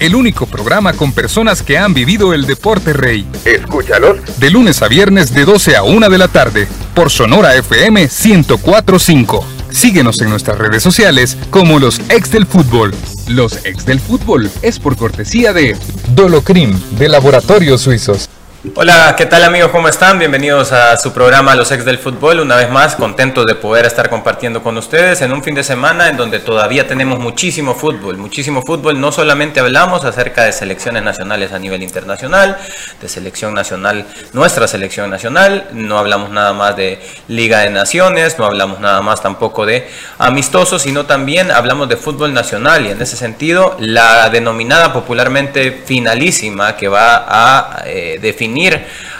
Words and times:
el 0.00 0.14
único 0.14 0.46
programa 0.46 0.94
con 0.94 1.12
personas 1.12 1.62
que 1.62 1.78
han 1.78 1.94
vivido 1.94 2.34
el 2.34 2.46
deporte 2.46 2.92
rey. 2.92 3.26
Escúchalos 3.44 4.18
de 4.40 4.50
lunes 4.50 4.82
a 4.82 4.88
viernes 4.88 5.32
de 5.32 5.44
12 5.44 5.76
a 5.76 5.82
1 5.82 6.08
de 6.08 6.18
la 6.18 6.28
tarde 6.28 6.66
por 6.94 7.10
Sonora 7.10 7.54
FM 7.54 8.08
1045. 8.08 9.46
Síguenos 9.70 10.20
en 10.20 10.30
nuestras 10.30 10.58
redes 10.58 10.82
sociales 10.82 11.36
como 11.50 11.78
los 11.78 12.00
ex 12.08 12.32
del 12.32 12.46
fútbol. 12.46 12.92
Los 13.28 13.64
ex 13.64 13.86
del 13.86 14.00
fútbol 14.00 14.50
es 14.62 14.80
por 14.80 14.96
cortesía 14.96 15.52
de 15.52 15.76
Dolocrim 16.14 16.76
de 16.98 17.08
Laboratorios 17.08 17.82
Suizos. 17.82 18.28
Hola, 18.74 19.14
¿qué 19.16 19.24
tal 19.24 19.42
amigos? 19.44 19.70
¿Cómo 19.70 19.88
están? 19.88 20.18
Bienvenidos 20.18 20.70
a 20.72 20.94
su 20.98 21.14
programa 21.14 21.54
Los 21.54 21.72
Ex 21.72 21.82
del 21.82 21.96
Fútbol. 21.96 22.40
Una 22.40 22.56
vez 22.56 22.68
más, 22.68 22.94
contentos 22.94 23.46
de 23.46 23.54
poder 23.54 23.86
estar 23.86 24.10
compartiendo 24.10 24.62
con 24.62 24.76
ustedes 24.76 25.22
en 25.22 25.32
un 25.32 25.42
fin 25.42 25.54
de 25.54 25.64
semana 25.64 26.10
en 26.10 26.18
donde 26.18 26.40
todavía 26.40 26.86
tenemos 26.86 27.18
muchísimo 27.18 27.74
fútbol. 27.74 28.18
Muchísimo 28.18 28.60
fútbol. 28.60 29.00
No 29.00 29.12
solamente 29.12 29.60
hablamos 29.60 30.04
acerca 30.04 30.44
de 30.44 30.52
selecciones 30.52 31.02
nacionales 31.02 31.52
a 31.52 31.58
nivel 31.58 31.82
internacional, 31.82 32.58
de 33.00 33.08
selección 33.08 33.54
nacional, 33.54 34.04
nuestra 34.34 34.68
selección 34.68 35.08
nacional. 35.08 35.68
No 35.72 35.98
hablamos 35.98 36.28
nada 36.28 36.52
más 36.52 36.76
de 36.76 37.00
Liga 37.28 37.60
de 37.60 37.70
Naciones, 37.70 38.38
no 38.38 38.44
hablamos 38.44 38.78
nada 38.78 39.00
más 39.00 39.22
tampoco 39.22 39.64
de 39.64 39.88
amistosos, 40.18 40.82
sino 40.82 41.06
también 41.06 41.50
hablamos 41.50 41.88
de 41.88 41.96
fútbol 41.96 42.34
nacional. 42.34 42.84
Y 42.84 42.90
en 42.90 43.00
ese 43.00 43.16
sentido, 43.16 43.76
la 43.78 44.28
denominada 44.28 44.92
popularmente 44.92 45.80
finalísima 45.86 46.76
que 46.76 46.88
va 46.88 47.24
a 47.26 47.84
eh, 47.86 48.18
definir 48.20 48.49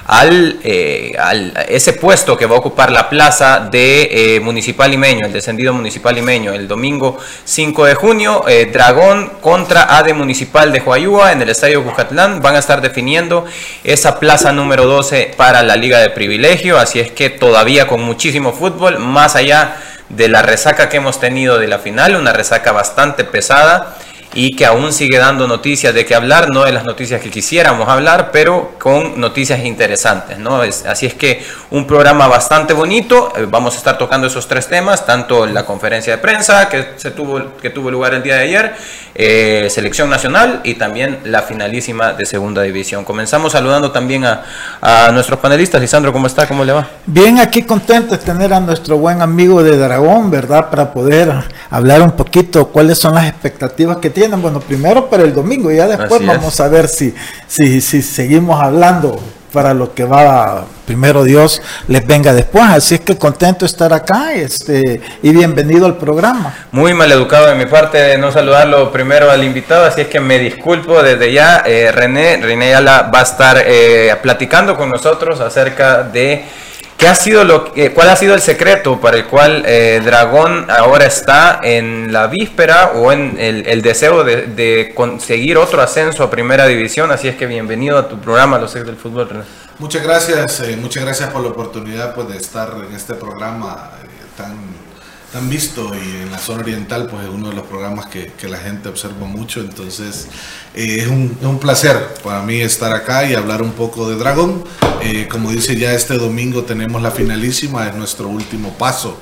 al, 0.06 0.58
eh, 0.64 1.14
al, 1.18 1.52
ese 1.68 1.92
puesto 1.92 2.36
que 2.36 2.46
va 2.46 2.56
a 2.56 2.58
ocupar 2.58 2.90
la 2.90 3.08
plaza 3.08 3.68
de 3.70 4.34
eh, 4.36 4.40
Municipal 4.40 4.90
Limeño, 4.90 5.26
el 5.26 5.32
descendido 5.32 5.72
Municipal 5.72 6.14
Limeño, 6.14 6.52
el 6.52 6.66
domingo 6.66 7.16
5 7.44 7.84
de 7.84 7.94
junio, 7.94 8.44
eh, 8.48 8.68
Dragón 8.72 9.30
contra 9.40 9.96
ADE 9.98 10.14
Municipal 10.14 10.72
de 10.72 10.80
Huayúa 10.80 11.32
en 11.32 11.42
el 11.42 11.48
Estadio 11.50 11.84
Cucatlán, 11.84 12.42
van 12.42 12.56
a 12.56 12.58
estar 12.58 12.80
definiendo 12.80 13.44
esa 13.84 14.18
plaza 14.18 14.52
número 14.52 14.86
12 14.86 15.34
para 15.36 15.62
la 15.62 15.76
Liga 15.76 16.00
de 16.00 16.10
Privilegio, 16.10 16.78
así 16.78 16.98
es 16.98 17.12
que 17.12 17.30
todavía 17.30 17.86
con 17.86 18.02
muchísimo 18.02 18.52
fútbol, 18.52 18.98
más 18.98 19.36
allá 19.36 19.76
de 20.08 20.28
la 20.28 20.42
resaca 20.42 20.88
que 20.88 20.96
hemos 20.96 21.20
tenido 21.20 21.58
de 21.58 21.68
la 21.68 21.78
final, 21.78 22.16
una 22.16 22.32
resaca 22.32 22.72
bastante 22.72 23.24
pesada 23.24 23.96
y 24.34 24.54
que 24.54 24.64
aún 24.64 24.92
sigue 24.92 25.18
dando 25.18 25.48
noticias 25.48 25.92
de 25.92 26.04
qué 26.04 26.14
hablar, 26.14 26.50
no 26.50 26.64
de 26.64 26.72
las 26.72 26.84
noticias 26.84 27.20
que 27.20 27.30
quisiéramos 27.30 27.88
hablar, 27.88 28.30
pero 28.32 28.74
con 28.78 29.20
noticias 29.20 29.64
interesantes, 29.64 30.38
¿no? 30.38 30.62
Así 30.62 31.06
es 31.06 31.14
que 31.14 31.44
un 31.70 31.86
programa 31.86 32.28
bastante 32.28 32.72
bonito, 32.72 33.32
eh, 33.36 33.46
vamos 33.48 33.74
a 33.74 33.78
estar 33.78 33.98
tocando 33.98 34.28
esos 34.28 34.46
tres 34.46 34.68
temas, 34.68 35.04
tanto 35.04 35.46
la 35.46 35.64
conferencia 35.64 36.16
de 36.16 36.22
prensa 36.22 36.68
que, 36.68 36.92
se 36.96 37.10
tuvo, 37.10 37.56
que 37.60 37.70
tuvo 37.70 37.90
lugar 37.90 38.14
el 38.14 38.22
día 38.22 38.36
de 38.36 38.42
ayer, 38.42 38.74
eh, 39.14 39.68
selección 39.70 40.08
nacional 40.08 40.60
y 40.62 40.74
también 40.74 41.18
la 41.24 41.42
finalísima 41.42 42.12
de 42.12 42.24
segunda 42.24 42.62
división. 42.62 43.04
Comenzamos 43.04 43.52
saludando 43.52 43.90
también 43.90 44.24
a, 44.24 44.44
a 44.80 45.10
nuestros 45.12 45.40
panelistas. 45.40 45.80
Lisandro, 45.80 46.12
¿cómo 46.12 46.28
está? 46.28 46.46
¿Cómo 46.46 46.64
le 46.64 46.72
va? 46.72 46.86
Bien, 47.06 47.38
aquí 47.40 47.62
contento 47.62 48.16
de 48.16 48.18
tener 48.18 48.52
a 48.54 48.60
nuestro 48.60 48.98
buen 48.98 49.20
amigo 49.22 49.62
de 49.62 49.76
Dragón, 49.76 50.30
¿verdad? 50.30 50.70
Para 50.70 50.92
poder 50.92 51.32
hablar 51.70 52.02
un 52.02 52.12
poquito 52.12 52.68
cuáles 52.68 52.98
son 52.98 53.14
las 53.14 53.26
expectativas 53.28 53.96
que 53.98 54.10
tiene 54.10 54.20
tienen, 54.20 54.42
bueno, 54.42 54.60
primero 54.60 55.08
para 55.08 55.22
el 55.22 55.32
domingo 55.32 55.72
y 55.72 55.76
ya 55.76 55.88
después 55.88 56.26
vamos 56.26 56.60
a 56.60 56.68
ver 56.68 56.88
si, 56.88 57.14
si, 57.46 57.80
si 57.80 58.02
seguimos 58.02 58.60
hablando 58.60 59.18
para 59.50 59.72
lo 59.72 59.94
que 59.94 60.04
va 60.04 60.64
primero 60.86 61.24
Dios 61.24 61.62
les 61.88 62.06
venga 62.06 62.32
después. 62.32 62.64
Así 62.68 62.96
es 62.96 63.00
que 63.00 63.16
contento 63.16 63.60
de 63.60 63.66
estar 63.66 63.92
acá 63.92 64.34
este, 64.34 65.00
y 65.22 65.30
bienvenido 65.30 65.86
al 65.86 65.96
programa. 65.96 66.54
Muy 66.72 66.94
mal 66.94 67.10
educado 67.12 67.46
de 67.46 67.54
mi 67.54 67.66
parte 67.66 67.98
de 67.98 68.18
no 68.18 68.30
saludarlo 68.30 68.92
primero 68.92 69.30
al 69.30 69.42
invitado, 69.42 69.86
así 69.86 70.02
es 70.02 70.08
que 70.08 70.20
me 70.20 70.38
disculpo 70.38 71.02
desde 71.02 71.32
ya. 71.32 71.62
Eh, 71.66 71.90
René, 71.92 72.38
René 72.38 72.70
Yala 72.70 73.10
va 73.14 73.20
a 73.20 73.22
estar 73.22 73.62
eh, 73.64 74.14
platicando 74.22 74.76
con 74.76 74.90
nosotros 74.90 75.40
acerca 75.40 76.02
de 76.02 76.44
¿Qué 77.00 77.08
ha 77.08 77.14
sido 77.14 77.44
lo, 77.44 77.72
¿Cuál 77.94 78.10
ha 78.10 78.16
sido 78.16 78.34
el 78.34 78.42
secreto 78.42 79.00
para 79.00 79.16
el 79.16 79.24
cual 79.24 79.64
eh, 79.66 80.02
Dragón 80.04 80.70
ahora 80.70 81.06
está 81.06 81.60
en 81.62 82.12
la 82.12 82.26
víspera 82.26 82.92
o 82.94 83.10
en 83.10 83.38
el, 83.40 83.80
deseo 83.80 84.22
de, 84.22 84.92
conseguir 84.94 85.56
otro 85.56 85.80
ascenso 85.80 86.22
a 86.22 86.30
Primera 86.30 86.66
División? 86.66 87.10
Así 87.10 87.26
es 87.26 87.36
que 87.36 87.46
bienvenido 87.46 87.96
a 87.96 88.06
tu 88.06 88.20
programa, 88.20 88.58
Los 88.58 88.76
Ex 88.76 88.84
del 88.84 88.96
Fútbol, 88.96 89.46
Muchas 89.78 90.02
gracias, 90.02 90.60
eh, 90.60 90.76
muchas 90.76 91.02
gracias 91.02 91.30
por 91.30 91.40
la 91.40 91.48
oportunidad 91.48 92.14
pues, 92.14 92.28
de 92.28 92.36
estar 92.36 92.70
en 92.86 92.94
este 92.94 93.14
programa 93.14 93.92
eh, 94.02 94.06
tan, 94.36 94.58
tan 95.32 95.48
visto 95.48 95.92
y 95.94 96.22
en 96.22 96.30
la 96.30 96.38
zona 96.38 96.62
oriental 96.62 97.06
pues 97.06 97.24
es 97.24 97.30
uno 97.30 97.50
de 97.50 97.54
los 97.54 97.66
programas 97.66 98.06
que, 98.06 98.32
que 98.32 98.48
la 98.48 98.58
gente 98.58 98.88
observa 98.88 99.26
mucho, 99.26 99.60
entonces 99.60 100.28
es, 100.74 101.06
un, 101.06 101.36
es, 101.40 101.46
un, 101.46 101.58
placer 101.58 102.14
para 102.24 102.42
mí 102.42 102.60
estar 102.60 102.92
acá 102.92 103.24
y 103.24 103.34
hablar 103.34 103.62
un 103.62 103.72
poco 103.72 104.08
de 104.08 104.16
Dragón. 104.16 104.64
Eh, 105.02 105.28
como 105.30 105.50
dice 105.50 105.76
ya 105.76 105.92
este 105.94 106.18
domingo 106.18 106.64
tenemos 106.64 107.00
la 107.00 107.10
finalísima, 107.10 107.88
es 107.88 107.94
nuestro 107.94 108.28
último 108.28 108.76
paso 108.76 109.18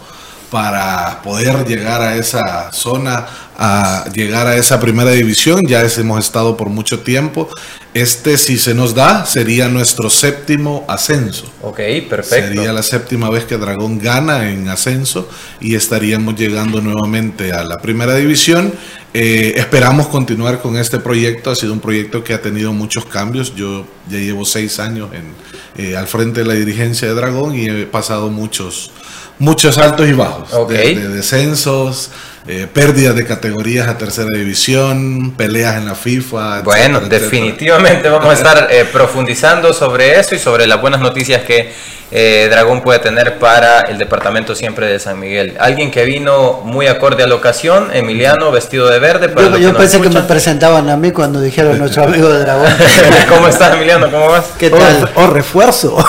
para 0.50 1.20
poder 1.22 1.66
llegar 1.66 2.00
a 2.00 2.16
esa 2.16 2.72
zona, 2.72 3.26
a 3.59 4.04
llegar 4.14 4.47
a 4.47 4.56
esa 4.56 4.81
primera 4.81 5.10
división. 5.10 5.62
Ya 5.66 5.82
hemos 5.82 6.25
estado 6.25 6.56
por 6.56 6.69
mucho 6.69 7.00
tiempo. 7.00 7.48
Este, 7.94 8.38
si 8.38 8.58
se 8.58 8.75
nos 8.75 8.94
da, 8.94 9.26
sería 9.26 9.69
nuestro 9.69 10.08
séptimo 10.10 10.84
ascenso. 10.88 11.50
Ok, 11.62 11.81
perfecto. 12.08 12.54
Sería 12.54 12.72
la 12.72 12.82
séptima 12.82 13.28
vez 13.31 13.44
que 13.44 13.56
Dragón 13.56 13.98
gana 13.98 14.50
en 14.50 14.69
ascenso 14.69 15.28
y 15.60 15.75
estaríamos 15.75 16.37
llegando 16.37 16.81
nuevamente 16.81 17.53
a 17.53 17.64
la 17.64 17.78
primera 17.78 18.14
división. 18.14 18.72
Eh, 19.14 19.54
esperamos 19.56 20.08
continuar 20.08 20.60
con 20.60 20.76
este 20.76 20.98
proyecto. 20.98 21.50
Ha 21.50 21.56
sido 21.56 21.72
un 21.72 21.81
proyecto 21.81 22.22
que 22.22 22.34
ha 22.34 22.41
tenido 22.41 22.72
muchos 22.72 23.04
cambios. 23.06 23.54
Yo 23.54 23.87
ya 24.08 24.19
llevo 24.19 24.44
seis 24.44 24.78
años 24.78 25.10
en, 25.12 25.84
eh, 25.84 25.97
al 25.97 26.06
frente 26.06 26.41
de 26.41 26.47
la 26.47 26.54
dirigencia 26.54 27.08
de 27.08 27.14
Dragón 27.14 27.56
y 27.56 27.69
he 27.69 27.87
pasado 27.87 28.31
muchos 28.31 28.92
muchos 29.38 29.78
altos 29.78 30.09
y 30.09 30.12
bajos, 30.12 30.69
de, 30.69 31.09
descensos, 31.09 32.10
eh, 32.50 32.66
pérdidas 32.72 33.14
de 33.14 33.26
categorías 33.26 33.88
a 33.88 33.98
tercera 33.98 34.28
división, 34.34 35.34
peleas 35.36 35.76
en 35.76 35.84
la 35.84 35.94
FIFA. 35.94 36.62
Bueno, 36.62 37.00
definitivamente 37.00 38.09
vamos 38.09 38.31
a 38.31 38.32
estar 38.38 38.69
eh, 38.70 38.86
profundizando 38.91 39.75
sobre 39.75 40.19
eso 40.19 40.34
y 40.34 40.38
sobre 40.38 40.66
las 40.66 40.81
buenas 40.81 41.03
noticias 41.03 41.42
que 41.42 41.70
eh, 42.10 42.47
Dragón 42.50 42.81
puede 42.81 43.00
tener 43.00 43.38
para 43.38 43.82
el 43.82 43.98
departamento 43.98 44.54
siempre 44.54 44.87
de 44.87 44.98
San 44.98 45.20
Miguel. 45.20 45.58
Alguien 45.60 45.91
que 45.91 46.06
vino 46.06 46.62
muy 46.64 46.87
acorde 46.87 47.22
a 47.22 47.26
la 47.26 47.34
ocasión, 47.34 47.91
Emiliano, 47.92 48.50
vestido 48.50 48.88
de 48.88 48.98
verde. 48.98 49.31
yo, 49.60 49.76
pensé 49.76 50.00
que 50.00 50.08
me 50.08 50.22
presentaban 50.22 50.88
a 50.88 50.97
mí 50.97 51.10
cuando 51.10 51.42
dijeron 51.42 51.78
nuestro 51.78 52.04
amigo 52.04 52.31
de 52.31 52.41
Dragón. 52.41 52.72
¿Cómo 53.28 53.48
estás, 53.48 53.75
Emiliano? 53.75 54.10
¿Cómo 54.10 54.28
vas? 54.28 54.47
¿Qué 54.58 54.70
tal? 54.70 55.10
O, 55.16 55.26
refuerzo. 55.26 56.03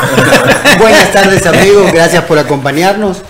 Buenas 0.77 1.11
tardes, 1.11 1.45
amigos. 1.45 1.91
Gracias 1.91 2.23
por 2.23 2.39
acompañarnos. 2.39 3.23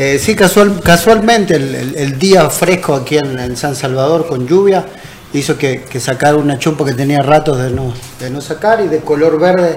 Eh, 0.00 0.20
sí, 0.20 0.36
casual, 0.36 0.80
casualmente 0.80 1.56
el, 1.56 2.20
día 2.20 2.48
fresco 2.50 2.94
aquí 2.94 3.16
en, 3.16 3.56
San 3.56 3.74
Salvador 3.74 4.28
con 4.28 4.46
lluvia 4.46 4.86
hizo 5.32 5.58
que, 5.58 5.82
que 5.82 5.98
sacara 5.98 6.36
una 6.36 6.56
chumpa 6.56 6.84
que 6.84 6.94
tenía 6.94 7.18
ratos 7.18 7.58
de 7.58 7.70
no, 7.70 7.92
de 8.20 8.30
no 8.30 8.40
sacar 8.40 8.80
y 8.80 8.86
de 8.86 9.00
color 9.00 9.40
verde 9.40 9.74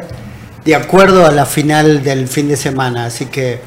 de 0.64 0.76
acuerdo 0.76 1.26
a 1.26 1.32
la 1.32 1.48
final 1.48 2.04
del 2.04 2.28
fin 2.28 2.48
de 2.48 2.56
semana. 2.56 3.06
Así 3.06 3.26
que, 3.26 3.62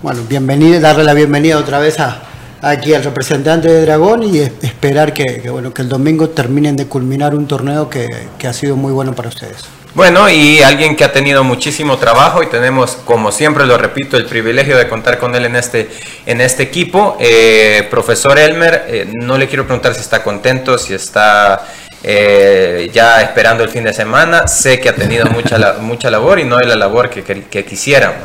bueno, 0.00 0.22
bienvenido, 0.28 0.78
darle 0.78 1.02
la 1.02 1.12
bienvenida 1.12 1.58
otra 1.58 1.80
vez 1.80 1.98
a, 1.98 2.22
aquí 2.62 2.94
al 2.94 3.04
representante 3.04 3.68
de 3.68 3.82
Dragón 3.82 4.22
y 4.22 4.38
esperar 4.38 5.12
que, 5.12 5.48
bueno, 5.50 5.72
que 5.72 5.82
el 5.82 5.88
domingo 5.88 6.30
terminen 6.30 6.76
de 6.76 6.86
culminar 6.86 7.34
un 7.34 7.46
torneo 7.46 7.88
que, 7.88 8.08
ha 8.46 8.52
sido 8.52 8.76
muy 8.76 8.92
bueno 8.92 9.14
para 9.14 9.28
ustedes. 9.28 9.64
Bueno, 9.94 10.28
y 10.28 10.62
alguien 10.62 10.94
que 10.94 11.04
ha 11.04 11.12
tenido 11.12 11.42
muchísimo 11.42 11.96
trabajo 11.96 12.42
y 12.42 12.46
tenemos, 12.46 12.98
como 13.04 13.32
siempre 13.32 13.66
lo 13.66 13.78
repito, 13.78 14.16
el 14.18 14.26
privilegio 14.26 14.76
de 14.76 14.88
contar 14.88 15.18
con 15.18 15.34
él 15.34 15.46
en 15.46 15.56
este, 15.56 15.88
en 16.26 16.42
este 16.42 16.62
equipo. 16.64 17.16
Eh, 17.18 17.86
profesor 17.90 18.38
Elmer, 18.38 18.84
eh, 18.88 19.10
no 19.14 19.38
le 19.38 19.48
quiero 19.48 19.64
preguntar 19.64 19.94
si 19.94 20.00
está 20.00 20.22
contento, 20.22 20.76
si 20.76 20.92
está 20.92 21.66
eh, 22.02 22.90
ya 22.92 23.22
esperando 23.22 23.64
el 23.64 23.70
fin 23.70 23.84
de 23.84 23.92
semana. 23.92 24.46
Sé 24.46 24.78
que 24.78 24.90
ha 24.90 24.94
tenido 24.94 25.26
mucha, 25.26 25.76
mucha 25.80 26.10
labor 26.10 26.38
y 26.38 26.44
no 26.44 26.60
es 26.60 26.66
la 26.66 26.76
labor 26.76 27.10
que, 27.10 27.24
que, 27.24 27.64
quisiéramos. 27.64 28.22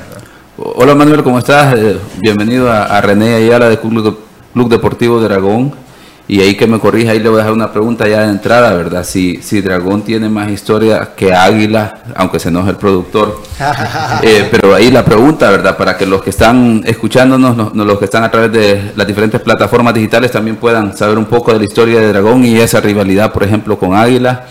Hola 0.64 0.94
Manuel, 0.94 1.24
¿cómo 1.24 1.40
estás? 1.40 1.76
Eh, 1.76 1.98
bienvenido 2.20 2.72
a, 2.72 2.84
a, 2.84 3.02
René 3.02 3.34
Ayala 3.34 3.68
de 3.68 3.80
Club, 3.80 4.20
Club 4.54 4.70
Deportivo 4.70 5.20
Dragón. 5.20 5.74
Y 6.28 6.40
ahí 6.40 6.56
que 6.56 6.68
me 6.68 6.80
corrija, 6.80 7.12
ahí 7.14 7.20
le 7.20 7.30
voy 7.30 7.38
a 7.38 7.40
dejar 7.40 7.54
una 7.54 7.72
pregunta 7.72 8.08
ya 8.08 8.22
de 8.22 8.30
entrada, 8.30 8.72
¿verdad? 8.74 9.04
Si, 9.04 9.42
si 9.42 9.60
Dragón 9.62 10.04
tiene 10.04 10.30
más 10.30 10.52
historia 10.52 11.14
que 11.16 11.34
Águila, 11.34 12.04
aunque 12.16 12.40
se 12.40 12.50
enoje 12.50 12.70
el 12.70 12.76
productor. 12.76 13.42
Eh, 14.24 14.48
pero 14.52 14.76
ahí 14.76 14.92
la 14.92 15.04
pregunta, 15.04 15.50
¿verdad? 15.50 15.76
Para 15.76 15.98
que 15.98 16.06
los 16.06 16.22
que 16.22 16.30
están 16.30 16.84
escuchándonos, 16.86 17.76
los 17.76 17.98
que 17.98 18.06
están 18.06 18.24
a 18.24 18.30
través 18.30 18.52
de 18.52 18.92
las 18.96 19.08
diferentes 19.08 19.42
plataformas 19.42 19.96
digitales 19.96 20.32
también 20.32 20.58
puedan 20.58 20.96
saber 20.96 21.18
un 21.18 21.26
poco 21.26 21.52
de 21.54 21.58
la 21.58 21.66
historia 21.66 22.00
de 22.00 22.10
Dragón 22.10 22.46
y 22.46 22.60
esa 22.60 22.80
rivalidad, 22.80 23.32
por 23.32 23.44
ejemplo, 23.44 23.80
con 23.80 23.96
Águila. 23.96 24.46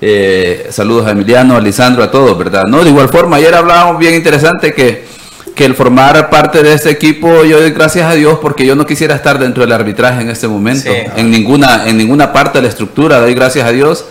Eh, 0.00 0.66
saludos 0.70 1.06
a 1.06 1.12
Emiliano, 1.12 1.56
a 1.56 1.60
Lisandro, 1.60 2.02
a 2.02 2.10
todos, 2.10 2.36
¿verdad? 2.36 2.64
No, 2.64 2.82
de 2.82 2.90
igual 2.90 3.08
forma, 3.08 3.36
ayer 3.36 3.54
hablábamos 3.54 3.98
bien 3.98 4.14
interesante 4.14 4.74
que 4.74 5.14
que 5.54 5.64
el 5.64 5.74
formar 5.74 6.30
parte 6.30 6.62
de 6.62 6.74
este 6.74 6.90
equipo, 6.90 7.44
yo 7.44 7.60
doy 7.60 7.70
gracias 7.70 8.10
a 8.10 8.14
Dios 8.14 8.38
porque 8.40 8.66
yo 8.66 8.74
no 8.74 8.86
quisiera 8.86 9.14
estar 9.14 9.38
dentro 9.38 9.62
del 9.62 9.72
arbitraje 9.72 10.20
en 10.20 10.30
este 10.30 10.48
momento, 10.48 10.90
en, 11.16 11.30
ninguna, 11.30 11.88
en 11.88 11.96
ninguna 11.96 12.32
parte 12.32 12.58
de 12.58 12.62
la 12.62 12.68
estructura, 12.68 13.20
doy 13.20 13.34
gracias 13.34 13.66
a 13.66 13.70
Dios. 13.70 14.04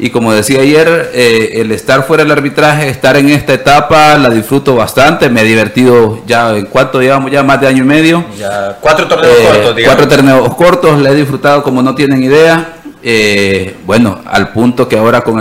Y 0.00 0.10
como 0.10 0.32
decía 0.32 0.60
ayer, 0.60 1.10
eh, 1.12 1.54
el 1.54 1.72
estar 1.72 2.04
fuera 2.04 2.22
del 2.22 2.30
arbitraje, 2.30 2.88
estar 2.88 3.16
en 3.16 3.30
esta 3.30 3.52
etapa, 3.52 4.16
la 4.16 4.30
disfruto 4.30 4.76
bastante. 4.76 5.28
Me 5.28 5.40
he 5.40 5.44
divertido 5.44 6.22
ya, 6.24 6.56
¿en 6.56 6.66
cuánto 6.66 7.00
llevamos? 7.00 7.32
Ya 7.32 7.42
más 7.42 7.60
de 7.60 7.66
año 7.66 7.82
y 7.82 7.86
medio. 7.86 8.24
Ya, 8.38 8.78
cuatro 8.80 9.08
torneos 9.08 9.36
eh, 9.36 9.44
cortos, 9.44 9.76
digamos. 9.76 9.96
Cuatro 9.96 10.16
torneos 10.16 10.54
cortos, 10.54 11.00
la 11.00 11.10
he 11.10 11.16
disfrutado 11.16 11.64
como 11.64 11.82
no 11.82 11.96
tienen 11.96 12.22
idea. 12.22 12.77
Eh, 13.02 13.76
bueno, 13.86 14.20
al 14.26 14.52
punto 14.52 14.88
que 14.88 14.98
ahora 14.98 15.20
con 15.20 15.40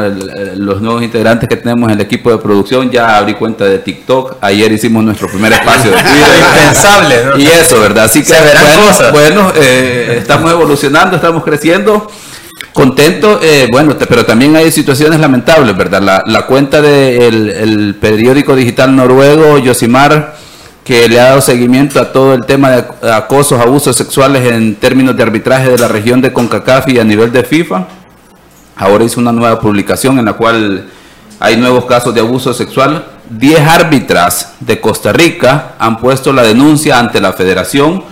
los 0.58 0.82
nuevos 0.82 1.02
integrantes 1.02 1.50
que 1.50 1.58
tenemos 1.58 1.90
en 1.90 1.96
el 1.96 2.02
equipo 2.02 2.30
de 2.30 2.38
producción, 2.38 2.92
ya 2.92 3.18
abrí 3.18 3.34
cuenta 3.34 3.66
de 3.66 3.80
TikTok. 3.80 4.38
Ayer 4.42 4.72
hicimos 4.72 5.04
nuestro 5.04 5.28
primer 5.28 5.54
espacio 5.54 5.92
de 5.92 5.98
Impensable, 6.60 7.26
¿no? 7.26 7.38
Y 7.38 7.48
eso, 7.48 7.80
¿verdad? 7.80 8.06
Así 8.06 8.24
que, 8.24 8.34
bueno, 9.12 9.52
estamos 9.54 10.52
evolucionando, 10.52 11.16
estamos 11.16 11.44
creciendo. 11.44 12.08
Contento, 12.74 13.40
eh, 13.42 13.68
bueno, 13.72 13.96
pero 14.08 14.24
también 14.24 14.56
hay 14.56 14.72
situaciones 14.72 15.20
lamentables, 15.20 15.76
¿verdad? 15.76 16.24
La, 16.26 16.46
cuenta 16.46 16.80
del 16.80 17.96
periódico 18.00 18.56
digital 18.56 18.96
noruego, 18.96 19.58
Yosimar, 19.58 20.36
que 20.88 21.10
le 21.10 21.20
ha 21.20 21.26
dado 21.26 21.42
seguimiento 21.42 22.00
a 22.00 22.14
todo 22.14 22.34
el 22.34 22.46
tema 22.46 22.72
de 22.72 23.12
acosos, 23.12 23.60
abusos 23.60 23.94
sexuales 23.94 24.50
en 24.50 24.74
términos 24.76 25.18
de 25.18 25.22
arbitraje 25.22 25.70
de 25.70 25.78
la 25.78 25.90
región 25.90 26.22
de 26.22 26.32
CONCACAF 26.32 26.88
y 26.88 26.98
a 26.98 27.04
nivel 27.04 27.30
de 27.34 27.44
FIFA. 27.44 27.86
Ahora 28.78 29.04
hizo 29.04 29.20
una 29.20 29.34
nueva 29.34 29.60
publicación 29.60 30.18
en 30.18 30.24
la 30.24 30.34
cual 30.34 30.86
hay 31.42 31.58
nuevos 31.58 31.84
casos 31.84 32.16
de 32.16 32.22
abuso 32.22 32.54
sexual. 32.54 33.06
Diez 33.30 33.60
árbitras 33.60 34.54
de 34.62 34.80
Costa 34.80 35.12
Rica 35.12 35.74
han 35.78 36.00
puesto 36.00 36.32
la 36.32 36.44
denuncia 36.44 36.98
ante 36.98 37.20
la 37.20 37.34
federación 37.34 38.06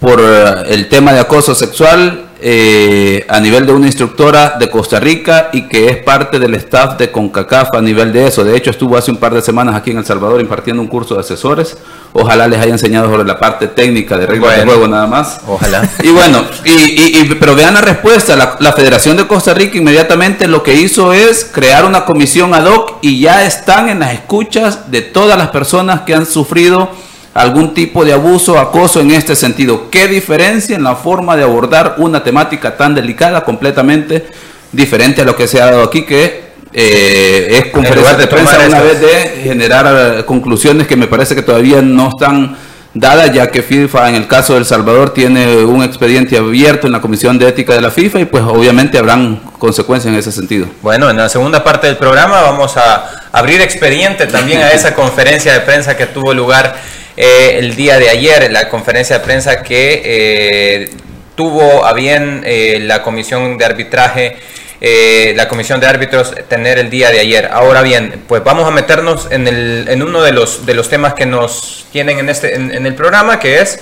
por 0.00 0.18
eh, 0.18 0.64
el 0.68 0.88
tema 0.88 1.12
de 1.12 1.20
acoso 1.20 1.54
sexual 1.54 2.30
eh, 2.44 3.24
a 3.28 3.38
nivel 3.38 3.66
de 3.66 3.72
una 3.72 3.86
instructora 3.86 4.56
de 4.58 4.68
Costa 4.68 4.98
Rica 4.98 5.50
y 5.52 5.68
que 5.68 5.88
es 5.88 5.98
parte 5.98 6.40
del 6.40 6.54
staff 6.54 6.98
de 6.98 7.12
CONCACAF 7.12 7.74
a 7.74 7.80
nivel 7.80 8.12
de 8.12 8.26
eso. 8.26 8.42
De 8.42 8.56
hecho, 8.56 8.70
estuvo 8.70 8.96
hace 8.96 9.12
un 9.12 9.18
par 9.18 9.32
de 9.32 9.40
semanas 9.40 9.76
aquí 9.76 9.92
en 9.92 9.98
El 9.98 10.04
Salvador 10.04 10.40
impartiendo 10.40 10.82
un 10.82 10.88
curso 10.88 11.14
de 11.14 11.20
asesores. 11.20 11.78
Ojalá 12.12 12.48
les 12.48 12.58
haya 12.58 12.72
enseñado 12.72 13.08
sobre 13.08 13.24
la 13.24 13.38
parte 13.38 13.68
técnica 13.68 14.18
de 14.18 14.26
reglas 14.26 14.56
de 14.56 14.64
juego 14.64 14.88
nada 14.88 15.06
más. 15.06 15.40
Ojalá. 15.46 15.88
Y 16.02 16.08
bueno, 16.08 16.44
y, 16.64 17.32
pero 17.36 17.54
vean 17.54 17.74
la 17.74 17.80
respuesta. 17.80 18.34
La, 18.34 18.56
la, 18.58 18.72
Federación 18.72 19.16
de 19.16 19.28
Costa 19.28 19.54
Rica 19.54 19.78
inmediatamente 19.78 20.48
lo 20.48 20.64
que 20.64 20.74
hizo 20.74 21.12
es 21.12 21.44
crear 21.44 21.84
una 21.84 22.04
comisión 22.04 22.54
ad 22.54 22.66
hoc 22.66 22.98
y 23.02 23.20
ya 23.20 23.44
están 23.44 23.88
en 23.88 24.00
las 24.00 24.14
escuchas 24.14 24.90
de 24.90 25.02
todas 25.02 25.38
las 25.38 25.50
personas 25.50 26.00
que 26.00 26.14
han 26.14 26.26
sufrido 26.26 26.90
algún 27.34 27.74
tipo 27.74 28.04
de 28.04 28.12
abuso, 28.12 28.58
acoso 28.58 29.00
en 29.00 29.10
este 29.10 29.34
sentido. 29.34 29.90
¿Qué 29.90 30.08
diferencia 30.08 30.76
en 30.76 30.84
la 30.84 30.96
forma 30.96 31.36
de 31.36 31.44
abordar 31.44 31.96
una 31.98 32.22
temática 32.22 32.76
tan 32.76 32.94
delicada, 32.94 33.44
completamente 33.44 34.26
diferente 34.70 35.22
a 35.22 35.24
lo 35.24 35.36
que 35.36 35.46
se 35.46 35.60
ha 35.60 35.66
dado 35.66 35.82
aquí, 35.82 36.02
que 36.04 36.52
eh, 36.72 37.60
es 37.64 37.72
conferencia 37.72 38.16
de, 38.16 38.26
prensa 38.26 38.58
una 38.66 38.80
vez 38.80 39.00
de 39.00 39.42
generar 39.42 40.18
eh, 40.18 40.24
conclusiones 40.24 40.86
que 40.86 40.96
me 40.96 41.06
parece 41.06 41.34
que 41.34 41.42
todavía 41.42 41.82
no 41.82 42.08
están 42.08 42.56
dadas, 42.94 43.32
ya 43.32 43.50
que 43.50 43.62
FIFA 43.62 44.10
en 44.10 44.14
el 44.16 44.26
caso 44.26 44.54
de 44.54 44.60
El 44.60 44.66
Salvador 44.66 45.14
tiene 45.14 45.64
un 45.64 45.82
expediente 45.82 46.36
abierto 46.36 46.86
en 46.86 46.92
la 46.92 47.00
Comisión 47.00 47.38
de 47.38 47.48
Ética 47.48 47.74
de 47.74 47.80
la 47.80 47.90
FIFA 47.90 48.20
y 48.20 48.24
pues 48.26 48.42
obviamente 48.44 48.98
habrán 48.98 49.36
consecuencias 49.58 50.12
en 50.12 50.18
ese 50.18 50.32
sentido. 50.32 50.66
Bueno, 50.82 51.08
en 51.10 51.16
la 51.16 51.28
segunda 51.28 51.64
parte 51.64 51.86
del 51.86 51.96
programa 51.96 52.40
vamos 52.42 52.76
a 52.76 53.10
abrir 53.32 53.60
expediente 53.60 54.26
también 54.26 54.62
a 54.62 54.70
esa 54.72 54.94
conferencia 54.94 55.52
de 55.54 55.60
prensa 55.60 55.96
que 55.96 56.06
tuvo 56.06 56.34
lugar 56.34 56.76
eh, 57.16 57.58
el 57.58 57.76
día 57.76 57.98
de 57.98 58.08
ayer, 58.08 58.50
la 58.50 58.68
conferencia 58.68 59.18
de 59.18 59.24
prensa 59.24 59.62
que 59.62 60.02
eh, 60.04 60.90
tuvo 61.34 61.84
a 61.84 61.92
bien 61.92 62.42
eh, 62.44 62.78
la 62.82 63.02
comisión 63.02 63.58
de 63.58 63.64
arbitraje, 63.64 64.36
la 65.36 65.46
comisión 65.46 65.78
de 65.78 65.86
árbitros 65.86 66.34
tener 66.48 66.78
el 66.78 66.90
día 66.90 67.10
de 67.10 67.20
ayer. 67.20 67.48
Ahora 67.52 67.82
bien, 67.82 68.24
pues 68.26 68.42
vamos 68.42 68.66
a 68.66 68.72
meternos 68.72 69.28
en, 69.30 69.46
el, 69.46 69.86
en 69.88 70.02
uno 70.02 70.22
de 70.22 70.32
los, 70.32 70.66
de 70.66 70.74
los 70.74 70.88
temas 70.88 71.14
que 71.14 71.24
nos 71.24 71.86
tienen 71.92 72.18
en, 72.18 72.28
este, 72.28 72.56
en 72.56 72.84
el 72.84 72.94
programa, 72.96 73.38
que 73.38 73.60
es 73.60 73.78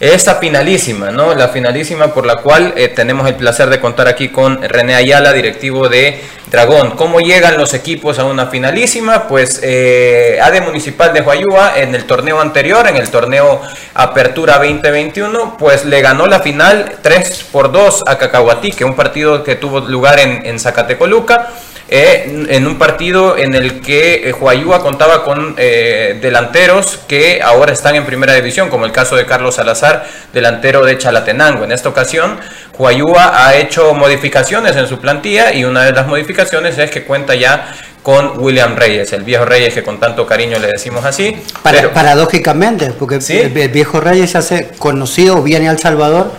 esta 0.00 0.36
finalísima, 0.36 1.10
¿no? 1.10 1.34
La 1.34 1.48
finalísima 1.48 2.12
por 2.12 2.26
la 2.26 2.36
cual 2.36 2.74
eh, 2.76 2.88
tenemos 2.88 3.28
el 3.28 3.36
placer 3.36 3.70
de 3.70 3.80
contar 3.80 4.08
aquí 4.08 4.28
con 4.28 4.60
René 4.62 4.94
Ayala, 4.94 5.32
directivo 5.32 5.88
de 5.88 6.20
Dragón. 6.50 6.92
¿Cómo 6.92 7.20
llegan 7.20 7.56
los 7.56 7.74
equipos 7.74 8.18
a 8.18 8.24
una 8.24 8.46
finalísima? 8.46 9.28
Pues 9.28 9.60
eh, 9.62 10.38
AD 10.42 10.62
Municipal 10.62 11.12
de 11.12 11.20
Huayúa 11.20 11.78
en 11.78 11.94
el 11.94 12.04
torneo 12.04 12.40
anterior, 12.40 12.86
en 12.88 12.96
el 12.96 13.08
torneo 13.10 13.60
Apertura 13.94 14.58
2021, 14.58 15.56
pues 15.58 15.84
le 15.84 16.00
ganó 16.00 16.26
la 16.26 16.40
final 16.40 16.98
3 17.00 17.46
por 17.52 17.70
2 17.70 18.02
a 18.06 18.18
Cacahuatí, 18.18 18.72
que 18.72 18.84
un 18.84 18.94
partido 18.94 19.44
que 19.44 19.54
tuvo 19.54 19.80
lugar 19.80 20.18
en 20.18 20.58
Zacatecoluca. 20.58 21.50
Eh, 21.96 22.46
en 22.48 22.66
un 22.66 22.76
partido 22.76 23.38
en 23.38 23.54
el 23.54 23.80
que 23.80 24.28
eh, 24.28 24.32
Huayúa 24.32 24.82
contaba 24.82 25.22
con 25.22 25.54
eh, 25.56 26.18
delanteros 26.20 26.98
que 27.06 27.40
ahora 27.40 27.72
están 27.72 27.94
en 27.94 28.04
primera 28.04 28.34
división, 28.34 28.68
como 28.68 28.84
el 28.84 28.90
caso 28.90 29.14
de 29.14 29.24
Carlos 29.26 29.54
Salazar, 29.54 30.04
delantero 30.32 30.84
de 30.84 30.98
Chalatenango. 30.98 31.62
En 31.62 31.70
esta 31.70 31.88
ocasión, 31.88 32.40
Huayúa 32.76 33.46
ha 33.46 33.54
hecho 33.54 33.94
modificaciones 33.94 34.74
en 34.74 34.88
su 34.88 34.98
plantilla 34.98 35.52
y 35.52 35.62
una 35.62 35.84
de 35.84 35.92
las 35.92 36.08
modificaciones 36.08 36.76
es 36.78 36.90
que 36.90 37.04
cuenta 37.04 37.36
ya 37.36 37.72
con 38.04 38.38
William 38.38 38.76
Reyes, 38.76 39.14
el 39.14 39.24
viejo 39.24 39.46
Reyes 39.46 39.72
que 39.72 39.82
con 39.82 39.98
tanto 39.98 40.26
cariño 40.26 40.58
le 40.58 40.68
decimos 40.68 41.06
así. 41.06 41.42
paradójicamente, 41.62 42.92
porque 42.98 43.16
el 43.16 43.68
viejo 43.70 43.98
Reyes 43.98 44.32
se 44.32 44.38
hace 44.38 44.68
conocido, 44.78 45.42
viene 45.42 45.70
al 45.70 45.78
Salvador, 45.78 46.30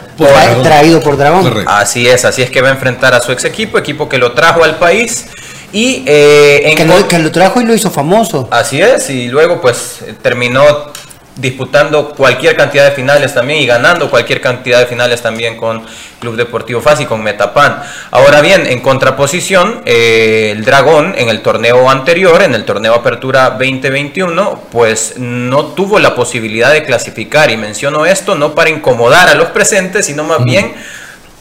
traído 0.62 1.02
por 1.02 1.18
Dragón. 1.18 1.66
Así 1.66 2.08
es, 2.08 2.24
así 2.24 2.44
es 2.44 2.52
que 2.52 2.62
va 2.62 2.68
a 2.68 2.72
enfrentar 2.72 3.16
a 3.16 3.20
su 3.20 3.32
ex 3.32 3.46
equipo, 3.46 3.80
equipo 3.80 4.08
que 4.08 4.20
lo 4.20 4.34
trajo 4.34 4.64
al 4.64 4.78
país 4.78 5.26
y, 5.74 6.04
eh, 6.06 6.76
que, 6.78 6.86
lo, 7.18 7.32
trajo 7.32 7.60
y 7.60 7.66
lo 7.66 7.74
hizo 7.74 7.90
famoso. 7.90 8.48
Así 8.52 8.80
es, 8.80 9.10
y 9.10 9.28
luego 9.30 9.60
pues 9.60 10.02
terminó 10.22 10.94
disputando 11.36 12.10
cualquier 12.10 12.56
cantidad 12.56 12.86
de 12.86 12.92
finales 12.92 13.34
también 13.34 13.60
y 13.60 13.66
ganando 13.66 14.10
cualquier 14.10 14.40
cantidad 14.40 14.80
de 14.80 14.86
finales 14.86 15.22
también 15.22 15.58
con 15.58 15.86
Club 16.20 16.36
Deportivo 16.36 16.82
FAS 16.82 17.02
y 17.02 17.06
con 17.06 17.22
Metapan. 17.22 17.82
Ahora 18.12 18.42
bien, 18.42 18.66
en 18.66 18.80
contraposición, 18.80 19.82
eh, 19.86 20.54
el 20.56 20.64
Dragón 20.64 21.14
en 21.18 21.30
el 21.30 21.42
torneo 21.42 21.90
anterior, 21.90 22.42
en 22.42 22.56
el 22.56 22.64
torneo 22.64 22.94
Apertura 22.94 23.52
2021, 23.52 24.62
pues 24.72 25.16
no 25.18 25.66
tuvo 25.68 26.00
la 26.00 26.16
posibilidad 26.16 26.72
de 26.72 26.86
clasificar 26.86 27.52
y 27.52 27.58
menciono 27.58 28.06
esto 28.06 28.36
no 28.36 28.56
para 28.56 28.70
incomodar 28.70 29.28
a 29.28 29.36
los 29.36 29.50
presentes, 29.50 30.06
sino 30.06 30.24
más 30.24 30.44
bien 30.44 30.74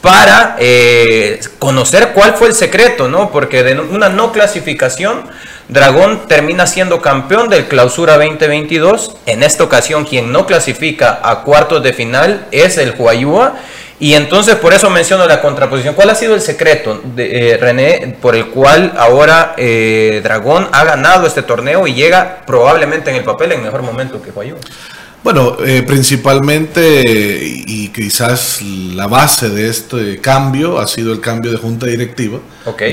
para 0.05 0.55
eh, 0.59 1.39
conocer 1.57 2.09
cuál 2.13 2.35
fue 2.35 2.49
el 2.49 2.53
secreto, 2.53 3.07
¿no? 3.07 3.31
Porque 3.31 3.63
de 3.63 3.73
una 3.79 4.07
no 4.07 4.31
clasificación, 4.31 5.23
Dragón 5.67 6.27
termina 6.27 6.67
siendo 6.67 7.01
campeón 7.01 7.49
del 7.49 7.67
Clausura 7.67 8.13
2022. 8.17 9.17
En 9.25 9.41
esta 9.41 9.63
ocasión, 9.63 10.05
quien 10.05 10.31
no 10.31 10.45
clasifica 10.45 11.21
a 11.23 11.41
cuartos 11.41 11.81
de 11.81 11.91
final 11.91 12.45
es 12.51 12.77
el 12.77 12.93
Huayúa. 12.95 13.55
Y 13.99 14.13
entonces 14.13 14.53
por 14.57 14.75
eso 14.75 14.91
menciono 14.91 15.25
la 15.25 15.41
contraposición. 15.41 15.95
¿Cuál 15.95 16.11
ha 16.11 16.15
sido 16.15 16.35
el 16.35 16.41
secreto, 16.41 17.01
de, 17.03 17.53
eh, 17.53 17.57
René, 17.57 18.15
por 18.21 18.35
el 18.35 18.49
cual 18.49 18.93
ahora 18.97 19.55
eh, 19.57 20.21
Dragón 20.21 20.69
ha 20.71 20.83
ganado 20.83 21.25
este 21.25 21.41
torneo 21.41 21.87
y 21.87 21.95
llega 21.95 22.43
probablemente 22.45 23.09
en 23.09 23.15
el 23.15 23.23
papel 23.23 23.53
en 23.53 23.63
mejor 23.63 23.81
momento 23.81 24.21
que 24.21 24.29
Huayúa? 24.29 24.59
Bueno, 25.25 25.57
eh, 25.65 25.81
principalmente 25.81 27.63
y 27.65 27.89
quizás 27.89 28.61
la 28.61 29.07
base 29.07 29.49
de 29.49 29.69
este 29.69 30.21
cambio 30.21 30.77
ha 30.77 30.85
sido 30.85 31.11
el 31.11 31.19
cambio 31.19 31.51
de 31.51 31.57
junta 31.57 31.87
directiva. 31.87 32.37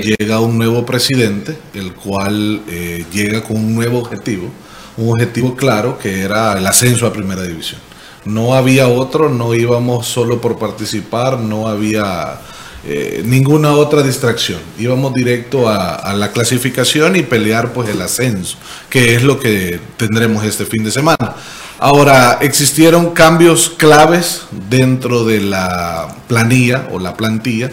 Llega 0.03 0.41
un 0.41 0.57
nuevo 0.57 0.87
presidente, 0.87 1.55
el 1.75 1.93
cual 1.93 2.63
eh, 2.71 3.05
llega 3.13 3.43
con 3.43 3.59
un 3.59 3.75
nuevo 3.75 3.99
objetivo, 3.99 4.49
un 4.97 5.11
objetivo 5.11 5.55
claro 5.55 5.99
que 5.99 6.23
era 6.23 6.57
el 6.57 6.67
ascenso 6.67 7.07
a 7.07 7.13
primera 7.13 7.43
división. 7.43 7.83
No 8.25 8.55
había 8.55 8.89
otro, 8.89 9.29
no 9.29 9.55
íbamos 9.55 10.07
solo 10.07 10.41
por 10.41 10.59
participar, 10.59 11.39
no 11.39 11.69
había 11.69 12.41
eh, 12.87 13.21
ninguna 13.27 13.73
otra 13.73 14.03
distracción. 14.03 14.61
Íbamos 14.79 15.13
directo 15.13 15.69
a, 15.69 15.97
a, 15.97 16.15
la 16.15 16.33
clasificación 16.33 17.15
y 17.15 17.25
pelear 17.25 17.75
pues 17.75 17.91
el 17.91 18.01
ascenso, 18.01 18.57
que 18.89 19.17
es 19.17 19.23
lo 19.23 19.39
que 19.39 19.79
tendremos 19.99 20.47
este 20.47 20.65
fin 20.65 20.83
de 20.83 20.91
semana. 20.91 21.37
Ahora, 21.85 22.39
existieron 22.43 23.11
cambios 23.11 23.69
claves 23.69 24.43
dentro 24.71 25.25
de 25.25 25.41
la 25.41 26.15
planilla 26.29 26.87
o 26.93 27.01
la 27.01 27.17
plantilla. 27.17 27.73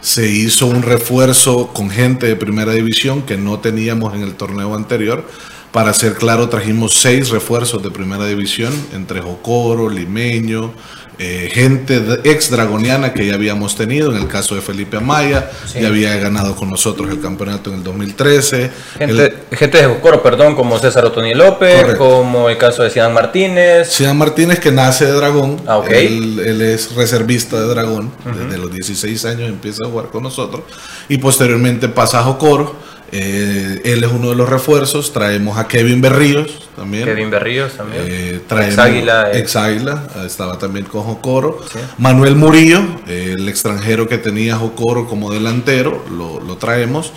Se 0.00 0.26
hizo 0.26 0.64
un 0.64 0.80
refuerzo 0.80 1.66
con 1.74 1.90
gente 1.90 2.26
de 2.26 2.34
primera 2.34 2.72
división 2.72 3.20
que 3.20 3.36
no 3.36 3.58
teníamos 3.58 4.14
en 4.14 4.22
el 4.22 4.36
torneo 4.36 4.74
anterior. 4.74 5.28
Para 5.70 5.92
ser 5.92 6.14
claro, 6.14 6.48
trajimos 6.48 6.94
seis 6.94 7.28
refuerzos 7.28 7.82
de 7.82 7.90
primera 7.90 8.24
división 8.24 8.72
entre 8.94 9.20
Jocoro, 9.20 9.90
Limeño, 9.90 10.72
eh, 11.18 11.50
gente 11.52 12.00
ex 12.24 12.50
dragoniana 12.50 13.12
que 13.12 13.26
ya 13.26 13.34
habíamos 13.34 13.76
tenido, 13.76 14.10
en 14.10 14.22
el 14.22 14.28
caso 14.28 14.54
de 14.54 14.60
Felipe 14.60 14.96
Amaya, 14.96 15.50
ya 15.74 15.88
había 15.88 16.16
ganado 16.16 16.56
con 16.56 16.70
nosotros 16.70 17.10
el 17.10 17.20
campeonato 17.20 17.70
en 17.70 17.76
el 17.76 17.84
2013. 17.84 18.70
Gente, 18.98 19.34
gente 19.52 19.78
de 19.78 19.86
Jocoro, 19.86 20.22
perdón, 20.22 20.54
como 20.54 20.78
César 20.78 21.04
Otoni 21.04 21.34
López, 21.34 21.96
como 21.96 22.48
el 22.48 22.56
caso 22.58 22.82
de 22.82 22.90
Cian 22.90 23.12
Martínez. 23.12 23.90
Cian 23.90 24.16
Martínez 24.16 24.58
que 24.58 24.72
nace 24.72 25.06
de 25.06 25.12
Dragón, 25.12 25.60
ah, 25.66 25.82
él, 25.90 26.60
es 26.62 26.94
reservista 26.94 27.60
de 27.60 27.66
Dragón, 27.66 28.10
desde 28.24 28.58
los 28.58 28.72
16 28.72 29.24
años 29.26 29.48
empieza 29.48 29.86
a 29.86 29.90
jugar 29.90 30.06
con 30.06 30.22
nosotros. 30.22 30.62
Y 31.08 31.18
posteriormente 31.18 31.88
pasa 31.88 32.20
a 32.20 32.22
Jocoro 32.22 32.91
eh, 33.14 33.82
él 33.84 34.02
es 34.02 34.10
uno 34.10 34.30
de 34.30 34.36
los 34.36 34.48
refuerzos. 34.48 35.12
Traemos 35.12 35.58
a 35.58 35.68
Kevin 35.68 36.00
Berríos 36.00 36.70
también. 36.74 37.04
Kevin 37.04 37.30
Berríos 37.30 37.76
también. 37.76 38.04
Eh, 38.06 38.40
ex 38.48 38.78
Águila. 38.78 39.30
Eh. 39.30 39.38
Ex 39.38 39.54
Águila. 39.54 40.08
Estaba 40.24 40.58
también 40.58 40.86
con 40.86 41.02
Jocoro. 41.02 41.60
Manuel 41.98 42.36
Murillo, 42.36 42.80
el 43.06 43.48
extranjero 43.48 44.08
que 44.08 44.16
tenía 44.16 44.56
Jocoro 44.56 45.06
como 45.06 45.30
delantero, 45.30 46.02
lo, 46.10 46.40
lo 46.40 46.56
traemos. 46.56 47.12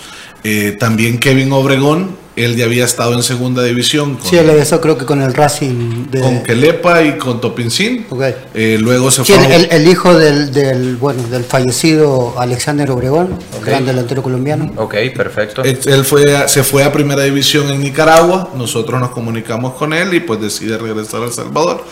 también 0.80 1.18
Kevin 1.18 1.52
Obregón, 1.54 2.18
él 2.36 2.56
ya 2.56 2.65
había 2.65 2.86
estado 2.86 3.13
en 3.13 3.24
segunda 3.24 3.63
división. 3.63 4.15
Con, 4.15 4.30
sí, 4.30 4.38
él 4.38 4.50
empezó 4.50 4.82
creo 4.82 4.98
que 4.98 5.06
con 5.06 5.22
el 5.22 5.34
Racing. 5.34 6.08
De... 6.12 6.20
Con 6.20 6.44
Kelepa 6.44 7.04
y 7.04 7.18
con 7.18 7.39
Topincín. 7.39 8.06
Okay. 8.10 8.36
Eh, 8.54 8.77
luego 8.80 9.10
se 9.12 9.24
fue. 9.24 9.56
El, 9.56 9.68
el, 9.72 9.88
hijo 9.88 10.13
del, 10.18 10.51
del, 10.51 10.98
bueno, 10.98 11.24
del 11.24 11.44
fallecido 11.44 12.39
Alexander 12.39 12.89
Obregón, 12.92 13.39
gran 13.63 13.86
delantero 13.86 14.22
colombiano. 14.22 14.72
Ok, 14.77 14.96
perfecto. 15.15 15.63
Él, 15.63 16.06
fue, 16.06 16.48
se 16.48 16.63
fue 16.63 16.84
a 16.84 16.92
primera 16.92 17.24
división 17.24 17.70
en 17.70 17.82
Nicaragua. 17.82 18.51
Nosotros 18.56 19.00
nos 19.00 19.12
comunicamos 19.12 19.74
con 19.74 19.94
él 19.94 20.13
y 20.13 20.20
pues 20.20 20.42
decide 20.42 20.77
regresar 20.77 21.22
a 21.22 21.25
El 21.25 21.34
Salvador. 21.34 21.84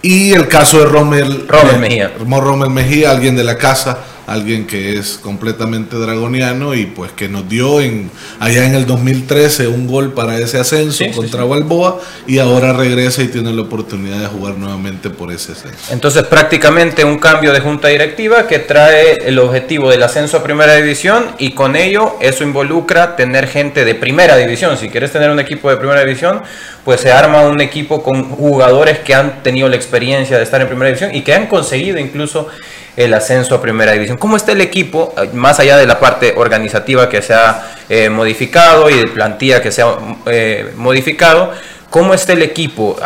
Y 0.00 0.32
el 0.32 0.46
caso 0.46 0.78
de 0.78 0.84
Rommel, 0.84 1.48
Rommel 1.48 1.80
Mejía. 1.80 2.12
Rommel 2.18 2.70
Mejía, 2.70 3.10
alguien 3.10 3.34
de 3.34 3.42
la 3.42 3.58
casa 3.58 3.98
alguien 4.28 4.66
que 4.66 4.98
es 4.98 5.18
completamente 5.22 5.96
dragoniano 5.96 6.74
y 6.74 6.84
pues 6.86 7.12
que 7.12 7.28
nos 7.28 7.48
dio 7.48 7.80
en 7.80 8.10
allá 8.38 8.66
en 8.66 8.74
el 8.74 8.86
2013 8.86 9.68
un 9.68 9.86
gol 9.86 10.12
para 10.12 10.38
ese 10.38 10.58
ascenso 10.58 11.04
contra 11.14 11.44
Balboa 11.44 12.00
y 12.26 12.38
ahora 12.38 12.74
regresa 12.74 13.22
y 13.22 13.28
tiene 13.28 13.52
la 13.52 13.62
oportunidad 13.62 14.20
de 14.20 14.26
jugar 14.26 14.58
nuevamente 14.58 15.08
por 15.08 15.32
ese 15.32 15.52
ascenso. 15.52 15.92
Entonces 15.92 16.24
prácticamente 16.24 17.04
un 17.04 17.18
cambio 17.18 17.52
de 17.52 17.60
junta 17.60 17.88
directiva 17.88 18.46
que 18.46 18.58
trae 18.58 19.16
el 19.26 19.38
objetivo 19.38 19.90
del 19.90 20.02
ascenso 20.02 20.36
a 20.36 20.42
primera 20.42 20.74
división 20.74 21.24
y 21.38 21.52
con 21.52 21.74
ello 21.74 22.16
eso 22.20 22.44
involucra 22.44 23.16
tener 23.16 23.48
gente 23.48 23.84
de 23.84 23.94
primera 23.94 24.36
división. 24.36 24.76
Si 24.76 24.90
quieres 24.90 25.10
tener 25.10 25.30
un 25.30 25.40
equipo 25.40 25.70
de 25.70 25.78
primera 25.78 26.04
división, 26.04 26.42
pues 26.84 27.00
se 27.00 27.12
arma 27.12 27.42
un 27.42 27.60
equipo 27.60 28.02
con 28.02 28.24
jugadores 28.24 28.98
que 28.98 29.14
han 29.14 29.42
tenido 29.42 29.68
la 29.68 29.76
experiencia 29.76 30.36
de 30.36 30.42
estar 30.42 30.60
en 30.60 30.68
primera 30.68 30.88
división 30.88 31.14
y 31.14 31.22
que 31.22 31.34
han 31.34 31.46
conseguido 31.46 31.98
incluso 31.98 32.48
el 32.98 33.14
ascenso 33.14 33.54
a 33.54 33.62
primera 33.62 33.92
división. 33.92 34.18
¿Cómo 34.18 34.36
está 34.36 34.50
el 34.50 34.60
equipo, 34.60 35.14
eh, 35.16 35.30
más 35.32 35.60
allá 35.60 35.76
de 35.76 35.86
la 35.86 36.00
parte 36.00 36.34
organizativa 36.36 37.08
que 37.08 37.22
se 37.22 37.32
ha 37.32 37.70
eh, 37.88 38.10
modificado 38.10 38.90
y 38.90 38.94
de 38.94 39.06
plantilla 39.06 39.62
que 39.62 39.70
se 39.70 39.82
ha 39.82 39.96
eh, 40.26 40.72
modificado? 40.76 41.52
¿Cómo 41.90 42.12
está 42.12 42.34
el 42.34 42.42
equipo? 42.42 42.98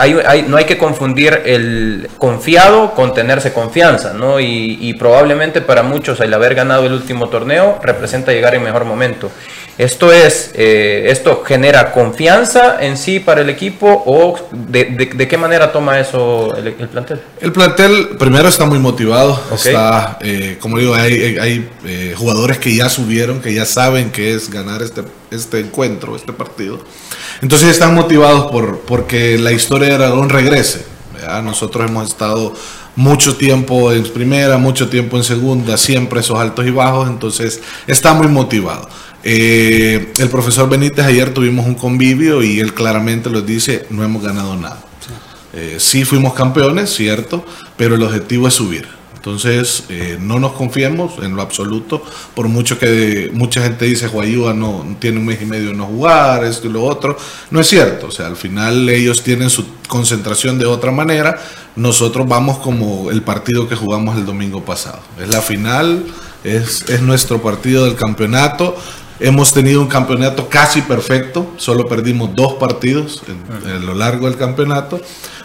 no 0.49 0.57
hay 0.57 0.65
que 0.65 0.77
confundir 0.77 1.43
el 1.45 2.11
confiado 2.19 2.95
con 2.95 3.15
tenerse 3.15 3.53
confianza, 3.53 4.13
¿no? 4.13 4.41
Y, 4.41 4.93
probablemente 4.99 5.61
para 5.61 5.85
muchos 5.85 6.19
el 6.19 6.35
haber 6.35 6.57
ganado 6.57 6.87
el 6.87 6.93
último 6.93 7.29
torneo 7.29 7.79
representa 7.81 8.33
llegar 8.33 8.57
en 8.57 8.65
mejor 8.65 8.85
momento. 8.85 9.31
Esto 9.79 10.13
es, 10.13 10.51
eh, 10.55 11.07
esto 11.09 11.43
genera 11.47 11.93
confianza 11.93 12.85
en 12.85 12.99
sí 12.99 13.21
para 13.21 13.41
el 13.41 13.49
equipo 13.49 14.03
o 14.07 14.37
de, 14.53 15.29
qué 15.29 15.39
manera 15.39 15.73
toma 15.73 15.99
eso 15.99 16.55
el, 16.55 16.73
plantel? 16.89 17.21
El 17.41 17.53
plantel 17.53 18.11
primero 18.19 18.49
está 18.49 18.67
muy 18.67 18.79
motivado, 18.79 19.41
está, 19.55 20.19
eh, 20.21 20.59
como 20.61 20.79
digo, 20.79 20.95
hay, 20.95 21.39
hay 21.39 21.71
eh, 21.87 22.15
jugadores 22.17 22.59
que 22.59 22.75
ya 22.75 22.91
subieron, 22.91 23.41
que 23.41 23.55
ya 23.55 23.65
saben 23.65 24.11
que 24.11 24.35
es 24.35 24.51
ganar 24.51 24.83
este, 24.83 25.05
este 25.31 25.61
encuentro, 25.61 26.17
este 26.17 26.35
partido. 26.35 26.79
Entonces 27.41 27.71
están 27.71 27.95
motivados 27.95 28.51
por, 28.53 28.81
porque 28.81 29.39
la 29.39 29.53
historia 29.53 29.89
de 29.89 29.95
Aragón 29.95 30.29
regrese. 30.29 30.85
Nosotros 31.45 31.89
hemos 31.89 32.09
estado 32.09 32.53
mucho 32.97 33.37
tiempo 33.37 33.93
en 33.93 34.03
primera, 34.13 34.59
mucho 34.59 34.89
tiempo 34.89 35.17
en 35.17 35.25
segunda, 35.25 35.77
siempre 35.77 36.21
esos 36.21 36.39
altos 36.39 36.67
y 36.67 36.71
bajos, 36.71 37.09
entonces 37.09 37.61
está 37.87 38.13
muy 38.13 38.29
motivado. 38.29 38.89
Eh, 39.25 40.13
el 40.19 40.29
profesor 40.29 40.69
Benítez 40.69 41.05
ayer 41.05 41.33
tuvimos 41.33 41.67
un 41.67 41.75
convivio 41.75 42.43
y 42.43 42.61
él 42.61 42.75
claramente 42.75 43.31
nos 43.31 43.47
dice, 43.47 43.87
no 43.91 44.03
hemos 44.05 44.23
ganado 44.23 44.57
nada. 44.57 44.83
Eh, 45.55 45.77
sí 45.79 46.05
fuimos 46.05 46.33
campeones, 46.35 46.95
cierto, 46.95 47.45
pero 47.77 47.95
el 47.95 48.03
objetivo 48.03 48.49
es 48.49 48.55
subir. 48.55 48.87
Entonces, 49.15 49.85
eh, 49.89 50.19
no 50.21 50.41
nos 50.41 50.53
confiemos 50.55 51.13
en 51.23 51.37
lo 51.37 51.43
absoluto, 51.43 52.05
por 52.35 52.49
mucho 52.49 52.77
que 52.77 53.31
mucha 53.33 53.63
gente 53.63 53.85
dice, 53.85 54.09
Guayúa 54.09 54.53
no 54.53 54.97
tiene 54.99 55.21
un 55.21 55.27
mes 55.27 55.41
y 55.41 55.45
medio 55.45 55.69
de 55.69 55.75
no 55.75 55.87
jugar, 55.87 56.43
esto 56.45 56.67
y 56.67 56.73
lo 56.73 56.83
otro. 56.83 57.17
No 57.53 57.61
es 57.61 57.69
cierto, 57.69 58.09
o 58.09 58.11
sea, 58.11 58.27
al 58.27 58.35
final 58.35 58.89
ellos 58.89 59.23
tienen 59.23 59.49
su 59.49 59.65
concentración 59.87 60.59
de 60.59 60.67
otra 60.67 60.91
manera. 60.91 61.41
Nosotros 61.77 62.27
vamos 62.27 62.59
como 62.59 63.13
el 63.13 63.23
partido 63.23 63.69
que 63.69 63.77
jugamos 63.77 64.17
el 64.17 64.27
domingo 64.27 64.65
pasado. 64.65 64.99
Es 65.21 65.29
la 65.29 65.41
final, 65.41 66.05
es, 66.43 66.83
es 66.89 67.01
nuestro 67.01 67.41
partido 67.41 67.85
del 67.85 67.95
campeonato. 67.95 68.77
Hemos 69.25 69.53
tenido 69.53 69.81
un 69.81 69.87
campeonato 69.87 70.49
casi 70.49 70.83
perfecto, 70.83 71.53
solo 71.57 71.87
perdimos 71.87 72.35
dos 72.35 72.55
partidos 72.55 73.23
a 73.65 73.79
lo 73.79 73.95
largo 73.95 74.27
del 74.27 74.37
campeonato, 74.37 75.01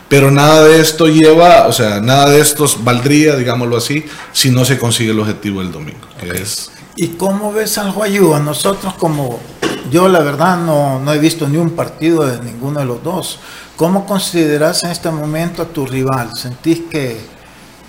pero 0.09 0.31
nada 0.31 0.63
de 0.63 0.81
esto 0.81 1.05
lleva, 1.05 1.67
o 1.67 1.71
sea, 1.71 2.01
nada 2.01 2.31
de 2.31 2.41
esto 2.41 2.65
valdría, 2.79 3.35
digámoslo 3.35 3.77
así, 3.77 4.03
si 4.33 4.49
no 4.49 4.65
se 4.65 4.79
consigue 4.79 5.11
el 5.11 5.19
objetivo 5.19 5.59
del 5.61 5.71
domingo. 5.71 6.07
es... 6.23 6.71
¿Y 6.95 7.09
cómo 7.09 7.53
ves 7.53 7.77
al 7.77 7.89
A 7.89 8.39
Nosotros 8.39 8.95
como, 8.95 9.39
yo 9.91 10.07
la 10.07 10.21
verdad 10.21 10.57
no, 10.57 10.99
no 10.99 11.13
he 11.13 11.19
visto 11.19 11.47
ni 11.47 11.57
un 11.57 11.69
partido 11.69 12.25
de 12.25 12.43
ninguno 12.43 12.79
de 12.79 12.87
los 12.87 13.03
dos. 13.03 13.37
¿Cómo 13.75 14.07
consideras 14.07 14.83
en 14.83 14.89
este 14.89 15.11
momento 15.11 15.61
a 15.61 15.65
tu 15.65 15.85
rival? 15.85 16.31
¿Sentís 16.35 16.79
que, 16.89 17.15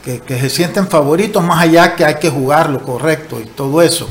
que, 0.04 0.21
que 0.21 0.38
se 0.38 0.50
sienten 0.50 0.87
favoritos 0.88 1.42
más 1.42 1.62
allá 1.62 1.97
que 1.97 2.04
hay 2.04 2.16
que 2.16 2.28
jugarlo 2.28 2.83
correcto 2.83 3.40
y 3.40 3.47
todo 3.47 3.80
eso? 3.80 4.07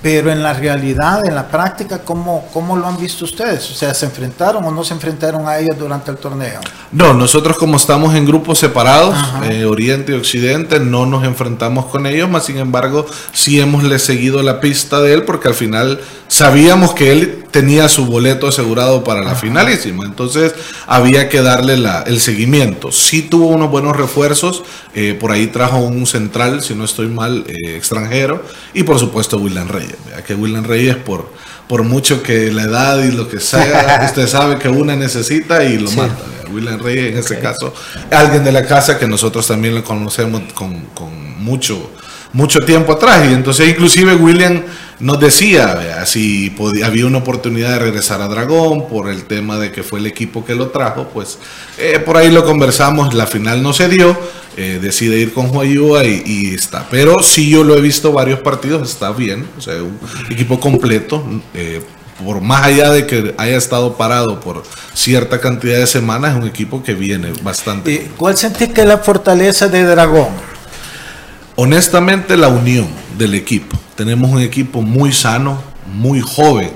Pero 0.00 0.30
en 0.30 0.42
la 0.42 0.54
realidad, 0.54 1.26
en 1.26 1.34
la 1.34 1.48
práctica, 1.48 1.98
¿cómo, 2.04 2.46
¿cómo 2.52 2.76
lo 2.76 2.86
han 2.86 2.96
visto 2.96 3.24
ustedes? 3.24 3.68
O 3.70 3.74
sea, 3.74 3.92
¿se 3.94 4.06
enfrentaron 4.06 4.64
o 4.64 4.70
no 4.70 4.84
se 4.84 4.94
enfrentaron 4.94 5.48
a 5.48 5.58
ellos 5.58 5.76
durante 5.76 6.10
el 6.12 6.18
torneo? 6.18 6.60
No, 6.92 7.14
nosotros 7.14 7.56
como 7.58 7.76
estamos 7.76 8.14
en 8.14 8.24
grupos 8.24 8.58
separados, 8.58 9.16
eh, 9.50 9.64
Oriente 9.64 10.12
y 10.12 10.14
Occidente, 10.14 10.78
no 10.78 11.04
nos 11.04 11.24
enfrentamos 11.24 11.86
con 11.86 12.06
ellos, 12.06 12.28
más 12.30 12.44
sin 12.44 12.58
embargo, 12.58 13.06
sí 13.32 13.60
hemos 13.60 13.82
le 13.82 13.98
seguido 13.98 14.42
la 14.42 14.60
pista 14.60 15.00
de 15.00 15.14
él 15.14 15.24
porque 15.24 15.48
al 15.48 15.54
final 15.54 16.00
sabíamos 16.28 16.94
que 16.94 17.12
él 17.12 17.37
tenía 17.50 17.88
su 17.88 18.06
boleto 18.06 18.48
asegurado 18.48 19.04
para 19.04 19.22
la 19.22 19.34
finalísima, 19.34 20.04
entonces 20.04 20.54
había 20.86 21.28
que 21.28 21.42
darle 21.42 21.76
la, 21.76 22.02
el 22.02 22.20
seguimiento. 22.20 22.92
Sí 22.92 23.22
tuvo 23.22 23.48
unos 23.48 23.70
buenos 23.70 23.96
refuerzos, 23.96 24.62
eh, 24.94 25.16
por 25.18 25.32
ahí 25.32 25.46
trajo 25.48 25.78
un 25.78 26.06
central, 26.06 26.62
si 26.62 26.74
no 26.74 26.84
estoy 26.84 27.08
mal, 27.08 27.44
eh, 27.46 27.76
extranjero, 27.76 28.42
y 28.74 28.82
por 28.82 28.98
supuesto 28.98 29.38
William 29.38 29.68
Reyes, 29.68 29.96
que 30.26 30.34
William 30.34 30.64
Reyes 30.64 30.96
por, 30.96 31.32
por 31.66 31.82
mucho 31.82 32.22
que 32.22 32.50
la 32.52 32.62
edad 32.62 33.02
y 33.02 33.12
lo 33.12 33.28
que 33.28 33.40
sea, 33.40 34.02
usted 34.06 34.26
sabe 34.26 34.58
que 34.58 34.68
una 34.68 34.96
necesita 34.96 35.64
y 35.64 35.78
lo 35.78 35.90
mata. 35.92 36.16
William 36.50 36.80
Reyes 36.80 37.12
en 37.12 37.18
este 37.18 37.38
caso, 37.40 37.74
alguien 38.10 38.42
de 38.42 38.52
la 38.52 38.64
casa 38.64 38.98
que 38.98 39.06
nosotros 39.06 39.46
también 39.46 39.74
lo 39.74 39.84
conocemos 39.84 40.42
con, 40.54 40.80
con 40.94 41.42
mucho 41.42 41.90
mucho 42.32 42.60
tiempo 42.60 42.92
atrás. 42.92 43.26
Y 43.30 43.34
entonces 43.34 43.68
inclusive 43.68 44.14
William 44.14 44.62
nos 45.00 45.20
decía 45.20 46.04
si 46.06 46.50
podía, 46.50 46.86
había 46.86 47.06
una 47.06 47.18
oportunidad 47.18 47.72
de 47.72 47.78
regresar 47.78 48.20
a 48.20 48.28
Dragón 48.28 48.88
por 48.88 49.08
el 49.08 49.24
tema 49.24 49.58
de 49.58 49.70
que 49.70 49.82
fue 49.82 50.00
el 50.00 50.06
equipo 50.06 50.44
que 50.44 50.54
lo 50.54 50.68
trajo, 50.68 51.08
pues 51.12 51.38
eh, 51.78 52.00
por 52.00 52.16
ahí 52.16 52.30
lo 52.30 52.44
conversamos, 52.44 53.14
la 53.14 53.26
final 53.26 53.62
no 53.62 53.72
se 53.72 53.88
dio, 53.88 54.16
eh, 54.56 54.78
decide 54.82 55.18
ir 55.18 55.32
con 55.32 55.54
Huayúa 55.54 56.04
y, 56.04 56.52
está. 56.54 56.86
Pero 56.90 57.16
si 57.22 57.48
yo 57.48 57.62
lo 57.62 57.76
he 57.76 57.80
visto 57.80 58.12
varios 58.12 58.40
partidos, 58.40 58.90
está 58.90 59.12
bien, 59.12 59.46
o 59.56 59.60
sea, 59.60 59.74
un 59.74 59.98
equipo 60.30 60.58
completo. 60.58 61.22
Eh, 61.54 61.80
por 62.24 62.40
más 62.40 62.64
allá 62.64 62.90
de 62.90 63.06
que 63.06 63.32
haya 63.38 63.56
estado 63.56 63.96
parado 63.96 64.40
por 64.40 64.64
cierta 64.92 65.40
cantidad 65.40 65.78
de 65.78 65.86
semanas, 65.86 66.32
es 66.34 66.42
un 66.42 66.48
equipo 66.48 66.82
que 66.82 66.94
viene 66.94 67.32
bastante. 67.42 68.10
¿Cuál 68.16 68.36
sentís 68.36 68.70
que 68.70 68.80
es 68.80 68.88
la 68.88 68.98
fortaleza 68.98 69.68
de 69.68 69.84
Dragón? 69.84 70.57
Honestamente 71.60 72.36
la 72.36 72.48
unión 72.48 72.86
del 73.18 73.34
equipo. 73.34 73.76
Tenemos 73.96 74.30
un 74.30 74.40
equipo 74.40 74.80
muy 74.80 75.12
sano, 75.12 75.60
muy 75.92 76.20
joven, 76.20 76.70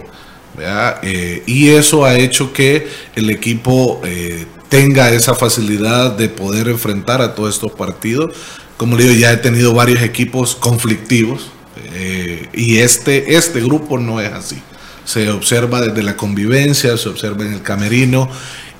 eh, 1.02 1.42
y 1.46 1.68
eso 1.68 2.04
ha 2.04 2.16
hecho 2.16 2.52
que 2.52 2.88
el 3.14 3.30
equipo 3.30 4.00
eh, 4.04 4.44
tenga 4.68 5.10
esa 5.10 5.36
facilidad 5.36 6.16
de 6.16 6.28
poder 6.28 6.66
enfrentar 6.68 7.22
a 7.22 7.36
todos 7.36 7.54
estos 7.54 7.72
partidos. 7.72 8.34
Como 8.76 8.96
le 8.96 9.04
digo, 9.04 9.14
ya 9.14 9.32
he 9.32 9.36
tenido 9.36 9.72
varios 9.72 10.02
equipos 10.02 10.56
conflictivos 10.56 11.52
eh, 11.94 12.48
y 12.52 12.78
este, 12.78 13.36
este 13.36 13.60
grupo 13.60 13.98
no 13.98 14.20
es 14.20 14.32
así. 14.32 14.60
se 15.04 15.30
observa 15.30 15.80
desde 15.80 16.02
la 16.02 16.16
convivencia, 16.16 16.96
se 16.96 17.08
observa 17.08 17.44
en 17.44 17.52
el 17.52 17.62
camerino 17.62 18.28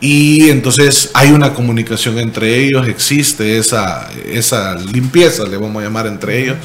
y 0.03 0.51
entonces 0.51 1.13
hay 1.15 1.31
una 1.31 1.55
comunicación 1.55 2.19
entre 2.19 2.59
ellos, 2.59 2.89
existe 2.89 3.57
esa, 3.57 4.11
esa 4.27 4.75
limpieza, 4.75 5.45
le 5.45 5.57
vamos 5.57 5.81
a 5.81 5.85
llamar 5.85 6.09
entre 6.09 6.43
ellos, 6.43 6.57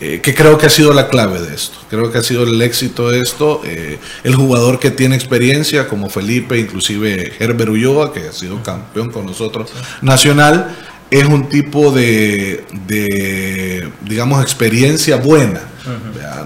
eh, 0.00 0.20
que 0.20 0.34
creo 0.34 0.58
que 0.58 0.66
ha 0.66 0.70
sido 0.70 0.92
la 0.92 1.06
clave 1.06 1.40
de 1.40 1.54
esto, 1.54 1.78
creo 1.88 2.10
que 2.10 2.18
ha 2.18 2.22
sido 2.24 2.42
el 2.42 2.60
éxito 2.60 3.08
de 3.08 3.20
esto, 3.20 3.62
eh, 3.64 4.00
el 4.24 4.34
jugador 4.34 4.80
que 4.80 4.90
tiene 4.90 5.14
experiencia 5.14 5.86
como 5.86 6.10
Felipe, 6.10 6.58
inclusive 6.58 7.32
Herbert 7.38 7.70
Ulloa, 7.70 8.12
que 8.12 8.26
ha 8.26 8.32
sido 8.32 8.60
campeón 8.64 9.12
con 9.12 9.24
nosotros 9.24 9.70
nacional, 10.02 10.76
es 11.10 11.26
un 11.26 11.48
tipo 11.48 11.90
de, 11.90 12.64
digamos, 14.02 14.42
experiencia 14.42 15.16
buena. 15.16 15.62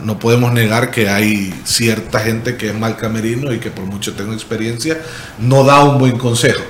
No 0.02 0.18
podemos 0.18 0.52
negar 0.52 0.90
que 0.90 1.08
hay 1.08 1.54
cierta 1.64 2.20
gente 2.20 2.56
que 2.56 2.68
es 2.68 2.74
mal 2.74 2.96
camerino 2.96 3.52
y 3.52 3.58
que 3.58 3.70
por 3.70 3.84
mucho 3.84 4.14
tengo 4.14 4.32
experiencia, 4.32 5.00
no 5.38 5.64
da 5.64 5.82
un 5.84 5.98
buen 5.98 6.18
consejo. 6.18 6.62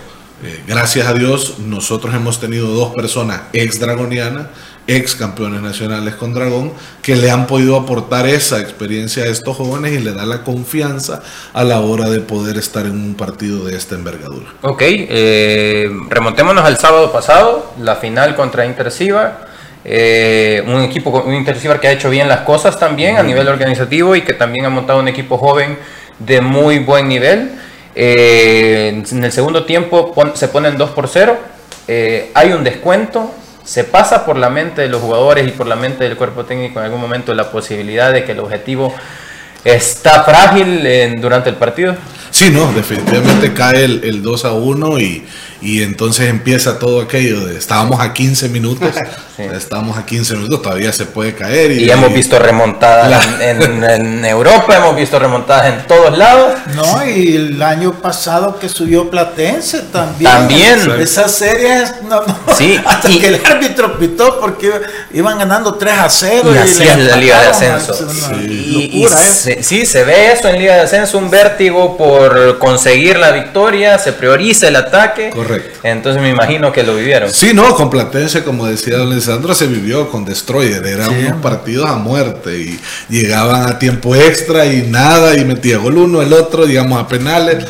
Eh, 0.43 0.63
gracias 0.67 1.07
a 1.07 1.15
Dios, 1.15 1.59
nosotros 1.59 2.15
hemos 2.15 2.39
tenido 2.39 2.69
dos 2.69 2.95
personas 2.95 3.43
ex 3.53 3.81
dragonianas 3.81 4.49
ex 4.87 5.15
campeones 5.15 5.63
nacionales 5.63 6.15
con 6.15 6.35
Dragón, 6.35 6.73
que 7.03 7.17
le 7.17 7.31
han 7.31 7.47
podido 7.47 7.77
aportar 7.77 8.27
esa 8.27 8.61
experiencia 8.61 9.25
a 9.25 9.27
estos 9.27 9.57
jóvenes 9.57 9.93
y 9.93 9.99
le 9.99 10.13
da 10.13 10.27
la 10.27 10.43
confianza 10.43 11.23
a 11.53 11.65
la 11.65 11.81
hora 11.81 12.11
de 12.11 12.21
poder 12.21 12.59
estar 12.59 12.85
en 12.85 12.93
un 12.93 13.15
partido 13.15 13.65
de 13.65 13.77
esta 13.77 13.95
envergadura. 13.95 14.47
Ok, 14.63 14.83
eh, 14.83 15.91
remontémonos 16.11 16.65
al 16.65 16.77
sábado 16.77 17.13
pasado, 17.13 17.73
la 17.81 17.97
final 17.97 18.35
contra 18.37 18.67
Interciba. 18.67 19.49
Eh, 19.87 20.63
un 20.67 20.81
equipo, 20.81 21.11
un 21.11 21.35
Intercibar 21.35 21.79
que 21.79 21.89
ha 21.89 21.93
hecho 21.93 22.11
bien 22.11 22.29
las 22.29 22.41
cosas 22.41 22.79
también 22.79 23.17
a 23.17 23.23
nivel 23.23 23.49
organizativo 23.49 24.17
y 24.17 24.23
que 24.23 24.33
también 24.33 24.65
ha 24.65 24.71
montado 24.71 24.99
un 24.99 25.09
equipo 25.09 25.39
joven 25.39 25.79
de 26.19 26.41
muy 26.41 26.79
buen 26.79 27.09
nivel. 27.09 27.53
Eh, 27.95 29.03
en 29.11 29.25
el 29.25 29.33
segundo 29.33 29.65
tiempo 29.65 30.13
se 30.35 30.49
ponen 30.49 30.77
2 30.77 30.91
por 30.91 31.09
0. 31.09 31.39
hay 32.35 32.53
un 32.53 32.65
descuento, 32.65 33.31
se 33.65 33.85
pasa 33.85 34.25
por 34.27 34.37
la 34.37 34.51
mente 34.51 34.83
de 34.83 34.89
los 34.89 35.01
jugadores 35.01 35.49
y 35.49 35.51
por 35.51 35.67
la 35.67 35.77
mente 35.77 36.05
del 36.05 36.17
cuerpo 36.17 36.45
técnico 36.45 36.79
en 36.79 36.87
algún 36.87 37.01
momento 37.01 37.35
la 37.35 37.51
posibilidad 37.51 38.13
de 38.13 38.25
que 38.25 38.33
el 38.33 38.41
objetivo 38.41 38.95
está 39.65 40.23
frágil 40.25 40.87
durante 41.21 41.49
el 41.49 41.57
partido? 41.57 41.97
Sí, 42.31 42.51
no, 42.51 42.73
definitivamente 42.73 43.55
cae 43.55 43.85
el, 43.85 44.05
el 44.05 44.23
2 44.23 44.45
a 44.45 44.53
1 44.53 45.01
y, 45.01 45.25
y 45.63 45.83
entonces 45.83 46.29
empieza 46.29 46.79
todo 46.79 47.01
aquello 47.01 47.47
de 47.47 47.57
estábamos 47.57 48.01
a 48.01 48.13
15 48.13 48.49
minutos, 48.51 48.95
estábamos 49.39 49.99
a 49.99 50.07
15 50.07 50.35
minutos, 50.37 50.63
todavía 50.63 50.93
se 50.93 51.07
puede 51.07 51.35
caer. 51.35 51.73
Y, 51.73 51.91
hemos 51.91 52.13
visto 52.13 52.39
remontadas 52.39 53.27
en, 53.41 54.25
Europa, 54.25 54.77
hemos 54.77 54.97
visto 54.97 55.19
remontadas 55.19 55.75
en 55.75 55.87
todos 55.87 56.17
lados. 56.17 56.55
No, 56.75 57.07
y 57.07 57.37
el 57.37 57.63
año 57.63 57.93
pasado 58.01 58.59
que 58.59 58.69
subió 58.69 59.11
Platense 59.11 59.81
también. 59.93 60.31
También. 60.31 61.01
Esas 61.01 61.33
series, 61.33 62.03
no, 62.03 62.23
no, 62.27 62.37
sí, 62.57 62.81
hasta 62.87 63.09
que 63.09 63.27
el 63.27 63.41
árbitro 63.45 63.99
pitó 63.99 64.41
porque 64.41 64.73
iban 65.13 65.39
ganando 65.39 65.75
3 65.75 65.95
a 65.95 66.09
0. 66.09 66.51
Y, 66.55 66.59
así 66.59 66.83
es 66.85 66.99
la 66.99 67.17
Liga 67.17 67.41
de 67.41 67.49
Ascenso. 67.49 67.95
Sí. 67.95 69.07
Se, 69.09 69.63
sí, 69.63 69.87
se 69.87 70.05
ve 70.05 70.33
eso 70.33 70.49
en 70.49 70.59
Liga 70.59 70.75
de 70.75 70.81
Ascenso, 70.83 71.19
un 71.19 71.31
vértigo 71.31 71.97
por 71.97 72.59
conseguir 72.59 73.19
la 73.19 73.33
victoria, 73.33 73.99
se 73.99 74.13
prioriza 74.13 74.69
el 74.69 74.77
ataque. 74.77 75.31
Correcto 75.31 75.75
entonces 75.85 76.23
me 76.23 76.31
imagino 76.31 76.73
que 76.73 76.83
lo 76.83 76.97
vivieron. 76.97 77.31
Sí, 77.31 77.53
no, 77.53 77.75
con 77.75 77.91
Platense, 77.91 78.43
como 78.43 78.67
decía 78.67 78.97
don 78.97 79.11
Alessandro, 79.25 79.55
se 79.55 79.67
vivió 79.67 80.11
con 80.11 80.25
Destroyer. 80.25 80.85
Eran 80.87 81.15
unos 81.15 81.41
partidos 81.41 81.89
a 81.89 81.95
muerte 81.95 82.59
y 82.59 82.81
llegaban 83.09 83.67
a 83.67 83.79
tiempo 83.79 84.15
extra 84.15 84.67
y 84.67 84.83
nada, 84.83 85.37
y 85.37 85.45
metía 85.45 85.79
gol 85.79 85.97
uno, 85.97 86.21
el 86.21 86.33
otro, 86.33 86.67
digamos, 86.67 87.01
a 87.01 87.09
penales. 87.09 87.65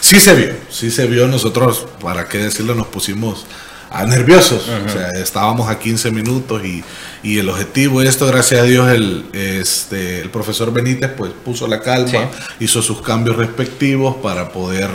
Sí 0.00 0.20
se 0.20 0.34
vio, 0.34 0.54
sí 0.70 0.90
se 0.90 1.06
vio. 1.06 1.26
Nosotros, 1.26 1.86
para 2.00 2.28
qué 2.28 2.38
decirlo, 2.38 2.74
nos 2.74 2.86
pusimos 2.86 3.44
a 3.90 4.04
nerviosos. 4.04 4.68
O 4.68 4.88
sea, 4.88 5.08
estábamos 5.10 5.68
a 5.68 5.78
15 5.78 6.10
minutos 6.12 6.64
y, 6.64 6.82
y, 7.22 7.38
el 7.38 7.48
objetivo, 7.48 8.00
esto 8.02 8.26
gracias 8.26 8.60
a 8.60 8.64
Dios, 8.64 8.88
el, 8.88 9.24
este, 9.32 10.20
el 10.20 10.30
profesor 10.30 10.72
Benítez 10.72 11.10
pues 11.16 11.32
puso 11.44 11.66
la 11.66 11.80
calma, 11.80 12.30
hizo 12.60 12.82
sus 12.82 13.02
cambios 13.02 13.36
respectivos 13.36 14.16
para 14.16 14.50
poder, 14.50 14.90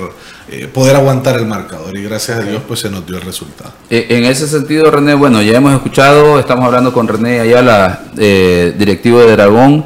eh, 0.49 0.67
poder 0.67 0.95
aguantar 0.95 1.35
el 1.35 1.45
marcador 1.45 1.97
y 1.97 2.03
gracias 2.03 2.39
a 2.39 2.41
Dios 2.41 2.63
pues 2.65 2.79
se 2.79 2.89
nos 2.89 3.05
dio 3.05 3.17
el 3.17 3.23
resultado. 3.23 3.73
Eh, 3.89 4.07
en 4.09 4.23
ese 4.23 4.47
sentido, 4.47 4.89
René, 4.89 5.13
bueno, 5.13 5.41
ya 5.41 5.57
hemos 5.57 5.73
escuchado, 5.73 6.39
estamos 6.39 6.65
hablando 6.65 6.93
con 6.93 7.07
René 7.07 7.41
Ayala, 7.41 8.05
eh, 8.17 8.73
directivo 8.77 9.19
de 9.19 9.31
Dragón 9.33 9.85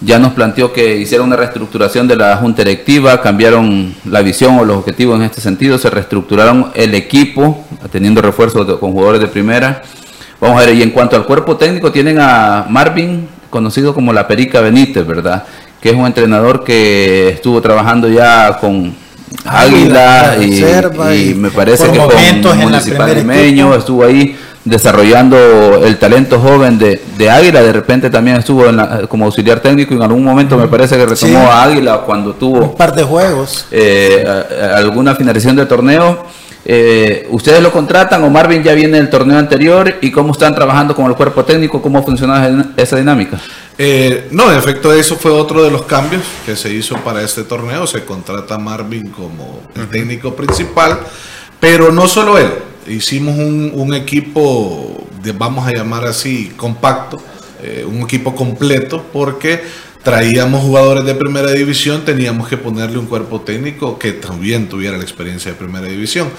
ya 0.00 0.18
nos 0.18 0.32
planteó 0.32 0.72
que 0.72 0.96
hicieron 0.96 1.26
una 1.28 1.36
reestructuración 1.36 2.06
de 2.06 2.16
la 2.16 2.36
junta 2.36 2.62
directiva, 2.62 3.20
cambiaron 3.20 3.94
la 4.04 4.22
visión 4.22 4.58
o 4.58 4.64
los 4.64 4.76
objetivos 4.78 5.16
en 5.16 5.24
este 5.24 5.40
sentido, 5.40 5.78
se 5.78 5.90
reestructuraron 5.90 6.70
el 6.74 6.94
equipo, 6.94 7.64
teniendo 7.90 8.22
refuerzos 8.22 8.78
con 8.78 8.92
jugadores 8.92 9.20
de 9.20 9.26
primera. 9.26 9.82
Vamos 10.40 10.62
a 10.62 10.66
ver, 10.66 10.76
y 10.76 10.82
en 10.82 10.90
cuanto 10.90 11.16
al 11.16 11.26
cuerpo 11.26 11.56
técnico, 11.56 11.90
tienen 11.90 12.18
a 12.20 12.66
Marvin, 12.68 13.28
conocido 13.50 13.92
como 13.92 14.12
la 14.12 14.28
Perica 14.28 14.60
Benítez, 14.60 15.04
¿verdad? 15.04 15.44
Que 15.80 15.90
es 15.90 15.96
un 15.96 16.06
entrenador 16.06 16.62
que 16.62 17.30
estuvo 17.30 17.60
trabajando 17.60 18.08
ya 18.08 18.56
con 18.60 18.94
Águila, 19.44 20.36
y, 20.40 21.34
me 21.34 21.50
parece 21.50 21.90
que 21.90 21.98
con 21.98 22.58
Municipal 22.58 23.14
Limeño, 23.16 23.74
estuvo 23.74 24.04
ahí 24.04 24.36
desarrollando 24.68 25.84
el 25.84 25.98
talento 25.98 26.38
joven 26.38 26.78
de, 26.78 27.00
de 27.16 27.30
Águila, 27.30 27.62
de 27.62 27.72
repente 27.72 28.10
también 28.10 28.36
estuvo 28.36 28.64
como 29.08 29.24
auxiliar 29.24 29.60
técnico 29.60 29.94
y 29.94 29.96
en 29.96 30.02
algún 30.02 30.24
momento 30.24 30.56
me 30.56 30.68
parece 30.68 30.96
que 30.96 31.06
retomó 31.06 31.38
a 31.50 31.62
Águila 31.62 32.02
cuando 32.04 32.34
tuvo 32.34 32.58
un 32.58 32.76
par 32.76 32.94
de 32.94 33.02
juegos, 33.02 33.66
eh, 33.70 34.24
alguna 34.74 35.14
finalización 35.14 35.56
del 35.56 35.66
torneo. 35.66 36.26
Eh, 36.64 37.26
¿Ustedes 37.30 37.62
lo 37.62 37.72
contratan 37.72 38.22
o 38.24 38.30
Marvin 38.30 38.62
ya 38.62 38.74
viene 38.74 38.98
del 38.98 39.08
torneo 39.08 39.38
anterior 39.38 39.94
y 40.02 40.10
cómo 40.10 40.32
están 40.32 40.54
trabajando 40.54 40.94
con 40.94 41.06
el 41.06 41.14
cuerpo 41.14 41.44
técnico? 41.44 41.80
¿Cómo 41.80 42.04
funciona 42.04 42.74
esa 42.76 42.96
dinámica? 42.96 43.40
Eh, 43.78 44.28
no, 44.32 44.52
en 44.52 44.58
efecto, 44.58 44.92
eso 44.92 45.16
fue 45.16 45.30
otro 45.30 45.62
de 45.62 45.70
los 45.70 45.84
cambios 45.84 46.22
que 46.44 46.56
se 46.56 46.70
hizo 46.70 46.96
para 46.96 47.22
este 47.22 47.44
torneo. 47.44 47.86
Se 47.86 48.04
contrata 48.04 48.56
a 48.56 48.58
Marvin 48.58 49.08
como 49.08 49.62
el 49.76 49.88
técnico 49.88 50.34
principal, 50.34 50.98
pero 51.58 51.90
no 51.90 52.06
solo 52.06 52.36
él 52.36 52.50
hicimos 52.88 53.36
un, 53.38 53.94
equipo, 53.94 55.06
de, 55.22 55.32
vamos 55.32 55.66
a 55.66 55.72
llamar 55.72 56.04
así, 56.04 56.52
compacto, 56.56 57.20
eh, 57.62 57.84
un 57.86 58.02
equipo 58.02 58.34
completo, 58.34 59.04
porque 59.12 59.62
traíamos 60.02 60.62
jugadores 60.62 61.04
de 61.04 61.14
primera 61.14 61.50
división, 61.50 62.04
teníamos 62.04 62.48
que 62.48 62.56
ponerle 62.56 62.98
un 62.98 63.06
cuerpo 63.06 63.40
técnico 63.40 63.98
que 63.98 64.12
también 64.12 64.68
tuviera 64.68 64.96
la 64.96 65.02
experiencia 65.02 65.52
de 65.52 65.58
primera 65.58 65.86
división. 65.86 66.30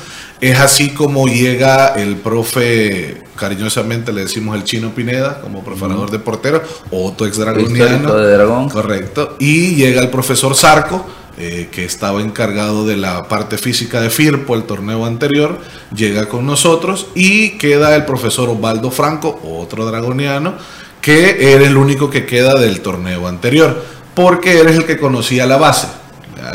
Es 0.41 0.59
así 0.59 0.89
como 0.89 1.27
llega 1.27 1.89
el 1.89 2.15
profe, 2.15 3.21
cariñosamente 3.35 4.13
le 4.13 4.21
decimos 4.21 4.55
el 4.55 4.63
chino 4.63 4.95
Pineda, 4.95 5.41
como 5.41 5.63
preparador 5.63 6.09
de 6.09 6.19
portero, 6.19 6.63
otro 6.89 7.27
ex 7.27 7.38
dragoniano. 7.38 8.15
De 8.15 8.33
dragón. 8.33 8.69
Correcto. 8.69 9.35
Y 9.39 9.75
llega 9.75 10.01
el 10.01 10.09
profesor 10.09 10.55
Zarco 10.55 11.05
eh, 11.39 11.69
que 11.71 11.86
estaba 11.86 12.21
encargado 12.21 12.86
de 12.86 12.97
la 12.97 13.30
parte 13.30 13.58
física 13.58 14.02
de 14.02 14.10
Firpo 14.10 14.56
el 14.56 14.63
torneo 14.63 15.06
anterior, 15.06 15.62
llega 15.95 16.28
con 16.28 16.45
nosotros 16.45 17.08
y 17.15 17.58
queda 17.58 17.95
el 17.95 18.04
profesor 18.04 18.49
Osvaldo 18.49 18.91
Franco, 18.91 19.39
otro 19.43 19.86
dragoniano, 19.86 20.56
que 21.02 21.54
era 21.54 21.65
el 21.65 21.78
único 21.78 22.10
que 22.10 22.25
queda 22.25 22.56
del 22.56 22.82
torneo 22.82 23.25
anterior, 23.25 23.86
porque 24.13 24.60
eres 24.60 24.75
el 24.75 24.86
que 24.86 24.97
conocía 24.97 25.45
la 25.45 25.56
base. 25.56 25.88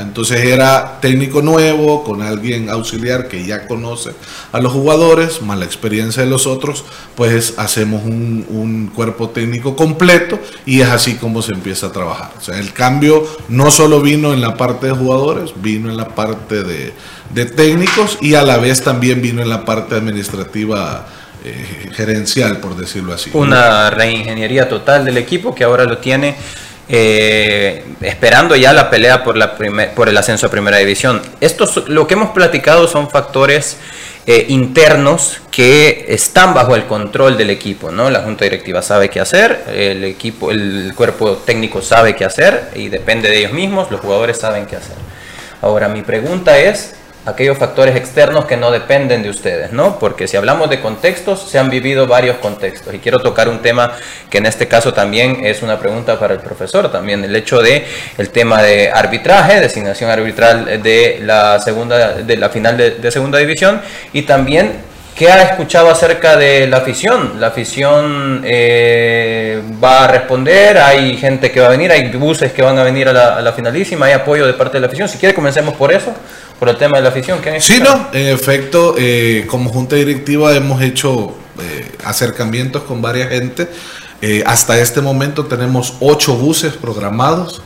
Entonces 0.00 0.44
era 0.44 1.00
técnico 1.00 1.42
nuevo, 1.42 2.04
con 2.04 2.22
alguien 2.22 2.68
auxiliar 2.70 3.28
que 3.28 3.44
ya 3.44 3.66
conoce 3.66 4.10
a 4.52 4.60
los 4.60 4.72
jugadores, 4.72 5.42
más 5.42 5.58
la 5.58 5.64
experiencia 5.64 6.22
de 6.22 6.28
los 6.28 6.46
otros, 6.46 6.84
pues 7.14 7.54
hacemos 7.56 8.04
un, 8.04 8.90
cuerpo 8.94 9.30
técnico 9.30 9.76
completo 9.76 10.38
y 10.66 10.80
es 10.80 10.88
así 10.88 11.14
como 11.14 11.42
se 11.42 11.52
empieza 11.52 11.88
a 11.88 11.92
trabajar. 11.92 12.30
O 12.38 12.40
sea, 12.40 12.58
el 12.58 12.72
cambio 12.72 13.26
no 13.48 13.70
solo 13.70 14.00
vino 14.00 14.32
en 14.32 14.40
la 14.40 14.56
parte 14.56 14.86
de 14.86 14.92
jugadores, 14.92 15.52
vino 15.56 15.90
en 15.90 15.96
la 15.96 16.08
parte 16.08 16.62
de, 16.62 16.92
técnicos 17.56 18.18
y 18.20 18.34
a 18.34 18.42
la 18.42 18.58
vez 18.58 18.82
también 18.82 19.20
vino 19.20 19.42
en 19.42 19.48
la 19.48 19.64
parte 19.64 19.94
administrativa. 19.96 21.06
Eh, 21.46 21.90
gerencial, 21.92 22.56
por 22.56 22.74
decirlo 22.74 23.12
así. 23.12 23.28
Una 23.34 23.90
reingeniería 23.90 24.66
total 24.66 25.04
del 25.04 25.18
equipo 25.18 25.54
que 25.54 25.62
ahora 25.62 25.84
lo 25.84 25.98
tiene 25.98 26.36
eh, 26.88 27.84
esperando 28.02 28.56
ya 28.56 28.72
la 28.72 28.90
pelea 28.90 29.24
por, 29.24 29.36
la 29.36 29.56
por 29.94 30.08
el 30.08 30.16
ascenso 30.16 30.46
a 30.46 30.50
primera 30.50 30.78
división. 30.78 31.22
Esto, 31.40 31.68
lo 31.86 32.06
que 32.06 32.14
hemos 32.14 32.30
platicado 32.30 32.88
son 32.88 33.10
factores 33.10 33.78
eh, 34.26 34.46
internos 34.48 35.40
que 35.50 36.06
están 36.08 36.54
bajo 36.54 36.74
el 36.74 36.86
control 36.86 37.36
del 37.36 37.50
equipo, 37.50 37.90
¿no? 37.90 38.10
La 38.10 38.20
junta 38.20 38.44
directiva 38.44 38.82
sabe 38.82 39.08
qué 39.08 39.20
hacer, 39.20 39.64
el 39.68 40.04
equipo, 40.04 40.50
el 40.50 40.92
cuerpo 40.96 41.32
técnico 41.36 41.82
sabe 41.82 42.16
qué 42.16 42.24
hacer 42.24 42.70
y 42.74 42.88
depende 42.88 43.28
de 43.28 43.38
ellos 43.38 43.52
mismos, 43.52 43.90
los 43.90 44.00
jugadores 44.00 44.38
saben 44.38 44.66
qué 44.66 44.76
hacer. 44.76 44.96
Ahora 45.60 45.88
mi 45.88 46.02
pregunta 46.02 46.58
es, 46.58 46.96
aquellos 47.26 47.56
factores 47.56 47.96
externos 47.96 48.44
que 48.44 48.56
no 48.56 48.70
dependen 48.70 49.22
de 49.22 49.30
ustedes, 49.30 49.72
¿no? 49.72 49.98
Porque 49.98 50.28
si 50.28 50.36
hablamos 50.36 50.68
de 50.68 50.80
contextos, 50.80 51.48
se 51.48 51.58
han 51.58 51.70
vivido 51.70 52.06
varios 52.06 52.36
contextos. 52.36 52.94
Y 52.94 52.98
quiero 52.98 53.20
tocar 53.20 53.48
un 53.48 53.60
tema 53.60 53.92
que 54.30 54.38
en 54.38 54.46
este 54.46 54.68
caso 54.68 54.92
también 54.92 55.44
es 55.44 55.62
una 55.62 55.78
pregunta 55.78 56.18
para 56.18 56.34
el 56.34 56.40
profesor, 56.40 56.90
también 56.92 57.24
el 57.24 57.34
hecho 57.34 57.62
de 57.62 57.86
el 58.18 58.30
tema 58.30 58.62
de 58.62 58.90
arbitraje, 58.90 59.60
designación 59.60 60.10
arbitral 60.10 60.82
de 60.82 61.20
la 61.22 61.60
segunda, 61.60 62.14
de 62.14 62.36
la 62.36 62.48
final 62.48 62.76
de, 62.76 63.10
segunda 63.10 63.38
división, 63.38 63.80
y 64.12 64.22
también 64.22 64.93
¿Qué 65.14 65.30
ha 65.30 65.42
escuchado 65.44 65.90
acerca 65.90 66.36
de 66.36 66.66
la 66.66 66.78
afición? 66.78 67.34
La 67.38 67.48
afición 67.48 68.42
eh, 68.44 69.62
va 69.82 70.04
a 70.04 70.08
responder, 70.08 70.78
hay 70.78 71.16
gente 71.16 71.52
que 71.52 71.60
va 71.60 71.66
a 71.66 71.70
venir, 71.70 71.92
hay 71.92 72.10
buses 72.10 72.52
que 72.52 72.62
van 72.62 72.76
a 72.78 72.82
venir 72.82 73.08
a 73.08 73.12
la, 73.12 73.36
a 73.36 73.40
la, 73.40 73.52
finalísima, 73.52 74.06
hay 74.06 74.12
apoyo 74.12 74.44
de 74.44 74.54
parte 74.54 74.78
de 74.78 74.80
la 74.80 74.88
afición. 74.88 75.08
Si 75.08 75.18
quiere, 75.18 75.32
comencemos 75.32 75.74
por 75.74 75.92
eso 75.92 76.12
por 76.58 76.68
el 76.68 76.76
tema 76.76 76.96
de 76.96 77.04
la 77.04 77.10
afición. 77.10 77.40
¿Qué 77.40 77.60
sí, 77.60 77.78
no, 77.78 78.08
en 78.12 78.26
efecto, 78.34 78.96
eh, 78.98 79.46
como 79.48 79.70
junta 79.70 79.94
directiva 79.94 80.52
hemos 80.52 80.82
hecho 80.82 81.36
eh, 81.60 81.92
acercamientos 82.04 82.82
con 82.82 83.00
varias 83.00 83.28
gente. 83.28 83.68
Hasta 84.46 84.80
este 84.80 85.02
momento 85.02 85.44
tenemos 85.44 85.98
ocho 86.00 86.34
buses 86.34 86.72
programados. 86.72 87.62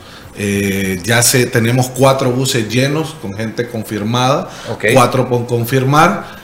ya 1.03 1.23
se, 1.23 1.45
tenemos 1.45 1.87
cuatro 1.87 2.31
buses 2.31 2.67
llenos 2.67 3.15
con 3.21 3.33
gente 3.33 3.65
confirmada, 3.69 4.49
cuatro 4.93 5.29
por 5.29 5.47
confirmar. 5.47 6.37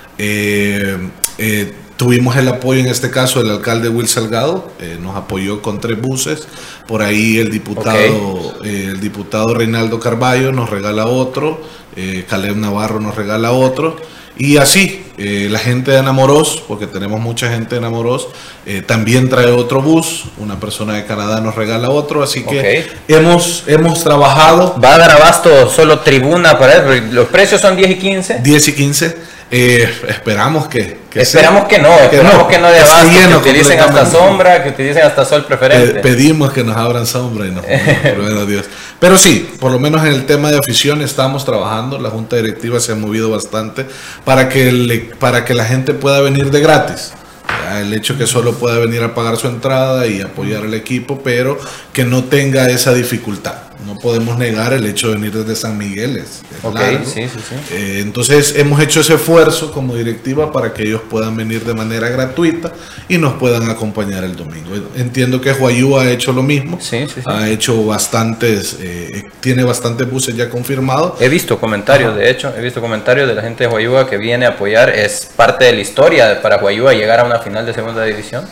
Tuvimos 1.97 2.36
el 2.36 2.47
apoyo 2.49 2.82
en 2.82 2.88
este 2.88 3.10
caso 3.10 3.41
del 3.41 3.51
alcalde 3.51 3.88
Will 3.89 4.08
Salgado, 4.08 4.69
nos 5.01 5.15
apoyó 5.15 5.62
con 5.62 5.80
tres 5.80 6.01
buses. 6.01 6.47
Por 6.88 7.01
ahí 7.01 7.38
el 7.38 7.51
diputado, 7.51 8.56
el 8.63 8.99
diputado 8.99 9.54
Reinaldo 9.54 9.99
Carballo 9.99 10.51
nos 10.51 10.69
regala 10.69 11.08
otro 11.08 11.62
eh, 11.95 12.25
Caleb 12.30 12.58
Navarro 12.58 12.99
nos 12.99 13.15
regala 13.15 13.51
otro. 13.51 13.95
Y 14.38 14.58
así, 14.58 15.06
eh, 15.17 15.47
la 15.49 15.60
gente 15.60 15.91
de 15.91 15.99
Enamoros, 15.99 16.62
porque 16.67 16.88
tenemos 16.88 17.21
mucha 17.21 17.49
gente 17.49 17.75
de 17.75 17.78
Enamoros, 17.78 18.28
eh, 18.65 18.82
también 18.82 19.30
trae 19.30 19.45
otro 19.45 19.82
bus, 19.82 20.25
una 20.38 20.60
persona 20.60 20.95
de 20.95 21.06
Canadá 21.06 21.39
nos 21.39 21.56
regala 21.56 21.89
otro, 21.89 22.21
así 22.21 22.43
que 22.43 22.86
hemos, 23.08 23.63
hemos 23.65 24.04
trabajado. 24.04 24.75
¿Va 24.84 24.95
a 24.95 24.97
dar 24.97 25.12
abasto 25.12 25.69
solo 25.69 25.99
tribuna 25.99 26.60
para 26.60 26.73
él? 26.73 27.15
¿Los 27.15 27.30
precios 27.30 27.62
son 27.62 27.78
10 27.78 27.91
y 27.91 27.95
15? 27.95 28.39
10 28.43 28.67
y 28.67 28.73
15. 28.73 29.17
Eh, 29.51 29.88
esperamos 30.08 30.67
que, 30.67 30.97
esperamos 31.13 31.65
que 31.67 31.77
no, 31.77 31.93
esperamos 31.99 32.47
que 32.47 32.58
no, 32.58 32.67
de 32.67 32.79
abasto, 32.79 33.43
que 33.43 33.49
utilicen 33.49 33.79
hasta 33.79 34.05
sombra, 34.05 34.63
que 34.63 34.69
utilicen 34.69 35.03
hasta 35.03 35.23
sol 35.23 35.45
preferente. 35.45 35.99
pedimos 35.99 36.51
que 36.51 36.63
nos 36.63 36.75
abran 36.75 37.05
sombra 37.05 37.45
y 37.45 37.51
nos 37.51 37.63
por 37.63 38.47
Dios. 38.47 38.65
Pero 38.99 39.17
sí, 39.17 39.47
por 39.60 39.71
lo 39.71 39.79
menos 39.79 40.03
en 40.03 40.13
el 40.13 40.25
tema 40.25 40.49
de 40.49 40.58
afición 40.58 41.03
estamos 41.03 41.45
trabajando, 41.45 41.99
la 41.99 42.10
junta 42.10 42.38
directiva 42.38 42.79
se 42.79 42.93
ha 42.93 42.95
movido 42.95 43.29
bastante 43.29 43.86
para 44.23 44.49
que 44.49 44.71
le, 44.71 44.97
para 44.97 45.45
que 45.45 45.53
la 45.53 45.65
gente 45.65 45.93
pueda 45.93 46.21
venir 46.21 46.49
de 46.49 46.62
gratis. 46.62 47.13
El 47.79 47.93
hecho 47.93 48.17
que 48.17 48.25
solo 48.25 48.53
pueda 48.53 48.79
venir 48.79 49.03
a 49.03 49.13
pagar 49.13 49.38
su 49.38 49.47
entrada 49.47 50.08
y 50.08 50.21
apoyar 50.21 50.63
al 50.63 50.73
equipo, 50.73 51.21
pero 51.23 51.60
que 51.93 52.03
no 52.03 52.23
tenga 52.23 52.69
esa 52.69 52.93
dificultad 52.93 53.74
no 53.85 53.97
podemos 53.99 54.37
negar 54.37 54.73
el 54.73 54.85
hecho 54.85 55.09
de 55.09 55.15
venir 55.15 55.31
desde 55.31 55.55
San 55.55 55.77
Miguel. 55.77 56.17
Es, 56.17 56.41
eh, 57.71 57.99
entonces 58.01 58.55
hemos 58.57 58.79
hecho 58.81 59.01
ese 59.01 59.15
esfuerzo 59.15 59.71
como 59.71 59.95
directiva 59.95 60.51
para 60.51 60.73
que 60.73 60.83
ellos 60.83 61.01
puedan 61.09 61.35
venir 61.35 61.63
de 61.63 61.73
manera 61.73 62.09
gratuita 62.09 62.71
y 63.07 63.17
nos 63.17 63.33
puedan 63.33 63.69
acompañar 63.69 64.23
el 64.23 64.35
domingo. 64.35 64.69
Entiendo 64.95 65.39
que 65.39 65.51
Huayú 65.51 65.97
ha 65.97 66.09
hecho 66.09 66.33
lo 66.33 66.41
mismo. 66.43 66.79
Ha 67.25 67.49
hecho 67.49 67.85
bastantes, 67.85 68.77
eh, 68.79 69.23
tiene 69.39 69.63
bastantes 69.63 70.09
buses 70.09 70.35
ya 70.35 70.49
confirmados. 70.49 71.21
He 71.21 71.29
visto 71.29 71.59
comentarios, 71.59 72.15
de 72.15 72.29
hecho, 72.29 72.53
he 72.57 72.61
visto 72.61 72.81
comentarios 72.81 73.27
de 73.27 73.35
la 73.35 73.41
gente 73.41 73.65
de 73.65 73.73
Huayúa 73.73 74.09
que 74.09 74.17
viene 74.17 74.45
a 74.45 74.49
apoyar. 74.49 74.89
Es 74.89 75.29
parte 75.35 75.65
de 75.65 75.73
la 75.73 75.81
historia 75.81 76.41
para 76.41 76.57
Huayúa 76.57 76.93
llegar 76.93 77.19
a 77.19 77.23
una 77.23 77.39
final 77.39 77.65
de 77.65 77.73
segunda 77.73 78.03
división. 78.03 78.45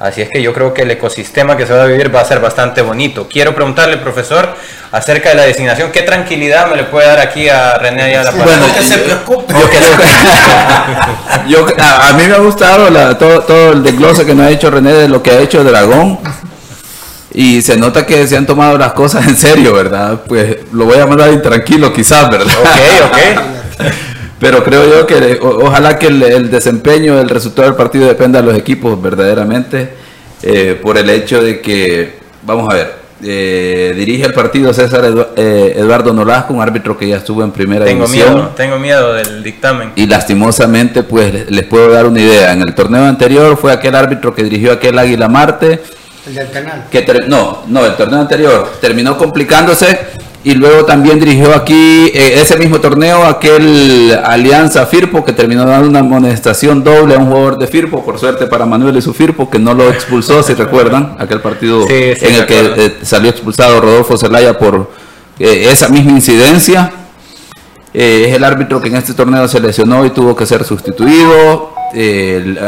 Así 0.00 0.22
es 0.22 0.28
que 0.30 0.40
yo 0.40 0.52
creo 0.52 0.72
que 0.72 0.82
el 0.82 0.90
ecosistema 0.92 1.56
que 1.56 1.66
se 1.66 1.72
va 1.72 1.82
a 1.82 1.86
vivir 1.86 2.14
va 2.14 2.20
a 2.20 2.24
ser 2.24 2.38
bastante 2.38 2.82
bonito. 2.82 3.26
Quiero 3.28 3.52
preguntarle, 3.52 3.96
profesor, 3.96 4.54
acerca 4.92 5.30
de 5.30 5.34
la 5.34 5.42
designación, 5.42 5.90
¿qué 5.90 6.02
tranquilidad 6.02 6.70
me 6.70 6.76
le 6.76 6.84
puede 6.84 7.08
dar 7.08 7.18
aquí 7.18 7.48
a 7.48 7.78
René 7.78 8.02
Ayala? 8.02 8.30
Bueno, 8.30 8.66
que 8.76 8.82
se 8.82 8.98
preocupe. 8.98 9.52
Yo, 11.48 11.66
a, 11.78 12.12
mí 12.12 12.22
me 12.28 12.34
ha 12.34 12.38
gustado 12.38 13.16
todo, 13.16 13.40
todo 13.40 13.72
el 13.72 13.82
desglose 13.82 14.24
que 14.24 14.36
nos 14.36 14.46
ha 14.46 14.50
hecho 14.50 14.70
René 14.70 14.92
de 14.92 15.08
lo 15.08 15.20
que 15.20 15.32
ha 15.32 15.40
hecho 15.40 15.64
Dragón. 15.64 16.20
Y 17.34 17.60
se 17.62 17.76
nota 17.76 18.06
que 18.06 18.26
se 18.26 18.36
han 18.36 18.46
tomado 18.46 18.78
las 18.78 18.92
cosas 18.92 19.26
en 19.26 19.36
serio, 19.36 19.74
¿verdad? 19.74 20.20
Pues 20.26 20.58
lo 20.72 20.84
voy 20.84 20.98
a 20.98 21.06
mandar 21.06 21.32
intranquilo 21.32 21.92
quizás, 21.92 22.30
¿verdad? 22.30 22.54
Ok, 22.60 22.68
ok. 23.10 23.88
Pero 24.40 24.62
creo 24.62 24.88
yo 24.88 25.06
que 25.06 25.38
ojalá 25.42 25.98
que 25.98 26.06
el, 26.06 26.50
desempeño, 26.50 27.18
el 27.18 27.28
resultado 27.28 27.66
del 27.68 27.76
partido 27.76 28.06
dependa 28.06 28.40
de 28.40 28.46
los 28.46 28.56
equipos 28.56 29.00
verdaderamente, 29.00 29.90
eh, 30.42 30.78
por 30.80 30.96
el 30.96 31.10
hecho 31.10 31.42
de 31.42 31.60
que, 31.60 32.18
vamos 32.44 32.68
a 32.72 32.74
ver, 32.74 32.98
eh, 33.20 33.94
dirige 33.96 34.24
el 34.26 34.32
partido 34.32 34.72
César 34.72 35.04
eh, 35.36 35.74
Eduardo 35.76 36.12
Nolasco, 36.12 36.54
un 36.54 36.62
árbitro 36.62 36.96
que 36.96 37.08
ya 37.08 37.16
estuvo 37.16 37.42
en 37.42 37.50
primera 37.50 37.84
tengo 37.84 38.06
división. 38.06 38.34
Miedo, 38.34 38.48
tengo 38.56 38.78
miedo 38.78 39.12
del 39.14 39.42
dictamen. 39.42 39.92
Y 39.96 40.06
lastimosamente, 40.06 41.02
pues 41.02 41.50
les 41.50 41.64
puedo 41.64 41.90
dar 41.90 42.06
una 42.06 42.20
idea. 42.20 42.52
En 42.52 42.62
el 42.62 42.74
torneo 42.74 43.06
anterior 43.06 43.56
fue 43.56 43.72
aquel 43.72 43.96
árbitro 43.96 44.32
que 44.32 44.44
dirigió 44.44 44.72
aquel 44.72 44.96
Águila 44.96 45.28
Marte. 45.28 45.82
El 46.28 46.34
del 46.34 46.50
canal. 46.50 46.84
Que 46.92 47.04
no, 47.26 47.64
no, 47.66 47.84
el 47.84 47.96
torneo 47.96 48.20
anterior 48.20 48.70
terminó 48.80 49.18
complicándose 49.18 49.98
y 50.44 50.54
luego 50.54 50.84
también 50.84 51.18
dirigió 51.18 51.54
aquí 51.54 52.10
eh, 52.14 52.40
ese 52.40 52.56
mismo 52.56 52.80
torneo 52.80 53.24
aquel 53.24 54.16
Alianza 54.24 54.86
Firpo 54.86 55.24
que 55.24 55.32
terminó 55.32 55.64
dando 55.64 55.88
una 55.88 55.98
amonestación 55.98 56.84
doble 56.84 57.16
a 57.16 57.18
un 57.18 57.26
jugador 57.26 57.58
de 57.58 57.66
Firpo, 57.66 58.04
por 58.04 58.18
suerte 58.18 58.46
para 58.46 58.64
Manuel 58.64 58.96
y 58.96 59.02
su 59.02 59.12
Firpo, 59.12 59.50
que 59.50 59.58
no 59.58 59.74
lo 59.74 59.90
expulsó, 59.90 60.42
si 60.42 60.54
recuerdan, 60.54 61.16
aquel 61.18 61.40
partido 61.40 61.88
en 61.88 62.34
el 62.34 62.46
que 62.46 62.60
eh, 62.76 62.96
salió 63.02 63.30
expulsado 63.30 63.80
Rodolfo 63.80 64.16
Zelaya 64.16 64.56
por 64.56 64.90
eh, 65.40 65.68
esa 65.72 65.88
misma 65.88 66.12
incidencia. 66.12 66.92
es 67.92 68.32
el 68.32 68.44
árbitro 68.44 68.80
que 68.80 68.88
en 68.88 68.96
este 68.96 69.14
torneo 69.14 69.48
se 69.48 69.58
lesionó 69.58 70.06
y 70.06 70.10
tuvo 70.10 70.36
que 70.36 70.46
ser 70.46 70.62
sustituido. 70.62 71.74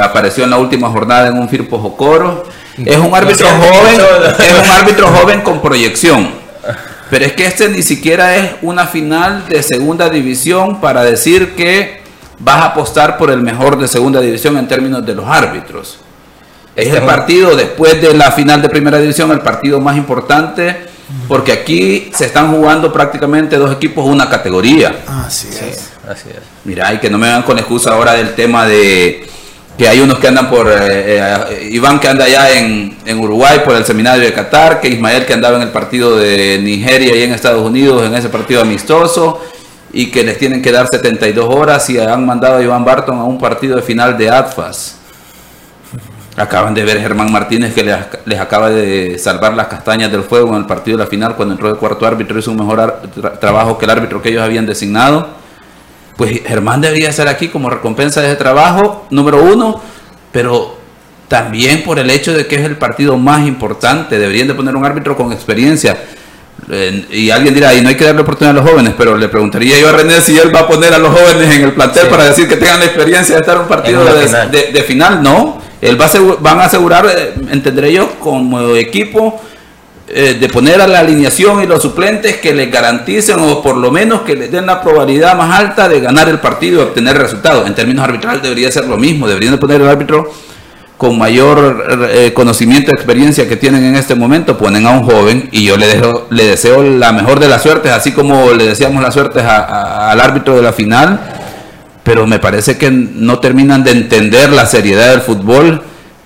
apareció 0.02 0.42
en 0.42 0.50
la 0.50 0.58
última 0.58 0.90
jornada 0.90 1.28
en 1.28 1.38
un 1.38 1.48
Firpo 1.48 1.78
Jocoro. 1.78 2.42
Es 2.84 2.96
un 2.96 3.14
árbitro 3.14 3.46
joven, 3.46 4.00
es 4.38 4.64
un 4.64 4.70
árbitro 4.70 5.06
joven 5.06 5.42
con 5.42 5.62
proyección 5.62 6.39
pero 7.10 7.24
es 7.24 7.32
que 7.32 7.46
este 7.46 7.68
ni 7.68 7.82
siquiera 7.82 8.36
es 8.36 8.52
una 8.62 8.86
final 8.86 9.46
de 9.48 9.62
segunda 9.62 10.08
división 10.08 10.80
para 10.80 11.02
decir 11.02 11.54
que 11.56 12.00
vas 12.38 12.56
a 12.56 12.66
apostar 12.66 13.18
por 13.18 13.30
el 13.30 13.42
mejor 13.42 13.78
de 13.78 13.88
segunda 13.88 14.20
división 14.20 14.56
en 14.56 14.68
términos 14.68 15.04
de 15.04 15.14
los 15.14 15.26
árbitros. 15.26 15.98
Es 16.76 16.94
el 16.94 17.02
partido 17.02 17.56
después 17.56 18.00
de 18.00 18.14
la 18.14 18.30
final 18.30 18.62
de 18.62 18.68
primera 18.68 18.98
división, 18.98 19.30
el 19.32 19.40
partido 19.40 19.80
más 19.80 19.96
importante, 19.96 20.86
porque 21.26 21.52
aquí 21.52 22.10
se 22.14 22.26
están 22.26 22.52
jugando 22.52 22.92
prácticamente 22.92 23.56
dos 23.56 23.72
equipos 23.72 24.06
una 24.06 24.30
categoría. 24.30 25.00
Así 25.06 25.48
es. 25.48 25.90
Así 26.08 26.28
es. 26.30 26.38
Mira, 26.64 26.92
y 26.94 26.98
que 26.98 27.10
no 27.10 27.18
me 27.18 27.28
van 27.28 27.42
con 27.42 27.58
excusa 27.58 27.90
ahora 27.92 28.12
del 28.12 28.34
tema 28.34 28.66
de 28.66 29.28
que 29.80 29.88
hay 29.88 30.00
unos 30.00 30.18
que 30.18 30.28
andan 30.28 30.50
por, 30.50 30.68
eh, 30.68 30.76
eh, 30.82 31.68
Iván 31.72 31.98
que 32.00 32.08
anda 32.08 32.26
allá 32.26 32.50
en, 32.50 33.18
Uruguay 33.18 33.62
por 33.64 33.74
el 33.74 33.86
seminario 33.86 34.22
de 34.22 34.30
Qatar, 34.30 34.78
que 34.78 34.88
Ismael 34.88 35.24
que 35.24 35.32
andaba 35.32 35.56
en 35.56 35.62
el 35.62 35.70
partido 35.70 36.18
de 36.18 36.58
Nigeria 36.62 37.16
y 37.16 37.22
en 37.22 37.32
Estados 37.32 37.66
Unidos 37.66 38.04
en 38.04 38.14
ese 38.14 38.28
partido 38.28 38.60
amistoso, 38.60 39.40
y 39.90 40.10
que 40.10 40.22
les 40.22 40.36
tienen 40.36 40.60
que 40.60 40.70
dar 40.70 40.86
72 40.86 41.46
horas 41.48 41.88
y 41.88 41.98
han 41.98 42.26
mandado 42.26 42.58
a 42.58 42.62
Iván 42.62 42.84
Barton 42.84 43.20
a 43.20 43.24
un 43.24 43.38
partido 43.38 43.76
de 43.76 43.80
final 43.80 44.18
de 44.18 44.28
ATFAS. 44.28 44.96
Acaban 46.36 46.74
de 46.74 46.84
ver 46.84 47.00
Germán 47.00 47.32
Martínez 47.32 47.72
que 47.72 47.82
les, 47.82 48.38
acaba 48.38 48.68
de 48.68 49.18
salvar 49.18 49.54
las 49.54 49.68
castañas 49.68 50.12
del 50.12 50.24
fuego 50.24 50.50
en 50.50 50.56
el 50.56 50.66
partido 50.66 50.98
de 50.98 51.04
la 51.04 51.08
final 51.08 51.36
cuando 51.36 51.54
entró 51.54 51.70
el 51.70 51.76
cuarto 51.76 52.06
árbitro, 52.06 52.38
hizo 52.38 52.50
un 52.50 52.58
mejor 52.58 53.00
trabajo 53.40 53.78
que 53.78 53.86
el 53.86 53.90
árbitro 53.92 54.20
que 54.20 54.28
ellos 54.28 54.42
habían 54.42 54.66
designado 54.66 55.39
pues 56.20 56.42
Germán 56.46 56.82
debería 56.82 57.08
estar 57.08 57.28
aquí 57.28 57.48
como 57.48 57.70
recompensa 57.70 58.20
de 58.20 58.26
ese 58.26 58.36
trabajo, 58.36 59.06
número 59.08 59.42
uno, 59.42 59.80
pero 60.30 60.76
también 61.28 61.82
por 61.82 61.98
el 61.98 62.10
hecho 62.10 62.34
de 62.34 62.46
que 62.46 62.56
es 62.56 62.64
el 62.66 62.76
partido 62.76 63.16
más 63.16 63.48
importante, 63.48 64.18
deberían 64.18 64.46
de 64.46 64.52
poner 64.52 64.76
un 64.76 64.84
árbitro 64.84 65.16
con 65.16 65.32
experiencia. 65.32 65.96
y 67.10 67.30
alguien 67.30 67.54
dirá, 67.54 67.72
y 67.72 67.80
no 67.80 67.88
hay 67.88 67.94
que 67.94 68.04
darle 68.04 68.20
oportunidad 68.20 68.54
a 68.54 68.60
los 68.60 68.70
jóvenes, 68.70 68.92
pero 68.98 69.16
le 69.16 69.28
preguntaría 69.30 69.80
yo 69.80 69.88
a 69.88 69.92
René 69.92 70.20
si 70.20 70.38
él 70.38 70.54
va 70.54 70.60
a 70.60 70.68
poner 70.68 70.92
a 70.92 70.98
los 70.98 71.08
jóvenes 71.08 71.56
en 71.56 71.64
el 71.64 71.72
plantel 71.72 72.08
para 72.08 72.24
decir 72.24 72.46
que 72.46 72.58
tengan 72.58 72.80
la 72.80 72.84
experiencia 72.84 73.36
de 73.36 73.40
estar 73.40 73.56
en 73.56 73.62
un 73.62 73.68
partido 73.68 74.04
de 74.04 74.82
final. 74.82 75.22
no. 75.22 75.58
Él 75.80 75.98
va 75.98 76.04
a 76.04 76.36
van 76.38 76.60
a 76.60 76.64
asegurar, 76.64 77.06
eh, 77.06 77.32
entenderé 77.50 77.94
yo, 77.94 78.10
como 78.20 78.76
equipo, 78.76 79.40
eh, 80.12 80.34
de 80.34 80.48
poner 80.48 80.80
a 80.80 80.88
la 80.88 80.98
alineación 80.98 81.62
y 81.62 81.66
los 81.66 81.80
suplentes 81.80 82.38
que 82.38 82.52
les 82.52 82.68
garanticen 82.68 83.38
o 83.38 83.62
por 83.62 83.76
lo 83.76 83.92
menos 83.92 84.22
que 84.22 84.34
les 84.34 84.50
den 84.50 84.66
la 84.66 84.82
probabilidad 84.82 85.36
más 85.36 85.56
alta 85.56 85.88
de 85.88 86.00
ganar 86.00 86.28
el 86.28 86.40
partido 86.40 86.80
y 86.80 86.84
obtener 86.84 87.16
resultados. 87.16 87.64
En 87.68 87.76
términos 87.76 88.02
arbitrales 88.04 88.42
debería 88.42 88.72
ser 88.72 88.86
lo 88.86 88.96
mismo, 88.96 89.28
deberían 89.28 89.52
de 89.52 89.58
poner 89.58 89.80
el 89.80 89.88
árbitro 89.88 90.28
con 90.96 91.16
mayor 91.16 92.08
eh, 92.10 92.32
conocimiento 92.34 92.90
y 92.90 92.94
experiencia 92.94 93.48
que 93.48 93.56
tienen 93.56 93.84
en 93.84 93.94
este 93.94 94.16
momento, 94.16 94.58
ponen 94.58 94.84
a 94.84 94.90
un 94.90 95.04
joven 95.04 95.48
y 95.52 95.64
yo 95.64 95.76
le, 95.76 95.86
dejo, 95.86 96.26
le 96.30 96.44
deseo 96.44 96.82
la 96.82 97.12
mejor 97.12 97.38
de 97.38 97.48
las 97.48 97.62
suertes, 97.62 97.92
así 97.92 98.10
como 98.10 98.52
le 98.52 98.66
deseamos 98.66 99.00
la 99.02 99.12
suerte 99.12 99.40
al 99.40 100.20
árbitro 100.20 100.56
de 100.56 100.62
la 100.62 100.72
final, 100.72 101.20
pero 102.02 102.26
me 102.26 102.40
parece 102.40 102.76
que 102.76 102.90
no 102.90 103.38
terminan 103.38 103.84
de 103.84 103.92
entender 103.92 104.50
la 104.50 104.66
seriedad 104.66 105.10
del 105.10 105.20
fútbol, 105.20 105.84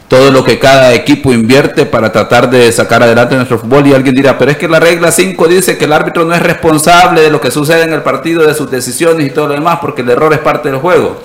todo 0.09 0.31
lo 0.31 0.45
que 0.45 0.59
cada 0.59 0.93
equipo 0.93 1.33
invierte 1.33 1.87
para 1.87 2.13
tratar 2.13 2.51
de 2.51 2.71
sacar 2.73 3.03
adelante 3.03 3.37
nuestro 3.37 3.59
fútbol 3.59 3.87
y 3.87 3.95
alguien 3.95 4.15
dirá, 4.15 4.37
pero 4.39 4.51
es 4.51 4.59
que 4.59 4.69
la 4.69 4.79
regla 4.79 5.11
5 5.11 5.49
dice 5.49 5.79
que 5.79 5.87
el 5.87 5.93
árbitro 5.93 6.25
no 6.25 6.35
es 6.35 6.43
responsable 6.43 7.23
de 7.23 7.31
lo 7.31 7.41
que 7.41 7.51
sucede 7.51 7.83
en 7.83 7.93
el 7.93 8.03
partido, 8.03 8.47
de 8.47 8.55
sus 8.55 8.71
decisiones 8.71 9.27
y 9.27 9.31
todo 9.31 9.49
lo 9.49 9.55
demás, 9.55 9.79
porque 9.81 10.03
el 10.03 10.11
error 10.11 10.33
es 10.33 10.41
parte 10.41 10.71
del 10.71 10.79
juego. 10.79 11.21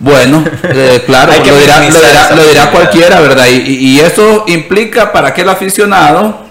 Bueno, 0.00 0.44
eh, 0.62 1.02
claro, 1.06 1.32
lo 2.36 2.46
dirá, 2.46 2.70
cualquiera, 2.70 3.20
¿verdad? 3.20 3.46
Y, 3.48 3.98
eso 3.98 4.44
implica 4.46 5.10
para 5.10 5.28
aquel 5.28 5.48
aficionado 5.48 6.46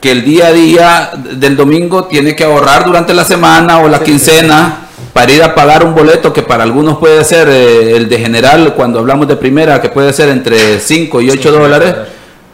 que 0.00 0.10
el 0.10 0.24
día 0.24 0.46
a 0.46 0.52
día 0.52 1.10
del 1.14 1.56
domingo 1.56 2.04
tiene 2.04 2.34
que 2.34 2.44
ahorrar 2.44 2.86
durante 2.86 3.14
la 3.14 3.24
semana 3.24 3.78
o 3.78 3.88
la 3.88 4.02
quincena 4.02 4.88
para 5.12 5.32
ir 5.32 5.42
a 5.42 5.54
pagar 5.54 5.84
un 5.84 5.94
boleto 5.94 6.32
que 6.32 6.42
para 6.42 6.62
algunos 6.62 6.98
puede 6.98 7.24
ser 7.24 7.48
eh, 7.48 7.96
el 7.96 8.08
de 8.08 8.18
general, 8.18 8.74
cuando 8.74 9.00
hablamos 9.00 9.26
de 9.28 9.36
primera, 9.36 9.80
que 9.80 9.88
puede 9.88 10.12
ser 10.12 10.28
entre 10.28 10.78
5 10.78 11.20
y 11.20 11.30
8 11.30 11.52
dólares, 11.52 11.94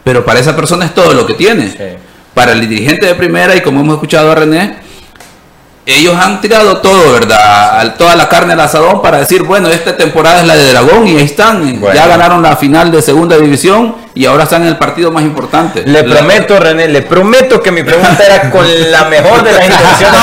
pero 0.03 0.25
para 0.25 0.39
esa 0.39 0.55
persona 0.55 0.85
es 0.85 0.93
todo 0.93 1.13
lo 1.13 1.25
que 1.25 1.33
tiene. 1.33 1.97
Para 2.33 2.53
el 2.53 2.61
dirigente 2.61 3.05
de 3.05 3.15
primera, 3.15 3.55
y 3.55 3.61
como 3.61 3.81
hemos 3.81 3.95
escuchado 3.95 4.31
a 4.31 4.35
René, 4.35 4.86
ellos 5.87 6.15
han 6.19 6.41
tirado 6.41 6.79
todo, 6.79 7.13
¿verdad? 7.13 7.95
Toda 7.97 8.17
la 8.17 8.27
carne 8.27 8.53
al 8.53 8.59
asadón 8.59 9.01
para 9.01 9.19
decir, 9.19 9.43
bueno, 9.43 9.69
esta 9.69 9.95
temporada 9.95 10.41
es 10.41 10.47
la 10.47 10.55
de 10.57 10.69
Dragón 10.71 11.07
y 11.07 11.15
ahí 11.15 11.23
están. 11.23 11.81
Ya 11.93 12.07
ganaron 12.07 12.41
la 12.41 12.57
final 12.57 12.91
de 12.91 13.01
segunda 13.01 13.37
división 13.37 13.95
y 14.13 14.25
ahora 14.25 14.43
están 14.43 14.63
en 14.63 14.67
el 14.67 14.77
partido 14.77 15.11
más 15.13 15.23
importante. 15.23 15.83
Le 15.85 16.03
prometo, 16.03 16.59
René, 16.59 16.89
le 16.89 17.03
prometo 17.03 17.61
que 17.61 17.71
mi 17.71 17.83
pregunta 17.83 18.17
era 18.25 18.49
con 18.49 18.65
la 18.91 19.05
mejor 19.05 19.43
de 19.43 19.53
las 19.53 19.63
intenciones. 19.65 20.19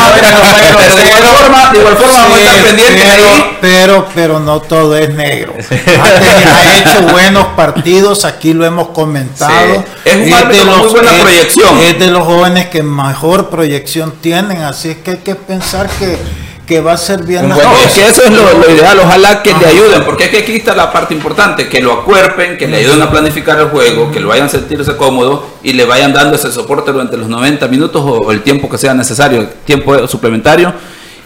pero 0.76 0.96
de 0.96 1.04
igual 1.04 1.22
forma, 1.22 1.72
de 1.72 1.78
igual 1.78 1.96
forma 1.96 2.18
vamos 2.18 2.38
a 2.38 2.40
estar 2.42 2.64
pendientes 2.64 3.10
ahí. 3.10 3.56
Pero, 3.62 4.06
pero 4.14 4.40
no 4.40 4.60
todo 4.60 4.96
es 4.98 5.10
negro. 5.14 5.54
Ha, 6.04 6.78
hecho 6.78 7.02
buenos 7.12 7.46
partidos, 7.56 8.24
aquí 8.24 8.52
lo 8.52 8.66
hemos 8.66 8.88
comentado. 8.88 9.84
Es, 10.04 10.16
un 10.16 10.22
es 10.22 10.48
de 10.48 10.64
los, 10.64 10.78
muy 10.78 10.88
buena 10.88 11.12
proyección. 11.22 11.78
Es 11.78 11.98
de 11.98 12.08
los 12.08 12.24
jóvenes 12.24 12.66
que 12.66 12.82
mejor 12.82 13.48
proyección 13.48 14.14
tienen, 14.20 14.62
así 14.62 14.90
es 14.90 14.96
que 14.98 15.12
hay 15.12 15.16
que 15.18 15.34
pensar 15.34 15.53
que 15.98 16.18
que 16.66 16.80
va 16.80 16.92
a 16.92 16.96
ser 16.96 17.24
bien 17.24 17.48
no, 17.48 17.56
es 17.56 17.92
que 17.92 18.06
eso 18.06 18.22
es 18.24 18.30
lo, 18.30 18.70
ideal, 18.70 18.98
ojalá 18.98 19.42
que 19.42 19.52
le 19.52 19.66
ayuden, 19.66 20.04
porque 20.04 20.24
es 20.24 20.30
que 20.30 20.38
aquí 20.38 20.56
está 20.56 20.74
la 20.74 20.90
parte 20.90 21.12
importante, 21.12 21.68
que 21.68 21.80
lo 21.80 21.92
acuerpen, 21.92 22.56
que 22.56 22.66
le 22.66 22.78
ayuden 22.78 23.02
a 23.02 23.10
planificar 23.10 23.58
el 23.60 23.68
juego, 23.68 24.10
que 24.10 24.20
lo 24.20 24.28
vayan 24.28 24.46
a 24.46 24.48
sentirse 24.48 24.96
cómodo 24.96 25.46
y 25.62 25.74
le 25.74 25.84
vayan 25.84 26.12
dando 26.12 26.36
ese 26.36 26.50
soporte 26.50 26.92
durante 26.92 27.16
los 27.16 27.28
90 27.28 27.68
minutos 27.68 28.02
o, 28.04 28.32
el 28.32 28.42
tiempo 28.42 28.68
que 28.70 28.78
sea 28.78 28.94
necesario, 28.94 29.46
tiempo 29.64 30.06
suplementario. 30.08 30.72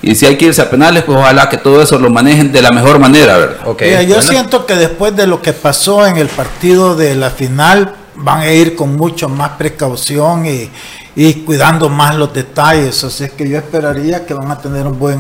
Y 0.01 0.15
si 0.15 0.27
hay 0.27 0.37
que 0.37 0.47
irse 0.47 0.63
a 0.63 0.71
penales, 0.71 1.03
pues 1.03 1.19
ojalá 1.19 1.49
que 1.49 1.57
todo 1.57 1.83
eso 1.83 1.99
lo 1.99 2.09
manejen 2.09 2.53
de 2.53 2.63
la 2.63 2.71
mejor 2.71 3.01
manera, 3.01 3.37
¿verdad? 3.37 3.69
Okay. 3.69 4.07
yo 4.07 4.23
siento 4.23 4.65
que 4.65 4.75
después 4.75 5.15
de 5.17 5.27
lo 5.27 5.43
que 5.43 5.53
pasó 5.53 6.07
en 6.07 6.17
el 6.19 6.29
partido 6.29 6.95
de 6.95 7.17
la 7.17 7.31
final, 7.31 7.95
van 8.21 8.41
a 8.41 8.51
ir 8.51 8.75
con 8.75 8.97
mucho 8.97 9.29
más 9.29 9.51
precaución 9.51 10.47
y, 10.47 10.71
y 11.21 11.35
cuidando 11.43 11.89
más 11.89 12.15
los 12.15 12.33
detalles. 12.33 13.03
Así 13.03 13.25
es 13.25 13.33
que 13.33 13.49
yo 13.49 13.59
esperaría 13.59 14.25
que 14.25 14.35
van 14.35 14.53
a 14.53 14.59
tener 14.59 14.87
un 14.87 14.97
buen 15.01 15.19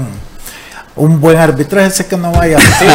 un 0.98 1.20
buen 1.20 1.38
arbitraje, 1.38 1.88
ese 1.88 2.06
que 2.06 2.16
no 2.16 2.32
vaya. 2.32 2.58
Sí, 2.58 2.86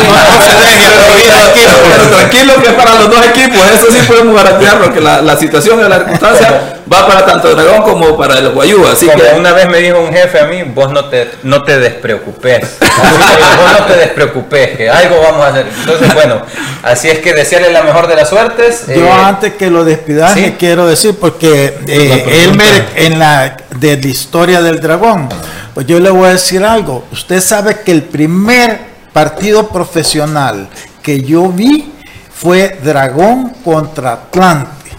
tranquilo, 2.09 2.53
que 2.61 2.69
para 2.71 2.95
los 2.95 3.09
dos 3.09 3.25
equipos, 3.27 3.59
eso 3.73 3.87
sí 3.91 3.99
podemos 4.07 4.35
garantizarlo, 4.35 4.93
que 4.93 5.01
la, 5.01 5.21
la 5.21 5.37
situación 5.37 5.79
de 5.81 5.89
la 5.89 5.97
circunstancia 5.97 6.73
va 6.91 7.07
para 7.07 7.25
tanto 7.25 7.55
Dragón 7.55 7.83
como 7.83 8.17
para 8.17 8.37
el 8.39 8.49
Guayú. 8.49 8.85
Así 8.87 9.07
como 9.07 9.23
que 9.23 9.35
una 9.37 9.53
vez 9.53 9.67
me 9.69 9.79
dijo 9.79 9.99
un 9.99 10.11
jefe 10.11 10.39
a 10.39 10.45
mí, 10.45 10.63
vos 10.63 10.91
no 10.91 11.05
te, 11.05 11.29
no 11.43 11.63
te 11.63 11.79
despreocupes. 11.79 12.77
vos 12.79 13.79
no 13.79 13.85
te 13.85 13.95
despreocupes, 13.97 14.77
que 14.77 14.89
algo 14.89 15.21
vamos 15.21 15.45
a 15.45 15.47
hacer. 15.49 15.67
Entonces, 15.79 16.13
bueno, 16.13 16.41
así 16.83 17.09
es 17.09 17.19
que 17.19 17.33
desearle 17.33 17.71
la 17.71 17.83
mejor 17.83 18.07
de 18.07 18.15
las 18.15 18.29
suertes. 18.29 18.85
Yo 18.87 19.05
eh, 19.05 19.11
antes 19.11 19.53
que 19.53 19.69
lo 19.69 19.83
despidas, 19.83 20.37
quiero 20.59 20.87
decir, 20.87 21.15
porque 21.19 21.77
eh, 21.87 22.43
él 22.43 22.55
me, 22.55 23.05
en 23.05 23.19
la 23.19 23.57
de 23.77 23.97
la 23.97 24.07
historia 24.07 24.61
del 24.61 24.79
Dragón, 24.79 25.29
pues 25.73 25.87
yo 25.87 25.99
le 25.99 26.09
voy 26.09 26.27
a 26.27 26.33
decir 26.33 26.63
algo. 26.63 27.03
Usted 27.11 27.41
sabe 27.41 27.81
que 27.83 27.91
el 27.93 28.03
primer 28.03 28.79
partido 29.13 29.69
profesional 29.69 30.67
que 31.01 31.21
yo 31.21 31.49
vi 31.49 31.91
fue 32.33 32.79
Dragón 32.83 33.49
contra 33.63 34.13
Atlante, 34.13 34.91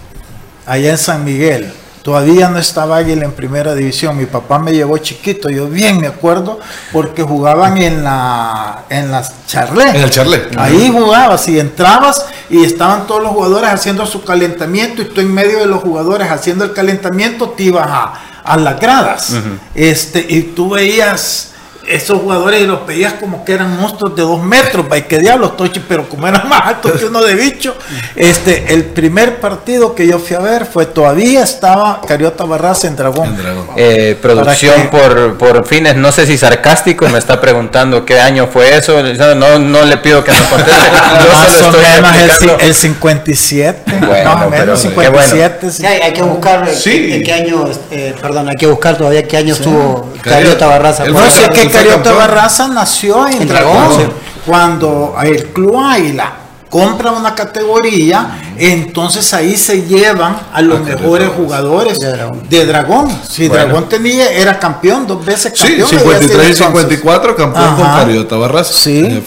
allá 0.64 0.90
en 0.90 0.98
San 0.98 1.24
Miguel. 1.24 1.72
Todavía 2.02 2.50
no 2.50 2.58
estaba 2.58 2.98
Águila 2.98 3.24
en 3.24 3.32
primera 3.32 3.74
división. 3.74 4.18
Mi 4.18 4.26
papá 4.26 4.58
me 4.58 4.72
llevó 4.72 4.98
chiquito, 4.98 5.48
yo 5.48 5.68
bien 5.68 5.98
me 5.98 6.06
acuerdo, 6.06 6.60
porque 6.92 7.22
jugaban 7.22 7.78
en 7.78 8.04
la 8.04 8.84
en 8.90 9.10
las 9.10 9.46
charlé. 9.46 9.88
En 9.88 9.96
el 9.96 10.10
charlé. 10.10 10.48
Ahí 10.58 10.90
jugabas 10.92 11.48
y 11.48 11.58
entrabas 11.58 12.26
y 12.50 12.62
estaban 12.62 13.06
todos 13.06 13.22
los 13.22 13.32
jugadores 13.32 13.70
haciendo 13.70 14.04
su 14.04 14.22
calentamiento 14.22 15.00
y 15.00 15.06
tú 15.06 15.22
en 15.22 15.32
medio 15.32 15.60
de 15.60 15.66
los 15.66 15.82
jugadores 15.82 16.30
haciendo 16.30 16.64
el 16.64 16.74
calentamiento 16.74 17.48
te 17.50 17.64
ibas 17.64 17.86
a, 17.88 18.12
a 18.44 18.56
las 18.58 18.78
gradas. 18.78 19.32
este, 19.74 20.26
y 20.28 20.42
tú 20.42 20.70
veías 20.70 21.53
esos 21.88 22.20
jugadores 22.20 22.62
y 22.62 22.66
los 22.66 22.86
veías 22.86 23.14
como 23.14 23.44
que 23.44 23.52
eran 23.52 23.78
monstruos 23.78 24.14
de 24.16 24.22
dos 24.22 24.42
metros, 24.42 24.86
¿para 24.86 25.06
qué 25.06 25.18
diablos, 25.18 25.56
Tochi? 25.56 25.80
Pero 25.80 26.08
como 26.08 26.26
eran 26.26 26.48
más 26.48 26.62
altos 26.66 26.92
que 26.92 27.06
uno 27.06 27.22
de 27.22 27.34
bicho. 27.34 27.74
Este, 28.16 28.72
el 28.74 28.84
primer 28.84 29.40
partido 29.40 29.94
que 29.94 30.06
yo 30.06 30.18
fui 30.18 30.36
a 30.36 30.40
ver 30.40 30.66
fue 30.66 30.86
todavía 30.86 31.42
estaba 31.42 32.00
Cariota 32.06 32.44
Barraza 32.44 32.86
en 32.86 32.96
Dragón. 32.96 33.36
Eh, 33.76 34.18
producción 34.20 34.88
por, 34.90 35.36
por 35.36 35.66
fines, 35.66 35.96
no 35.96 36.12
sé 36.12 36.26
si 36.26 36.38
sarcástico, 36.38 37.08
me 37.08 37.18
está 37.18 37.40
preguntando 37.40 38.04
qué 38.04 38.20
año 38.20 38.46
fue 38.46 38.76
eso. 38.76 39.02
No, 39.34 39.58
no 39.58 39.84
le 39.84 39.96
pido 39.98 40.22
que 40.24 40.32
me 40.32 40.44
conteste. 40.50 40.72
más 41.32 41.62
o 41.62 41.72
menos 41.72 42.60
el, 42.60 42.74
57. 42.74 43.92
Bueno, 44.06 44.34
más 44.34 44.46
o 44.46 44.50
menos 44.50 44.80
57. 44.80 45.86
hay, 45.86 46.12
que 46.12 46.22
buscar 46.22 46.68
en 46.68 47.22
qué 47.22 47.32
año, 47.32 47.68
eh, 47.90 48.14
perdón, 48.20 48.48
hay 48.48 48.56
que 48.56 48.66
buscar 48.66 48.96
todavía 48.96 49.26
qué 49.26 49.36
año 49.36 49.54
estuvo 49.54 50.12
Cariota 50.22 50.66
Barraza. 50.66 51.04
No 51.06 51.30
sé 51.30 51.48
qué 51.50 51.68
Carioto 51.74 52.16
Barraza 52.16 52.68
nació 52.68 53.26
en, 53.28 53.46
Dragón. 53.48 54.12
Cuando 54.46 55.16
el 55.22 55.46
Club 55.46 55.78
Águila 55.78 56.32
compra 56.68 57.12
una 57.12 57.34
categoría, 57.34 58.54
entonces 58.58 59.32
ahí 59.32 59.56
se 59.56 59.82
llevan 59.82 60.36
a 60.52 60.60
los 60.60 60.80
mejores 60.80 61.28
jugadores 61.28 61.98
de 62.00 62.66
Dragón. 62.66 63.08
Si 63.28 63.48
Dragón 63.48 63.88
tenía, 63.88 64.30
era 64.30 64.58
campeón, 64.58 65.06
dos 65.06 65.24
veces 65.24 65.52
campeón. 65.56 65.88
Sí, 65.88 65.98
53 65.98 66.50
y 66.50 66.54
54, 66.54 67.36
campeón 67.36 67.76
con 67.76 67.84
Cariota 67.84 68.36
Barraza. 68.36 68.72
Sí. 68.72 69.22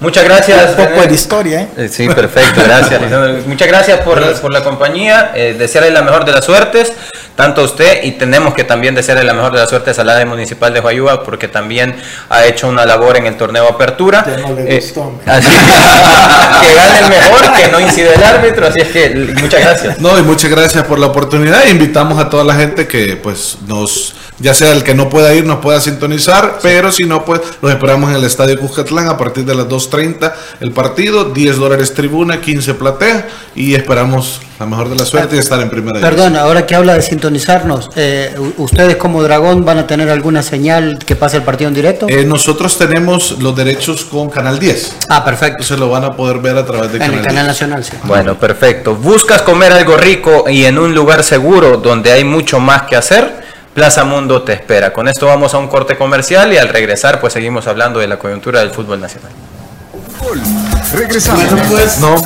Muchas 0.00 0.24
gracias. 0.24 0.70
Un 0.70 0.76
poco 0.76 1.06
de 1.06 1.14
historia, 1.14 1.60
¿eh? 1.62 1.68
¿eh? 1.76 1.88
Sí, 1.88 2.06
perfecto, 2.08 2.62
gracias. 2.62 3.46
Muchas 3.46 3.68
gracias 3.68 4.00
por, 4.00 4.40
por 4.40 4.52
la 4.52 4.62
compañía. 4.62 5.32
Eh, 5.34 5.54
desearle 5.58 5.90
la 5.90 6.02
mejor 6.02 6.24
de 6.24 6.32
las 6.32 6.44
suertes 6.44 6.92
tanto 7.36 7.62
usted 7.62 8.02
y 8.02 8.12
tenemos 8.12 8.54
que 8.54 8.64
también 8.64 8.94
desearle 8.94 9.22
la 9.22 9.34
mejor 9.34 9.52
de 9.52 9.58
la 9.58 9.66
suerte 9.66 9.92
a 9.96 10.04
la 10.04 10.24
Municipal 10.24 10.72
de 10.72 10.80
Guayúa 10.80 11.22
porque 11.22 11.48
también 11.48 11.94
ha 12.30 12.46
hecho 12.46 12.68
una 12.68 12.84
labor 12.86 13.16
en 13.18 13.26
el 13.26 13.36
torneo 13.36 13.68
Apertura. 13.68 14.24
Eh, 14.26 14.78
así 14.78 15.48
que 16.62 16.74
gane 16.74 16.98
el 16.98 17.08
mejor, 17.08 17.52
que 17.54 17.68
no 17.68 17.78
incide 17.80 18.14
el 18.14 18.22
árbitro, 18.24 18.66
así 18.66 18.80
es 18.80 18.88
que 18.88 19.10
muchas 19.40 19.60
gracias. 19.60 20.00
No, 20.00 20.18
y 20.18 20.22
muchas 20.22 20.50
gracias 20.50 20.84
por 20.84 20.98
la 20.98 21.06
oportunidad. 21.06 21.66
Invitamos 21.68 22.18
a 22.18 22.30
toda 22.30 22.42
la 22.42 22.54
gente 22.54 22.88
que 22.88 23.16
pues 23.16 23.58
nos 23.66 24.14
ya 24.38 24.54
sea 24.54 24.72
el 24.72 24.82
que 24.82 24.94
no 24.94 25.08
pueda 25.08 25.34
ir 25.34 25.44
nos 25.44 25.60
pueda 25.60 25.80
sintonizar, 25.80 26.58
pero 26.62 26.92
si 26.92 27.04
no, 27.04 27.24
pues 27.24 27.40
los 27.60 27.70
esperamos 27.70 28.10
en 28.10 28.16
el 28.16 28.24
Estadio 28.24 28.58
Cuscatlán 28.58 29.08
a 29.08 29.16
partir 29.16 29.44
de 29.44 29.54
las 29.54 29.66
2.30 29.66 30.32
el 30.60 30.72
partido, 30.72 31.24
10 31.24 31.56
dólares 31.56 31.94
tribuna, 31.94 32.40
15 32.40 32.74
platea 32.74 33.28
y 33.54 33.74
esperamos 33.74 34.40
la 34.58 34.66
mejor 34.66 34.88
de 34.88 34.96
la 34.96 35.04
suerte 35.04 35.36
y 35.36 35.38
estar 35.38 35.60
en 35.60 35.68
primera 35.68 36.00
Perdón, 36.00 36.36
ahora 36.36 36.66
que 36.66 36.74
habla 36.74 36.94
de 36.94 37.02
sintonizarnos, 37.02 37.90
eh, 37.96 38.34
¿ustedes 38.56 38.96
como 38.96 39.22
Dragón 39.22 39.64
van 39.64 39.78
a 39.78 39.86
tener 39.86 40.08
alguna 40.08 40.42
señal 40.42 40.98
que 41.04 41.14
pase 41.14 41.38
el 41.38 41.42
partido 41.42 41.68
en 41.68 41.74
directo? 41.74 42.06
Eh, 42.08 42.24
nosotros 42.24 42.78
tenemos 42.78 43.38
los 43.40 43.54
derechos 43.54 44.04
con 44.04 44.30
Canal 44.30 44.58
10. 44.58 44.96
Ah, 45.08 45.24
perfecto. 45.24 45.62
Se 45.62 45.76
lo 45.76 45.90
van 45.90 46.04
a 46.04 46.12
poder 46.12 46.38
ver 46.38 46.56
a 46.56 46.64
través 46.64 46.92
de 46.92 47.04
en 47.04 47.14
el 47.14 47.22
Canal 47.22 47.46
Nacional, 47.46 47.84
sí. 47.84 47.92
Bueno, 48.04 48.38
perfecto. 48.38 48.94
¿Buscas 48.94 49.42
comer 49.42 49.72
algo 49.72 49.96
rico 49.96 50.44
y 50.48 50.64
en 50.64 50.78
un 50.78 50.94
lugar 50.94 51.22
seguro 51.22 51.76
donde 51.76 52.12
hay 52.12 52.24
mucho 52.24 52.58
más 52.58 52.82
que 52.82 52.96
hacer? 52.96 53.44
Plaza 53.74 54.04
Mundo 54.04 54.42
te 54.42 54.54
espera. 54.54 54.94
Con 54.94 55.06
esto 55.06 55.26
vamos 55.26 55.52
a 55.52 55.58
un 55.58 55.68
corte 55.68 55.98
comercial 55.98 56.50
y 56.50 56.56
al 56.56 56.68
regresar 56.70 57.20
pues 57.20 57.34
seguimos 57.34 57.66
hablando 57.66 58.00
de 58.00 58.06
la 58.06 58.18
coyuntura 58.18 58.60
del 58.60 58.70
fútbol 58.70 59.02
nacional. 59.02 59.32
Regresamos. 60.94 61.44
No. 62.00 62.16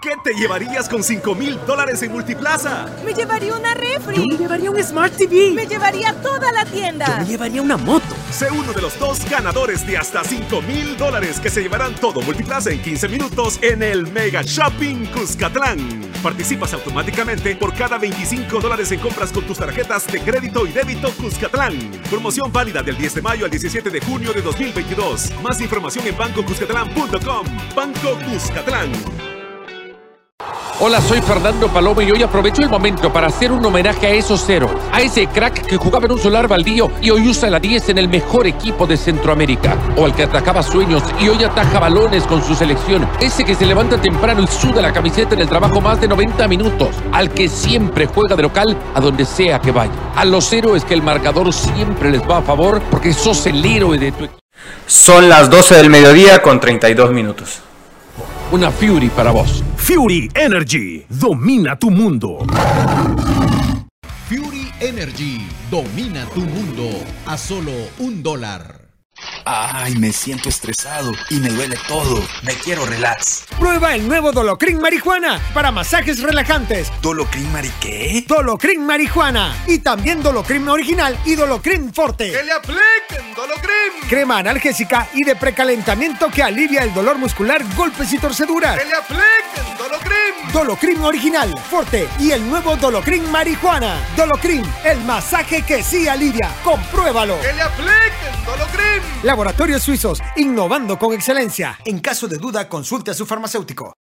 ¿Qué 0.00 0.10
te 0.22 0.32
llevarías 0.32 0.88
con 0.88 1.02
5 1.02 1.34
mil 1.34 1.58
dólares 1.66 2.00
en 2.04 2.12
Multiplaza? 2.12 2.86
Me 3.04 3.12
llevaría 3.12 3.52
una 3.52 3.74
refri. 3.74 4.14
Yo 4.16 4.24
me 4.30 4.36
llevaría 4.36 4.70
un 4.70 4.80
Smart 4.80 5.12
TV. 5.16 5.50
Me 5.50 5.66
llevaría 5.66 6.14
toda 6.22 6.52
la 6.52 6.64
tienda. 6.64 7.06
Yo 7.06 7.16
me 7.16 7.26
llevaría 7.26 7.62
una 7.62 7.76
moto. 7.76 8.06
Sé 8.30 8.48
uno 8.48 8.72
de 8.72 8.80
los 8.80 8.96
dos 9.00 9.28
ganadores 9.28 9.84
de 9.84 9.98
hasta 9.98 10.22
5 10.22 10.62
mil 10.62 10.96
dólares 10.96 11.40
que 11.40 11.50
se 11.50 11.62
llevarán 11.62 11.96
todo 11.96 12.22
Multiplaza 12.22 12.70
en 12.70 12.80
15 12.80 13.08
minutos 13.08 13.58
en 13.60 13.82
el 13.82 14.06
Mega 14.06 14.42
Shopping 14.42 15.06
Cuscatlán. 15.06 16.12
Participas 16.22 16.74
automáticamente 16.74 17.56
por 17.56 17.74
cada 17.74 17.98
25 17.98 18.60
dólares 18.60 18.92
en 18.92 19.00
compras 19.00 19.32
con 19.32 19.44
tus 19.48 19.58
tarjetas 19.58 20.06
de 20.06 20.20
crédito 20.20 20.64
y 20.64 20.70
débito 20.70 21.10
Cuscatlán. 21.10 21.76
Promoción 22.08 22.52
válida 22.52 22.84
del 22.84 22.96
10 22.96 23.16
de 23.16 23.22
mayo 23.22 23.44
al 23.46 23.50
17 23.50 23.90
de 23.90 24.00
junio 24.00 24.32
de 24.32 24.42
2022. 24.42 25.32
Más 25.42 25.60
información 25.60 26.06
en 26.06 26.16
bancocuscatlán.com. 26.16 27.46
Banco 27.74 28.18
Cuscatlán. 28.30 28.92
Hola, 30.80 31.00
soy 31.00 31.20
Fernando 31.20 31.66
Paloma 31.66 32.04
y 32.04 32.12
hoy 32.12 32.22
aprovecho 32.22 32.62
el 32.62 32.68
momento 32.68 33.12
para 33.12 33.26
hacer 33.26 33.50
un 33.50 33.66
homenaje 33.66 34.06
a 34.06 34.10
esos 34.10 34.44
cero, 34.46 34.70
a 34.92 35.00
ese 35.00 35.26
crack 35.26 35.66
que 35.66 35.76
jugaba 35.76 36.06
en 36.06 36.12
un 36.12 36.20
solar 36.20 36.46
baldío 36.46 36.92
y 37.02 37.10
hoy 37.10 37.26
usa 37.26 37.50
la 37.50 37.58
10 37.58 37.88
en 37.88 37.98
el 37.98 38.08
mejor 38.08 38.46
equipo 38.46 38.86
de 38.86 38.96
Centroamérica, 38.96 39.76
o 39.96 40.04
al 40.04 40.14
que 40.14 40.22
atacaba 40.22 40.62
sueños 40.62 41.02
y 41.18 41.28
hoy 41.28 41.42
ataja 41.42 41.80
balones 41.80 42.22
con 42.28 42.44
su 42.44 42.54
selección, 42.54 43.08
ese 43.18 43.44
que 43.44 43.56
se 43.56 43.66
levanta 43.66 44.00
temprano 44.00 44.40
y 44.40 44.46
suda 44.46 44.80
la 44.80 44.92
camiseta 44.92 45.34
en 45.34 45.40
el 45.40 45.48
trabajo 45.48 45.80
más 45.80 46.00
de 46.00 46.06
90 46.06 46.46
minutos, 46.46 46.94
al 47.10 47.30
que 47.30 47.48
siempre 47.48 48.06
juega 48.06 48.36
de 48.36 48.42
local 48.42 48.76
a 48.94 49.00
donde 49.00 49.24
sea 49.24 49.58
que 49.58 49.72
vaya. 49.72 49.90
A 50.14 50.24
los 50.24 50.52
héroes 50.52 50.84
que 50.84 50.94
el 50.94 51.02
marcador 51.02 51.52
siempre 51.52 52.12
les 52.12 52.22
va 52.22 52.38
a 52.38 52.42
favor 52.42 52.80
porque 52.88 53.12
sos 53.12 53.44
el 53.46 53.64
héroe 53.64 53.98
de 53.98 54.12
tu 54.12 54.24
equipo. 54.26 54.38
Son 54.86 55.28
las 55.28 55.50
12 55.50 55.74
del 55.74 55.90
mediodía 55.90 56.40
con 56.40 56.60
32 56.60 57.10
minutos. 57.10 57.62
Una 58.50 58.70
Fury 58.70 59.10
para 59.10 59.30
vos. 59.30 59.62
Fury 59.76 60.30
Energy 60.34 61.04
domina 61.10 61.78
tu 61.78 61.90
mundo. 61.90 62.46
Fury 64.26 64.72
Energy 64.80 65.46
domina 65.70 66.24
tu 66.32 66.40
mundo 66.40 66.88
a 67.26 67.36
solo 67.36 67.72
un 67.98 68.22
dólar. 68.22 68.77
Ay, 69.44 69.94
me 69.96 70.12
siento 70.12 70.48
estresado 70.48 71.12
y 71.30 71.40
me 71.40 71.48
duele 71.48 71.76
todo. 71.88 72.22
Me 72.42 72.54
quiero 72.54 72.84
relax. 72.86 73.44
Prueba 73.58 73.94
el 73.94 74.06
nuevo 74.06 74.30
Dolocrin 74.32 74.78
Marihuana 74.80 75.40
para 75.54 75.72
masajes 75.72 76.22
relajantes. 76.22 76.92
¿Dolocrin 77.02 77.50
Mari 77.52 77.70
qué? 77.80 78.24
Dolocrin 78.26 78.84
Marihuana. 78.84 79.56
Y 79.66 79.78
también 79.78 80.22
Dolocrin 80.22 80.68
Original 80.68 81.18
y 81.24 81.34
Dolocrin 81.34 81.92
Forte. 81.92 82.30
¡Que 82.30 82.42
le 82.42 82.52
apliquen 82.52 83.34
Dolocrin! 83.34 84.08
Crema 84.08 84.38
analgésica 84.38 85.08
y 85.14 85.24
de 85.24 85.34
precalentamiento 85.36 86.28
que 86.30 86.42
alivia 86.42 86.82
el 86.82 86.92
dolor 86.94 87.18
muscular, 87.18 87.64
golpes 87.74 88.12
y 88.12 88.18
torceduras. 88.18 88.78
¡Que 88.78 88.84
le 88.84 88.94
apliquen 88.94 89.76
Dolocrin! 89.78 90.27
Dolocrin 90.52 91.00
Original, 91.02 91.52
Forte 91.70 92.08
y 92.18 92.30
el 92.30 92.48
nuevo 92.48 92.76
Dolocrin 92.76 93.30
Marihuana. 93.30 93.98
Dolocrin, 94.16 94.64
el 94.84 95.00
masaje 95.04 95.62
que 95.62 95.82
sí 95.82 96.08
alivia. 96.08 96.50
Compruébalo. 96.64 97.38
¡Que 97.40 97.52
le 97.52 97.62
apliquen 97.62 98.44
Dolocrin! 98.46 99.02
Laboratorios 99.22 99.82
Suizos, 99.82 100.20
innovando 100.36 100.98
con 100.98 101.12
excelencia. 101.12 101.78
En 101.84 102.00
caso 102.00 102.28
de 102.28 102.38
duda, 102.38 102.68
consulte 102.68 103.10
a 103.10 103.14
su 103.14 103.26
farmacéutico. 103.26 103.92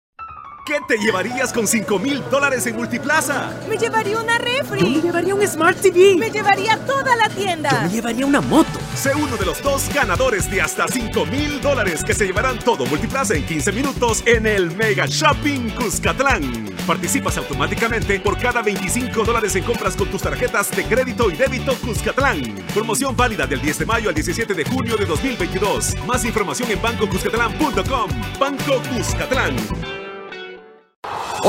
¿Qué 0.66 0.80
te 0.88 0.98
llevarías 0.98 1.52
con 1.52 1.68
5 1.68 1.96
mil 2.00 2.20
dólares 2.28 2.66
en 2.66 2.74
Multiplaza? 2.74 3.52
Me 3.68 3.76
llevaría 3.76 4.18
una 4.18 4.36
refri. 4.36 4.80
Yo 4.80 4.88
me 4.88 5.00
llevaría 5.00 5.32
un 5.36 5.46
Smart 5.46 5.80
TV. 5.80 6.16
Me 6.16 6.28
llevaría 6.28 6.76
toda 6.84 7.14
la 7.14 7.28
tienda. 7.28 7.70
Yo 7.70 7.82
me 7.82 7.88
llevaría 7.90 8.26
una 8.26 8.40
moto. 8.40 8.80
Sé 8.96 9.14
uno 9.14 9.36
de 9.36 9.46
los 9.46 9.62
dos 9.62 9.88
ganadores 9.94 10.50
de 10.50 10.60
hasta 10.60 10.88
5 10.88 11.24
mil 11.26 11.60
dólares 11.60 12.02
que 12.02 12.14
se 12.14 12.26
llevarán 12.26 12.58
todo 12.58 12.84
Multiplaza 12.86 13.36
en 13.36 13.46
15 13.46 13.70
minutos 13.70 14.24
en 14.26 14.44
el 14.44 14.74
Mega 14.74 15.06
Shopping 15.06 15.70
Cuscatlán. 15.70 16.74
Participas 16.84 17.38
automáticamente 17.38 18.18
por 18.18 18.36
cada 18.36 18.60
25 18.60 19.22
dólares 19.22 19.54
en 19.54 19.62
compras 19.62 19.94
con 19.94 20.08
tus 20.10 20.22
tarjetas 20.22 20.72
de 20.72 20.82
crédito 20.82 21.30
y 21.30 21.36
débito 21.36 21.76
Cuscatlán. 21.76 22.42
Promoción 22.74 23.14
válida 23.14 23.46
del 23.46 23.62
10 23.62 23.78
de 23.78 23.86
mayo 23.86 24.08
al 24.08 24.16
17 24.16 24.52
de 24.52 24.64
junio 24.64 24.96
de 24.96 25.06
2022. 25.06 25.94
Más 26.06 26.24
información 26.24 26.72
en 26.72 26.82
bancocuscatlán.com. 26.82 28.10
Banco 28.40 28.82
Cuscatlán. 28.92 29.54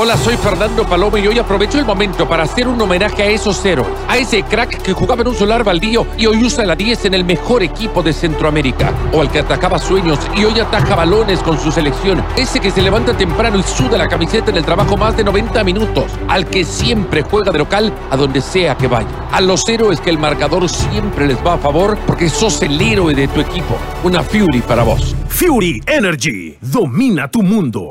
Hola, 0.00 0.16
soy 0.16 0.36
Fernando 0.36 0.86
Paloma 0.86 1.18
y 1.18 1.26
hoy 1.26 1.40
aprovecho 1.40 1.76
el 1.76 1.84
momento 1.84 2.28
para 2.28 2.44
hacer 2.44 2.68
un 2.68 2.80
homenaje 2.80 3.22
a 3.22 3.26
esos 3.26 3.58
cero, 3.60 3.84
a 4.06 4.16
ese 4.16 4.44
crack 4.44 4.80
que 4.80 4.92
jugaba 4.92 5.22
en 5.22 5.28
un 5.28 5.34
solar 5.34 5.64
baldío 5.64 6.06
y 6.16 6.26
hoy 6.26 6.44
usa 6.44 6.64
la 6.64 6.76
10 6.76 7.06
en 7.06 7.14
el 7.14 7.24
mejor 7.24 7.64
equipo 7.64 8.00
de 8.00 8.12
Centroamérica, 8.12 8.92
o 9.12 9.20
al 9.20 9.28
que 9.28 9.40
atacaba 9.40 9.80
sueños 9.80 10.20
y 10.36 10.44
hoy 10.44 10.60
ataja 10.60 10.94
balones 10.94 11.40
con 11.40 11.58
su 11.58 11.72
selección, 11.72 12.22
ese 12.36 12.60
que 12.60 12.70
se 12.70 12.80
levanta 12.80 13.16
temprano 13.16 13.58
y 13.58 13.62
suda 13.64 13.98
la 13.98 14.06
camiseta 14.06 14.52
en 14.52 14.58
el 14.58 14.64
trabajo 14.64 14.96
más 14.96 15.16
de 15.16 15.24
90 15.24 15.64
minutos, 15.64 16.12
al 16.28 16.46
que 16.46 16.64
siempre 16.64 17.22
juega 17.22 17.50
de 17.50 17.58
local 17.58 17.92
a 18.10 18.16
donde 18.16 18.40
sea 18.40 18.76
que 18.76 18.86
vaya. 18.86 19.08
A 19.32 19.40
los 19.40 19.68
héroes 19.68 20.00
que 20.00 20.10
el 20.10 20.18
marcador 20.18 20.68
siempre 20.68 21.26
les 21.26 21.44
va 21.44 21.54
a 21.54 21.58
favor 21.58 21.98
porque 22.06 22.28
sos 22.28 22.62
el 22.62 22.80
héroe 22.80 23.14
de 23.14 23.26
tu 23.26 23.40
equipo. 23.40 23.76
Una 24.04 24.22
Fury 24.22 24.60
para 24.60 24.84
vos. 24.84 25.16
Fury 25.28 25.82
Energy 25.86 26.56
domina 26.60 27.28
tu 27.28 27.42
mundo. 27.42 27.90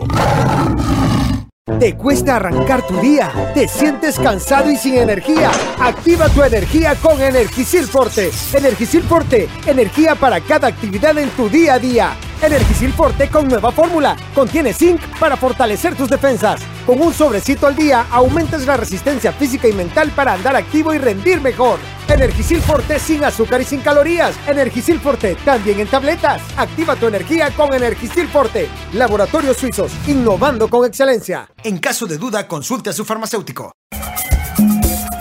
¿Te 1.67 1.95
cuesta 1.95 2.37
arrancar 2.37 2.87
tu 2.87 2.97
día? 3.01 3.29
¿Te 3.53 3.67
sientes 3.67 4.17
cansado 4.17 4.71
y 4.71 4.77
sin 4.77 4.95
energía? 4.95 5.51
Activa 5.79 6.29
tu 6.29 6.41
energía 6.41 6.95
con 6.95 7.21
Energisil 7.21 7.83
Forte. 7.83 8.31
Energisil 8.53 9.03
Forte, 9.03 9.49
energía 9.65 10.15
para 10.15 10.39
cada 10.39 10.69
actividad 10.69 11.17
en 11.19 11.29
tu 11.31 11.49
día 11.49 11.73
a 11.73 11.79
día. 11.79 12.17
Energisil 12.41 12.93
Forte 12.93 13.29
con 13.29 13.47
nueva 13.47 13.71
fórmula. 13.71 14.15
Contiene 14.33 14.73
zinc 14.73 15.01
para 15.19 15.37
fortalecer 15.37 15.95
tus 15.95 16.09
defensas. 16.09 16.61
Con 16.85 17.01
un 17.01 17.13
sobrecito 17.13 17.67
al 17.67 17.75
día 17.75 18.05
aumentas 18.11 18.65
la 18.65 18.77
resistencia 18.77 19.31
física 19.31 19.67
y 19.67 19.73
mental 19.73 20.11
para 20.11 20.33
andar 20.33 20.55
activo 20.55 20.93
y 20.93 20.97
rendir 20.97 21.41
mejor. 21.41 21.79
Energisil 22.07 22.61
Forte 22.61 22.99
sin 22.99 23.23
azúcar 23.23 23.61
y 23.61 23.65
sin 23.65 23.81
calorías. 23.81 24.35
Energisil 24.47 24.99
Forte 24.99 25.35
también 25.43 25.79
en 25.79 25.87
tabletas. 25.87 26.41
Activa 26.55 26.95
tu 26.95 27.07
energía 27.07 27.51
con 27.51 27.73
Energisil 27.73 28.27
Forte. 28.27 28.69
Laboratorios 28.93 29.57
Suizos, 29.57 29.91
innovando 30.07 30.69
con 30.69 30.85
excelencia. 30.85 31.49
En 31.63 31.79
caso 31.79 32.05
de 32.05 32.17
duda, 32.17 32.47
consulte 32.47 32.91
a 32.91 32.93
su 32.93 33.03
farmacéutico. 33.03 33.71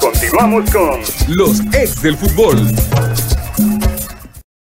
Continuamos 0.01 0.71
con 0.71 1.01
los 1.29 1.61
ex 1.75 2.03
del 2.03 2.17
fútbol. 2.17 2.57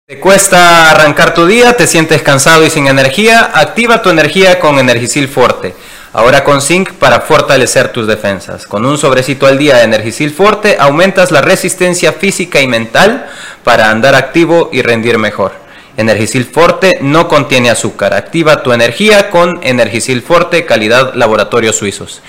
¿Te 0.05 0.19
cuesta 0.19 0.91
arrancar 0.91 1.33
tu 1.33 1.47
día? 1.47 1.77
¿Te 1.77 1.87
sientes 1.87 2.23
cansado 2.23 2.67
y 2.67 2.71
sin 2.71 2.89
energía? 2.89 3.53
Activa 3.55 4.03
tu 4.03 4.11
energía 4.11 4.59
con 4.59 4.81
Energisil 4.81 5.29
Forte. 5.29 5.77
Ahora 6.13 6.43
con 6.43 6.61
zinc 6.61 6.91
para 6.95 7.21
fortalecer 7.21 7.93
tus 7.93 8.09
defensas. 8.09 8.67
Con 8.67 8.85
un 8.85 8.99
sobrecito 8.99 9.47
al 9.47 9.59
día 9.59 9.77
de 9.77 9.85
Energisil 9.85 10.33
Forte 10.33 10.77
aumentas 10.81 11.31
la 11.31 11.41
resistencia 11.41 12.13
física 12.13 12.61
y 12.61 12.67
mental 12.67 13.31
para 13.63 13.91
andar 13.91 14.17
activo 14.17 14.71
y 14.73 14.83
rendir 14.83 15.19
mejor. 15.19 15.62
Energisil 16.03 16.45
Forte 16.45 16.99
no 17.01 17.27
contiene 17.29 17.71
azúcar. 17.71 18.15
Activa 18.15 18.63
tu 18.63 18.73
energía 18.73 19.31
con 19.31 19.59
Energisil 19.63 20.23
Forte, 20.23 20.67
calidad 20.67 21.15
laboratorios 21.15 21.77
suizos. 21.77 22.23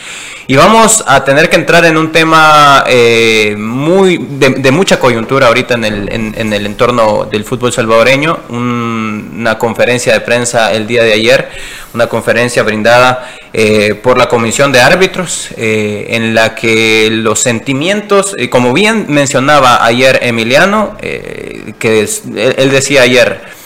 Y 0.46 0.58
vamos 0.58 1.04
a 1.08 1.24
tener 1.24 1.50
que 1.50 1.56
entrar 1.56 1.86
en 1.86 1.96
un 1.96 2.12
tema 2.12 2.84
eh, 2.88 3.56
muy 3.58 4.18
de, 4.18 4.72
mucha 4.72 5.00
coyuntura 5.00 5.48
ahorita 5.48 5.76
en 5.76 5.86
el, 5.86 6.10
en, 6.12 6.54
el 6.54 6.66
entorno 6.66 7.26
del 7.32 7.46
fútbol 7.46 7.72
salvadoreño. 7.72 8.40
una 8.50 9.58
conferencia 9.58 10.14
de 10.14 10.20
prensa 10.20 10.74
el 10.74 10.86
día 10.86 11.04
de 11.04 11.14
ayer, 11.14 11.50
una 11.94 12.08
conferencia 12.08 12.62
brindada 12.64 13.34
eh, 13.54 13.96
por 13.96 14.18
la 14.18 14.28
Comisión 14.28 14.74
de 14.74 14.82
Árbitros, 14.82 15.50
eh, 15.56 16.08
en 16.10 16.36
la 16.36 16.56
que 16.56 17.10
los 17.10 17.40
sentimientos, 17.40 18.36
como 18.50 18.74
bien 18.74 19.06
mencionaba 19.08 19.86
ayer 19.86 20.20
Emiliano, 20.24 20.98
que 21.00 22.08
él 22.36 22.70
decía 22.70 23.04
ayer, 23.04 23.63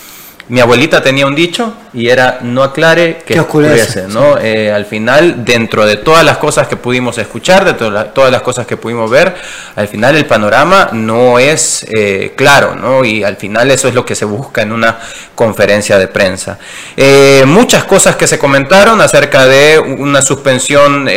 mi 0.50 0.60
abuelita 0.60 1.02
tenía 1.02 1.28
un 1.28 1.36
dicho 1.36 1.74
y 1.98 2.12
era 2.12 2.38
no 2.44 2.62
aclare 2.62 3.24
que, 3.26 3.40
oscurece, 3.40 4.04
¿no? 4.08 4.38
Eh, 4.38 4.72
al 4.72 4.86
final, 4.86 5.44
dentro 5.44 5.84
de 5.84 5.98
todas 5.98 6.24
las 6.24 6.38
cosas 6.38 6.68
que 6.68 6.76
pudimos 6.76 7.18
escuchar, 7.18 7.66
de 7.66 7.74
todas 7.74 8.32
las 8.32 8.42
cosas 8.44 8.68
que 8.68 8.78
pudimos 8.78 9.10
ver, 9.10 9.34
al 9.76 9.88
final 9.88 10.16
el 10.16 10.28
panorama 10.28 10.90
no 10.92 11.40
es 11.40 11.88
eh, 11.90 12.34
claro, 12.36 12.76
¿no? 12.76 13.04
Y 13.04 13.24
al 13.24 13.38
final 13.38 13.72
eso 13.72 13.88
es 13.88 13.96
lo 13.96 14.06
que 14.06 14.14
se 14.14 14.26
busca 14.26 14.62
en 14.62 14.74
una 14.74 15.00
conferencia 15.34 15.98
de 15.98 16.08
prensa. 16.08 16.60
Eh, 16.96 17.44
muchas 17.48 17.84
cosas 17.86 18.16
que 18.16 18.28
se 18.28 18.38
comentaron 18.38 19.02
acerca 19.02 19.48
de 19.48 19.80
una 19.80 20.22
suspensión 20.22 21.10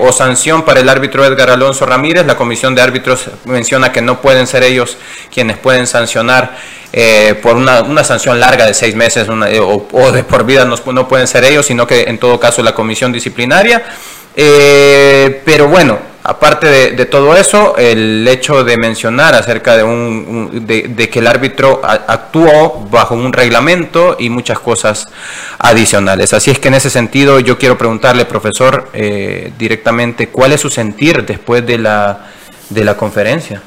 o 0.00 0.12
sanción 0.12 0.64
para 0.64 0.80
el 0.80 0.88
árbitro 0.88 1.26
Edgar 1.26 1.50
Alonso 1.50 1.84
Ramírez. 1.84 2.24
La 2.24 2.38
comisión 2.38 2.74
de 2.74 2.80
árbitros 2.80 3.28
menciona 3.44 3.92
que 3.92 4.00
no 4.00 4.22
pueden 4.22 4.46
ser 4.46 4.62
ellos 4.62 4.96
quienes 5.30 5.58
pueden 5.58 5.86
sancionar 5.86 6.56
eh, 6.98 7.34
por 7.42 7.56
una, 7.56 7.82
una, 7.82 8.02
sanción 8.04 8.40
larga 8.40 8.64
de 8.64 8.72
seis 8.72 8.94
meses 8.94 9.28
eh, 9.28 9.60
o, 9.60 10.05
de 10.12 10.24
por 10.24 10.44
vida 10.44 10.64
no, 10.64 11.08
pueden 11.08 11.26
ser 11.26 11.44
ellos, 11.44 11.66
sino 11.66 11.86
que 11.86 12.02
en 12.02 12.18
todo 12.18 12.38
caso 12.40 12.62
la 12.62 12.74
comisión 12.74 13.12
disciplinaria. 13.12 13.84
Eh, 14.34 15.42
pero 15.44 15.68
bueno, 15.68 15.98
aparte 16.22 16.66
de, 16.92 17.06
todo 17.06 17.36
eso, 17.36 17.76
el 17.76 18.26
hecho 18.28 18.64
de 18.64 18.76
mencionar 18.76 19.34
acerca 19.34 19.76
de, 19.76 19.84
un, 19.84 20.66
de, 20.66 21.08
que 21.08 21.18
el 21.20 21.26
árbitro 21.26 21.80
actuó 21.84 22.86
bajo 22.90 23.14
un 23.14 23.32
reglamento 23.32 24.16
y 24.18 24.28
muchas 24.28 24.58
cosas 24.58 25.06
adicionales. 25.58 26.32
Así 26.34 26.50
es 26.50 26.58
que 26.58 26.68
en 26.68 26.74
ese 26.74 26.90
sentido 26.90 27.38
yo 27.40 27.58
quiero 27.58 27.78
preguntarle, 27.78 28.24
profesor, 28.24 28.90
eh, 28.92 29.52
directamente, 29.58 30.28
¿cuál 30.28 30.52
es 30.52 30.60
su 30.60 30.68
sentir 30.68 31.24
después 31.24 31.64
de 31.64 31.78
la, 31.78 32.26
de 32.70 32.84
la 32.84 32.96
conferencia? 32.96 33.62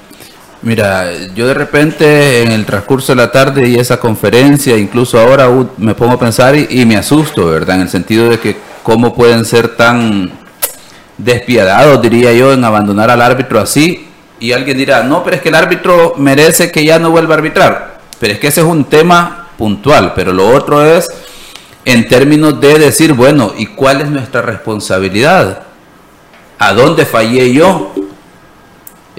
Mira, 0.61 1.09
yo 1.35 1.47
de 1.47 1.53
repente 1.53 2.43
en 2.43 2.51
el 2.51 2.65
transcurso 2.65 3.13
de 3.13 3.15
la 3.15 3.31
tarde 3.31 3.69
y 3.69 3.75
esa 3.75 3.97
conferencia, 3.97 4.77
incluso 4.77 5.17
ahora 5.17 5.49
me 5.77 5.95
pongo 5.95 6.13
a 6.13 6.19
pensar 6.19 6.53
y, 6.55 6.85
me 6.85 6.97
asusto, 6.97 7.45
¿verdad? 7.45 7.77
En 7.77 7.83
el 7.83 7.89
sentido 7.89 8.29
de 8.29 8.39
que 8.39 8.57
cómo 8.83 9.13
pueden 9.13 9.45
ser 9.45 9.77
tan 9.77 10.31
despiadados, 11.17 12.01
diría 12.01 12.33
yo, 12.33 12.51
en 12.51 12.63
abandonar 12.65 13.09
al 13.09 13.21
árbitro 13.21 13.59
así. 13.59 14.07
Y 14.41 14.51
alguien 14.51 14.77
dirá, 14.77 15.03
no, 15.03 15.23
pero 15.23 15.37
es 15.37 15.41
que 15.41 15.49
el 15.49 15.55
árbitro 15.55 16.15
merece 16.17 16.71
que 16.71 16.83
ya 16.83 16.99
no 16.99 17.09
vuelva 17.11 17.35
a 17.35 17.37
arbitrar. 17.37 17.99
Pero 18.19 18.33
es 18.33 18.39
que 18.39 18.47
ese 18.47 18.59
es 18.59 18.67
un 18.67 18.83
tema 18.83 19.47
puntual, 19.57 20.11
pero 20.13 20.33
lo 20.33 20.49
otro 20.49 20.85
es 20.85 21.07
en 21.85 22.05
términos 22.09 22.59
de 22.59 22.79
decir, 22.79 23.13
bueno, 23.13 23.53
¿y 23.57 23.65
cuál 23.67 24.01
es 24.01 24.09
nuestra 24.09 24.41
responsabilidad? 24.41 25.63
¿A 26.57 26.73
dónde 26.73 27.05
fallé 27.05 27.53
yo? 27.53 27.93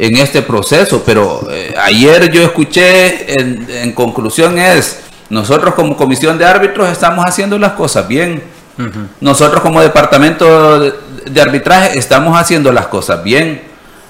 En 0.01 0.17
este 0.17 0.41
proceso, 0.41 1.03
pero 1.05 1.47
eh, 1.51 1.75
ayer 1.79 2.33
yo 2.33 2.43
escuché 2.43 3.39
en, 3.39 3.93
conclusión 3.93 4.59
es, 4.59 5.01
nosotros 5.29 5.75
como 5.75 5.95
comisión 5.95 6.39
de 6.39 6.47
árbitros 6.47 6.89
estamos 6.89 7.23
haciendo 7.27 7.59
las 7.59 7.73
cosas 7.73 8.09
bien, 8.09 8.43
nosotros 9.21 9.61
como 9.61 9.83
departamento 9.83 10.81
de, 10.81 11.41
arbitraje 11.43 11.99
estamos 11.99 12.35
haciendo 12.41 12.73
las 12.73 12.87
cosas 12.87 13.23
bien, 13.23 13.61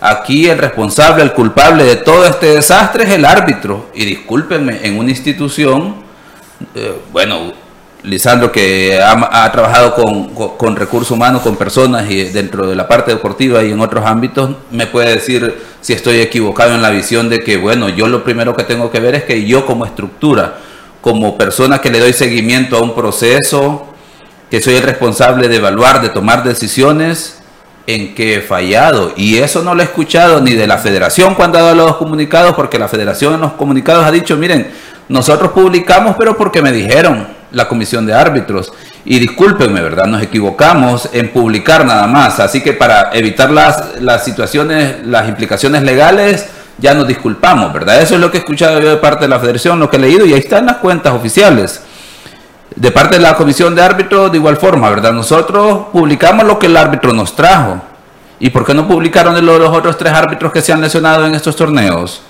aquí 0.00 0.48
el 0.48 0.58
responsable, 0.58 1.24
el 1.24 1.32
culpable 1.32 1.82
de 1.82 1.96
todo 1.96 2.24
este 2.24 2.54
desastre 2.54 3.02
es 3.02 3.10
el 3.10 3.24
árbitro, 3.24 3.90
y 3.92 4.04
discúlpenme, 4.04 4.86
en 4.86 4.96
una 4.96 5.10
institución, 5.10 5.96
eh, 6.76 7.00
bueno, 7.10 7.52
Lisandro, 8.02 8.50
que 8.50 8.98
ha, 9.02 9.52
trabajado 9.52 9.94
con, 9.94 10.76
recursos 10.76 11.10
humanos, 11.10 11.42
con 11.42 11.56
personas 11.56 12.10
y 12.10 12.24
dentro 12.24 12.66
de 12.66 12.74
la 12.74 12.88
parte 12.88 13.10
deportiva 13.10 13.62
y 13.62 13.72
en 13.72 13.80
otros 13.80 14.06
ámbitos, 14.06 14.56
me 14.70 14.86
puede 14.86 15.14
decir 15.14 15.54
si 15.80 15.92
estoy 15.92 16.20
equivocado 16.20 16.74
en 16.74 16.82
la 16.82 16.90
visión 16.90 17.28
de 17.28 17.40
que, 17.40 17.58
bueno, 17.58 17.88
yo 17.88 18.08
lo 18.08 18.24
primero 18.24 18.56
que 18.56 18.64
tengo 18.64 18.90
que 18.90 19.00
ver 19.00 19.14
es 19.14 19.24
que 19.24 19.44
yo 19.44 19.66
como 19.66 19.84
estructura, 19.84 20.58
como 21.00 21.36
persona 21.36 21.80
que 21.80 21.90
le 21.90 22.00
doy 22.00 22.12
seguimiento 22.12 22.76
a 22.76 22.82
un 22.82 22.94
proceso, 22.94 23.86
que 24.50 24.62
soy 24.62 24.76
el 24.76 24.82
responsable 24.82 25.48
de 25.48 25.56
evaluar, 25.56 26.00
de 26.00 26.08
tomar 26.08 26.42
decisiones, 26.42 27.40
en 27.86 28.14
que 28.14 28.36
he 28.36 28.40
fallado. 28.40 29.12
Y 29.16 29.38
eso 29.38 29.62
no 29.62 29.74
lo 29.74 29.82
he 29.82 29.84
escuchado 29.84 30.40
ni 30.40 30.54
de 30.54 30.66
la 30.66 30.78
federación 30.78 31.34
cuando 31.34 31.58
ha 31.58 31.62
dado 31.62 31.74
los 31.74 31.96
comunicados, 31.96 32.54
porque 32.54 32.78
la 32.78 32.88
federación 32.88 33.34
en 33.34 33.40
los 33.40 33.52
comunicados 33.52 34.04
ha 34.04 34.10
dicho, 34.10 34.36
miren, 34.36 34.70
nosotros 35.10 35.50
publicamos, 35.50 36.14
pero 36.16 36.36
porque 36.36 36.62
me 36.62 36.70
dijeron 36.70 37.26
la 37.50 37.66
comisión 37.66 38.06
de 38.06 38.14
árbitros. 38.14 38.72
Y 39.04 39.18
discúlpenme, 39.18 39.80
¿verdad? 39.80 40.06
Nos 40.06 40.22
equivocamos 40.22 41.08
en 41.12 41.32
publicar 41.32 41.84
nada 41.84 42.06
más. 42.06 42.38
Así 42.38 42.62
que 42.62 42.74
para 42.74 43.10
evitar 43.12 43.50
las, 43.50 44.00
las 44.00 44.24
situaciones, 44.24 45.04
las 45.04 45.28
implicaciones 45.28 45.82
legales, 45.82 46.46
ya 46.78 46.94
nos 46.94 47.08
disculpamos, 47.08 47.72
¿verdad? 47.72 48.00
Eso 48.00 48.14
es 48.14 48.20
lo 48.20 48.30
que 48.30 48.36
he 48.36 48.40
escuchado 48.40 48.78
yo 48.78 48.88
de 48.88 48.98
parte 48.98 49.24
de 49.24 49.28
la 49.28 49.40
federación, 49.40 49.80
lo 49.80 49.90
que 49.90 49.96
he 49.96 50.00
leído, 50.00 50.24
y 50.26 50.32
ahí 50.32 50.38
están 50.38 50.66
las 50.66 50.76
cuentas 50.76 51.12
oficiales. 51.12 51.82
De 52.76 52.92
parte 52.92 53.16
de 53.16 53.22
la 53.22 53.34
comisión 53.34 53.74
de 53.74 53.82
árbitros, 53.82 54.30
de 54.30 54.38
igual 54.38 54.58
forma, 54.58 54.88
¿verdad? 54.90 55.12
Nosotros 55.12 55.86
publicamos 55.92 56.46
lo 56.46 56.56
que 56.56 56.66
el 56.66 56.76
árbitro 56.76 57.12
nos 57.12 57.34
trajo. 57.34 57.82
¿Y 58.38 58.50
por 58.50 58.64
qué 58.64 58.74
no 58.74 58.86
publicaron 58.86 59.44
los 59.44 59.76
otros 59.76 59.98
tres 59.98 60.12
árbitros 60.12 60.52
que 60.52 60.62
se 60.62 60.72
han 60.72 60.80
lesionado 60.80 61.26
en 61.26 61.34
estos 61.34 61.56
torneos? 61.56 62.22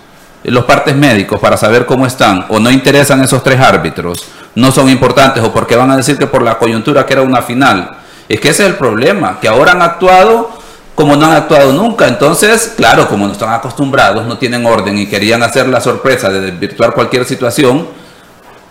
Los 0.45 0.65
partes 0.65 0.97
médicos 0.97 1.39
para 1.41 1.57
saber 1.57 1.87
cómo 1.87 2.07
están. 2.07 2.47
¿O 2.49 2.59
no 2.59 2.71
interesan 2.71 3.23
esos 3.23 3.43
tres 3.43 3.61
árbitros? 3.61 4.25
no 4.55 4.73
son 4.73 4.89
importantes 4.89 5.43
o 5.43 5.53
porque 5.53 5.77
van 5.77 5.91
a 5.91 5.97
decir 5.97 6.19
que 6.19 6.27
por 6.27 6.43
la 6.43 6.59
coyuntura 6.59 7.07
que 7.07 7.13
era 7.13 7.23
una 7.23 7.43
final. 7.43 7.97
Es 8.29 8.41
que 8.41 8.51
ese 8.51 8.65
es 8.65 8.71
el 8.71 8.77
problema, 8.77 9.39
que 9.41 9.49
ahora 9.49 9.73
han 9.73 9.83
actuado 9.83 10.51
como 10.95 11.17
no 11.17 11.27
han 11.27 11.33
actuado 11.33 11.73
nunca. 11.73 12.07
Entonces, 12.09 12.75
claro, 12.77 13.09
como 13.09 13.27
no 13.27 13.33
están 13.33 13.53
acostumbrados, 13.53 14.27
no 14.27 14.37
tienen 14.39 14.67
orden 14.67 14.99
y 14.99 15.07
querían 15.07 15.43
hacer 15.43 15.67
la 15.67 15.81
sorpresa 15.81 16.29
de 16.29 16.41
desvirtuar 16.41 16.93
cualquier 16.93 17.25
situación, 17.25 17.87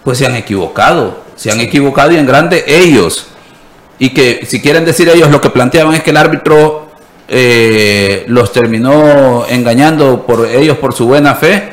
pues 0.03 0.19
se 0.19 0.27
han 0.27 0.35
equivocado. 0.35 1.23
Se 1.35 1.51
han 1.51 1.59
equivocado 1.59 2.11
y 2.11 2.17
en 2.17 2.27
grande 2.27 2.63
ellos. 2.67 3.27
Y 3.97 4.11
que 4.11 4.45
si 4.45 4.61
quieren 4.61 4.85
decir 4.85 5.09
ellos 5.09 5.31
lo 5.31 5.41
que 5.41 5.49
planteaban 5.49 5.95
es 5.95 6.03
que 6.03 6.11
el 6.11 6.17
árbitro 6.17 6.88
eh, 7.29 8.25
los 8.27 8.51
terminó 8.51 9.45
engañando 9.47 10.25
por 10.25 10.47
ellos 10.47 10.77
por 10.77 10.93
su 10.93 11.05
buena 11.05 11.35
fe, 11.35 11.69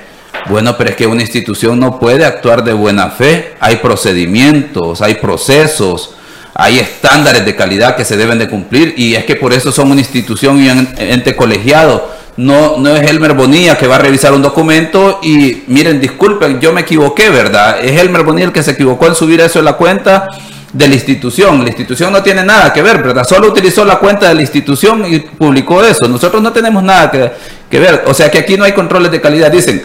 bueno, 0.48 0.76
pero 0.76 0.90
es 0.90 0.96
que 0.96 1.06
una 1.06 1.22
institución 1.22 1.80
no 1.80 1.98
puede 1.98 2.24
actuar 2.24 2.62
de 2.62 2.72
buena 2.72 3.10
fe. 3.10 3.54
Hay 3.58 3.76
procedimientos, 3.76 5.02
hay 5.02 5.14
procesos, 5.14 6.14
hay 6.54 6.78
estándares 6.78 7.44
de 7.44 7.56
calidad 7.56 7.96
que 7.96 8.04
se 8.04 8.16
deben 8.16 8.38
de 8.38 8.48
cumplir 8.48 8.94
y 8.96 9.14
es 9.14 9.24
que 9.24 9.36
por 9.36 9.52
eso 9.52 9.72
son 9.72 9.90
una 9.90 10.00
institución 10.00 10.62
y 10.62 10.68
un 10.68 10.88
ente 10.98 11.34
colegiado. 11.34 12.14
No, 12.36 12.76
no 12.76 12.94
es 12.94 13.10
Elmer 13.10 13.32
Bonilla 13.32 13.78
que 13.78 13.86
va 13.86 13.96
a 13.96 13.98
revisar 13.98 14.34
un 14.34 14.42
documento 14.42 15.20
y 15.22 15.64
miren, 15.68 16.00
disculpen, 16.00 16.60
yo 16.60 16.72
me 16.72 16.82
equivoqué, 16.82 17.30
¿verdad? 17.30 17.82
Es 17.82 17.98
Elmer 17.98 18.22
Bonilla 18.22 18.46
el 18.48 18.52
que 18.52 18.62
se 18.62 18.72
equivocó 18.72 19.06
en 19.06 19.14
subir 19.14 19.40
eso 19.40 19.58
en 19.58 19.64
la 19.64 19.72
cuenta 19.72 20.28
de 20.76 20.88
la 20.88 20.94
institución. 20.94 21.62
La 21.62 21.68
institución 21.68 22.12
no 22.12 22.22
tiene 22.22 22.44
nada 22.44 22.72
que 22.72 22.82
ver, 22.82 23.02
¿verdad? 23.02 23.24
Solo 23.24 23.48
utilizó 23.48 23.84
la 23.84 23.98
cuenta 23.98 24.28
de 24.28 24.34
la 24.34 24.42
institución 24.42 25.04
y 25.12 25.20
publicó 25.20 25.82
eso. 25.82 26.06
Nosotros 26.06 26.42
no 26.42 26.52
tenemos 26.52 26.82
nada 26.82 27.10
que, 27.10 27.32
que 27.70 27.78
ver. 27.78 28.04
O 28.06 28.14
sea 28.14 28.30
que 28.30 28.38
aquí 28.38 28.56
no 28.56 28.64
hay 28.64 28.72
controles 28.72 29.10
de 29.10 29.20
calidad. 29.20 29.50
Dicen, 29.50 29.82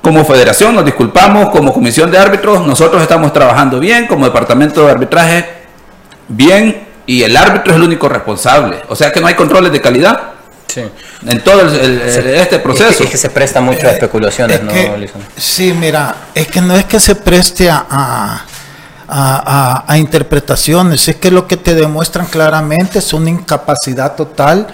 como 0.00 0.24
federación 0.24 0.74
nos 0.74 0.84
disculpamos, 0.84 1.50
como 1.50 1.72
comisión 1.72 2.10
de 2.10 2.18
árbitros 2.18 2.66
nosotros 2.66 3.02
estamos 3.02 3.32
trabajando 3.32 3.80
bien, 3.80 4.06
como 4.06 4.24
departamento 4.24 4.84
de 4.84 4.90
arbitraje 4.90 5.46
bien, 6.28 6.86
y 7.06 7.22
el 7.22 7.36
árbitro 7.36 7.72
es 7.72 7.76
el 7.76 7.82
único 7.82 8.08
responsable. 8.08 8.82
O 8.88 8.94
sea 8.94 9.12
que 9.12 9.20
no 9.20 9.26
hay 9.26 9.34
controles 9.34 9.72
de 9.72 9.80
calidad. 9.80 10.34
En 11.26 11.42
todo 11.42 11.62
este 11.66 12.58
proceso. 12.60 13.02
Es 13.02 13.10
que, 13.10 13.16
se 13.16 13.30
presta 13.30 13.60
mucho 13.60 13.88
a 13.88 13.92
especulaciones, 13.92 14.62
¿no, 14.62 14.72
Sí, 15.36 15.72
mira, 15.72 16.14
es 16.34 16.46
que 16.46 16.60
no 16.60 16.76
es 16.76 16.84
que 16.84 17.00
se 17.00 17.16
preste 17.16 17.68
a, 17.68 17.84
a, 17.90 18.44
a, 19.08 19.96
interpretaciones, 19.96 21.08
es 21.08 21.16
que 21.16 21.30
lo 21.30 21.46
que 21.46 21.56
te 21.56 21.74
demuestran 21.74 22.26
claramente 22.26 22.98
es 22.98 23.12
una 23.12 23.30
incapacidad 23.30 24.14
total 24.14 24.66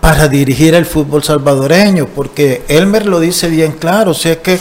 para 0.00 0.28
dirigir 0.28 0.74
el 0.74 0.86
fútbol 0.86 1.24
salvadoreño, 1.24 2.06
porque 2.06 2.64
Elmer 2.68 3.06
lo 3.06 3.18
dice 3.18 3.48
bien 3.48 3.72
claro, 3.72 4.12
o 4.12 4.14
sea 4.14 4.40
que 4.40 4.58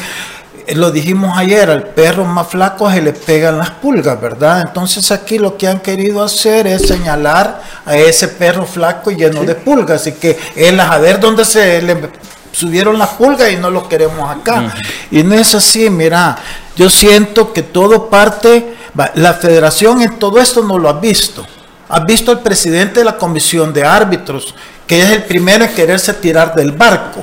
eh, 0.66 0.76
lo 0.76 0.92
dijimos 0.92 1.38
ayer, 1.38 1.70
al 1.70 1.84
perro 1.84 2.26
más 2.26 2.48
flaco 2.48 2.90
se 2.90 3.02
le 3.02 3.14
pegan 3.14 3.58
las 3.58 3.72
pulgas, 3.72 4.20
¿verdad? 4.20 4.62
Entonces 4.62 5.12
aquí 5.12 5.38
lo 5.38 5.58
que 5.58 5.68
han 5.68 5.80
querido 5.80 6.24
hacer 6.24 6.66
es 6.66 6.88
señalar 6.88 7.62
a 7.86 7.98
ese 7.98 8.30
perro 8.30 8.66
flaco 8.66 9.12
lleno 9.12 9.44
de 9.44 9.56
pulgas 9.56 10.08
y 10.08 10.14
que 10.14 10.38
él 10.56 10.80
a 10.80 10.98
ver 10.98 11.20
dónde 11.20 11.46
se 11.46 11.82
le 11.82 12.10
subieron 12.58 12.98
las 12.98 13.10
pulgas 13.10 13.52
y 13.52 13.58
no 13.58 13.70
lo 13.70 13.88
queremos 13.88 14.30
acá. 14.30 14.74
Y 15.12 15.22
no 15.22 15.36
es 15.36 15.54
así, 15.54 15.90
mira, 15.90 16.38
yo 16.76 16.90
siento 16.90 17.54
que 17.54 17.62
todo 17.62 18.10
parte, 18.10 18.74
la 19.14 19.36
federación 19.36 20.02
en 20.02 20.18
todo 20.18 20.40
esto 20.40 20.64
no 20.64 20.80
lo 20.80 20.90
ha 20.90 20.94
visto. 20.94 21.46
Ha 21.90 22.00
visto 22.00 22.32
al 22.32 22.42
presidente 22.42 23.02
de 23.02 23.06
la 23.06 23.18
comisión 23.18 23.72
de 23.74 23.86
árbitros 23.86 24.56
que 24.88 25.04
es 25.04 25.10
el 25.12 25.24
primero 25.24 25.66
en 25.66 25.74
quererse 25.74 26.14
tirar 26.14 26.56
del 26.56 26.72
barco, 26.72 27.22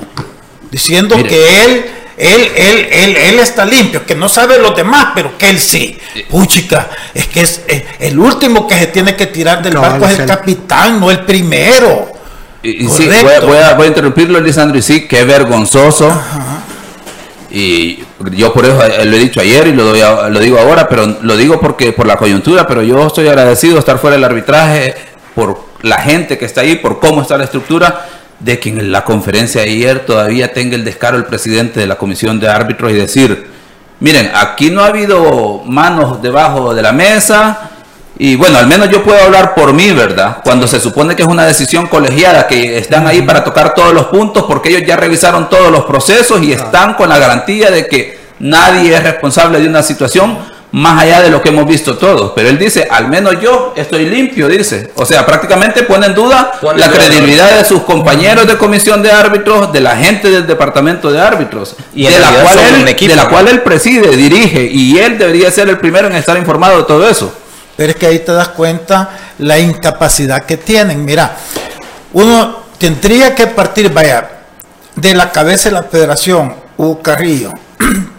diciendo 0.69 1.15
que 1.15 1.65
él, 1.65 1.85
él, 2.15 2.51
él, 2.55 2.87
él, 2.91 3.17
él 3.17 3.39
está 3.39 3.65
limpio, 3.65 4.05
que 4.05 4.13
no 4.15 4.29
sabe 4.29 4.59
los 4.59 4.75
demás, 4.75 5.07
pero 5.15 5.35
que 5.37 5.49
él 5.49 5.59
sí. 5.59 5.97
Puchica, 6.29 6.89
es 7.13 7.27
que 7.27 7.41
es, 7.41 7.61
el 7.99 8.19
último 8.19 8.67
que 8.67 8.75
se 8.75 8.87
tiene 8.87 9.15
que 9.15 9.25
tirar 9.25 9.63
del 9.63 9.77
barco 9.77 10.05
es 10.05 10.19
el, 10.19 10.27
capitán, 10.27 10.99
no 10.99 11.09
el 11.09 11.25
primero. 11.25 12.14
Y, 12.65 12.87
sí, 12.89 13.07
voy 13.21 13.57
a, 13.57 13.75
voy, 13.75 13.85
a, 13.85 13.87
interrumpirlo, 13.87 14.39
Lisandro, 14.39 14.75
y 14.77 14.81
sí, 14.81 15.07
qué 15.07 15.23
vergonzoso. 15.23 16.11
Y 17.51 17.99
yo 18.31 18.51
por 18.51 18.65
eso 18.65 18.75
lo 19.05 19.15
he 19.15 19.19
dicho 19.19 19.39
ayer 19.39 19.67
y 19.67 19.73
lo, 19.73 19.83
doy 19.85 20.01
lo 20.31 20.39
digo 20.39 20.57
ahora, 20.57 20.89
pero 20.89 21.05
lo 21.21 21.37
digo 21.37 21.59
porque 21.59 21.93
por 21.93 22.07
la 22.07 22.17
coyuntura, 22.17 22.65
pero 22.65 22.81
yo 22.81 23.05
estoy 23.05 23.27
agradecido 23.27 23.75
de 23.75 23.79
estar 23.81 23.99
fuera 23.99 24.15
del 24.15 24.23
arbitraje 24.23 24.95
por 25.35 25.63
la 25.83 25.99
gente 25.99 26.39
que 26.39 26.45
está 26.45 26.61
ahí, 26.61 26.77
por 26.77 26.99
cómo 26.99 27.21
está 27.21 27.37
la 27.37 27.43
estructura, 27.43 28.07
de 28.39 28.59
que 28.59 28.69
en 28.69 28.91
la 28.91 29.05
conferencia 29.05 29.61
de 29.61 29.69
ayer 29.69 30.05
todavía 30.05 30.51
tenga 30.51 30.75
el 30.75 30.83
descaro 30.83 31.17
el 31.17 31.25
presidente 31.25 31.79
de 31.79 31.85
la 31.85 31.97
comisión 31.97 32.39
de 32.39 32.49
árbitros 32.49 32.91
y 32.91 32.95
decir, 32.95 33.47
miren, 33.99 34.31
aquí 34.33 34.71
no 34.71 34.81
ha 34.81 34.87
habido 34.87 35.61
manos 35.65 36.21
debajo 36.21 36.73
de 36.73 36.81
la 36.81 36.91
mesa 36.91 37.74
y 38.17 38.35
bueno, 38.35 38.57
al 38.57 38.67
menos 38.67 38.89
yo 38.89 39.03
puedo 39.03 39.21
hablar 39.21 39.53
por 39.55 39.73
mí, 39.73 39.91
¿verdad? 39.91 40.37
Cuando 40.43 40.67
se 40.67 40.79
supone 40.79 41.15
que 41.15 41.23
es 41.23 41.27
una 41.27 41.45
decisión 41.45 41.87
colegiada, 41.87 42.47
que 42.47 42.77
están 42.77 43.07
ahí 43.07 43.21
para 43.21 43.43
tocar 43.43 43.73
todos 43.73 43.93
los 43.93 44.05
puntos 44.05 44.45
porque 44.47 44.69
ellos 44.69 44.83
ya 44.87 44.95
revisaron 44.95 45.49
todos 45.49 45.71
los 45.71 45.85
procesos 45.85 46.41
y 46.41 46.53
están 46.53 46.93
con 46.93 47.09
la 47.09 47.17
garantía 47.17 47.71
de 47.71 47.87
que 47.87 48.19
nadie 48.39 48.95
es 48.95 49.03
responsable 49.03 49.59
de 49.59 49.67
una 49.67 49.83
situación 49.83 50.37
más 50.71 51.03
allá 51.03 51.21
de 51.21 51.29
lo 51.29 51.41
que 51.41 51.49
hemos 51.49 51.65
visto 51.67 51.97
todos. 51.97 52.31
Pero 52.35 52.49
él 52.49 52.57
dice, 52.57 52.87
al 52.89 53.07
menos 53.07 53.39
yo 53.41 53.73
estoy 53.75 54.05
limpio, 54.05 54.47
dice. 54.47 54.91
O 54.95 55.05
sea, 55.05 55.25
prácticamente 55.25 55.83
pone 55.83 56.07
en 56.07 56.13
duda 56.13 56.51
Pone 56.61 56.79
la 56.79 56.89
credibilidad 56.89 57.57
de 57.57 57.65
sus 57.65 57.83
compañeros 57.83 58.47
de 58.47 58.57
comisión 58.57 59.01
de 59.01 59.11
árbitros, 59.11 59.71
de 59.71 59.79
la 59.79 59.95
gente 59.95 60.29
del 60.29 60.47
departamento 60.47 61.11
de 61.11 61.21
árbitros, 61.21 61.75
Y 61.93 62.05
de, 62.07 62.19
la 62.19 62.29
cual 62.29 62.59
él, 62.59 62.87
equipo, 62.87 63.09
de 63.09 63.15
la 63.15 63.23
¿no? 63.23 63.29
cual 63.29 63.47
él 63.47 63.61
preside, 63.61 64.15
dirige, 64.17 64.65
y 64.65 64.97
él 64.99 65.17
debería 65.17 65.49
ser 65.51 65.69
el 65.69 65.77
primero 65.77 66.07
en 66.07 66.15
estar 66.15 66.37
informado 66.37 66.77
de 66.79 66.83
todo 66.83 67.07
eso. 67.07 67.33
Pero 67.75 67.91
es 67.91 67.97
que 67.97 68.07
ahí 68.07 68.19
te 68.19 68.31
das 68.31 68.49
cuenta 68.49 69.09
la 69.39 69.59
incapacidad 69.59 70.45
que 70.45 70.57
tienen. 70.57 71.03
Mira, 71.03 71.35
uno 72.13 72.63
tendría 72.77 73.35
que 73.35 73.47
partir, 73.47 73.91
vaya, 73.91 74.29
de 74.95 75.13
la 75.13 75.31
cabeza 75.31 75.69
de 75.69 75.75
la 75.75 75.83
federación, 75.83 76.55
Hugo 76.77 77.01
Carrillo. 77.01 77.51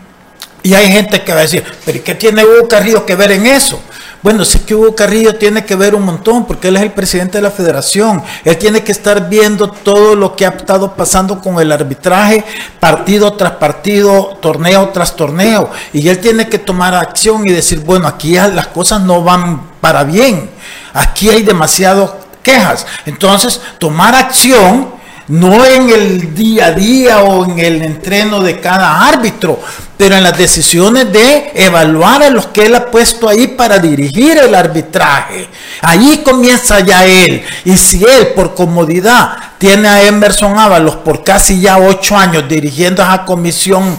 Y 0.62 0.74
hay 0.74 0.90
gente 0.90 1.22
que 1.22 1.32
va 1.32 1.38
a 1.38 1.42
decir, 1.42 1.62
pero 1.84 1.98
¿y 1.98 2.00
qué 2.00 2.16
tiene 2.16 2.44
Hugo 2.44 2.66
Carrillo 2.66 3.06
que 3.06 3.14
ver 3.14 3.30
en 3.30 3.46
eso? 3.46 3.80
Bueno, 4.26 4.44
sí 4.44 4.58
que 4.58 4.74
Hugo 4.74 4.96
Carrillo 4.96 5.36
tiene 5.36 5.64
que 5.64 5.76
ver 5.76 5.94
un 5.94 6.02
montón, 6.02 6.46
porque 6.46 6.66
él 6.66 6.76
es 6.76 6.82
el 6.82 6.90
presidente 6.90 7.38
de 7.38 7.42
la 7.42 7.52
federación. 7.52 8.24
Él 8.44 8.58
tiene 8.58 8.82
que 8.82 8.90
estar 8.90 9.28
viendo 9.28 9.70
todo 9.70 10.16
lo 10.16 10.34
que 10.34 10.44
ha 10.44 10.48
estado 10.48 10.94
pasando 10.96 11.40
con 11.40 11.60
el 11.60 11.70
arbitraje, 11.70 12.44
partido 12.80 13.34
tras 13.34 13.52
partido, 13.52 14.36
torneo 14.42 14.88
tras 14.88 15.14
torneo. 15.14 15.70
Y 15.92 16.08
él 16.08 16.18
tiene 16.18 16.48
que 16.48 16.58
tomar 16.58 16.92
acción 16.96 17.46
y 17.46 17.52
decir, 17.52 17.78
bueno, 17.78 18.08
aquí 18.08 18.32
las 18.32 18.66
cosas 18.66 19.00
no 19.02 19.22
van 19.22 19.62
para 19.80 20.02
bien. 20.02 20.50
Aquí 20.92 21.28
hay 21.28 21.42
demasiadas 21.42 22.10
quejas. 22.42 22.84
Entonces, 23.04 23.60
tomar 23.78 24.16
acción 24.16 24.88
no 25.28 25.64
en 25.64 25.90
el 25.90 26.34
día 26.34 26.66
a 26.66 26.72
día 26.72 27.22
o 27.22 27.44
en 27.44 27.60
el 27.60 27.80
entreno 27.80 28.40
de 28.40 28.60
cada 28.60 29.06
árbitro, 29.06 29.60
pero 29.96 30.16
en 30.16 30.22
las 30.22 30.36
decisiones 30.36 31.10
de 31.10 31.52
evaluar 31.54 32.22
a 32.22 32.30
los 32.30 32.46
que 32.48 32.66
él 32.66 32.74
ha 32.74 32.90
puesto 32.90 33.28
ahí 33.28 33.46
para 33.48 33.78
dirigir 33.78 34.36
el 34.36 34.54
arbitraje. 34.54 35.48
Ahí 35.80 36.22
comienza 36.24 36.80
ya 36.80 37.04
él. 37.06 37.42
Y 37.64 37.76
si 37.76 38.04
él, 38.04 38.28
por 38.34 38.54
comodidad, 38.54 39.36
tiene 39.58 39.88
a 39.88 40.02
Emerson 40.02 40.58
Ábalos 40.58 40.96
por 40.96 41.24
casi 41.24 41.60
ya 41.60 41.78
ocho 41.78 42.16
años 42.16 42.44
dirigiendo 42.46 43.02
esa 43.02 43.24
comisión 43.24 43.98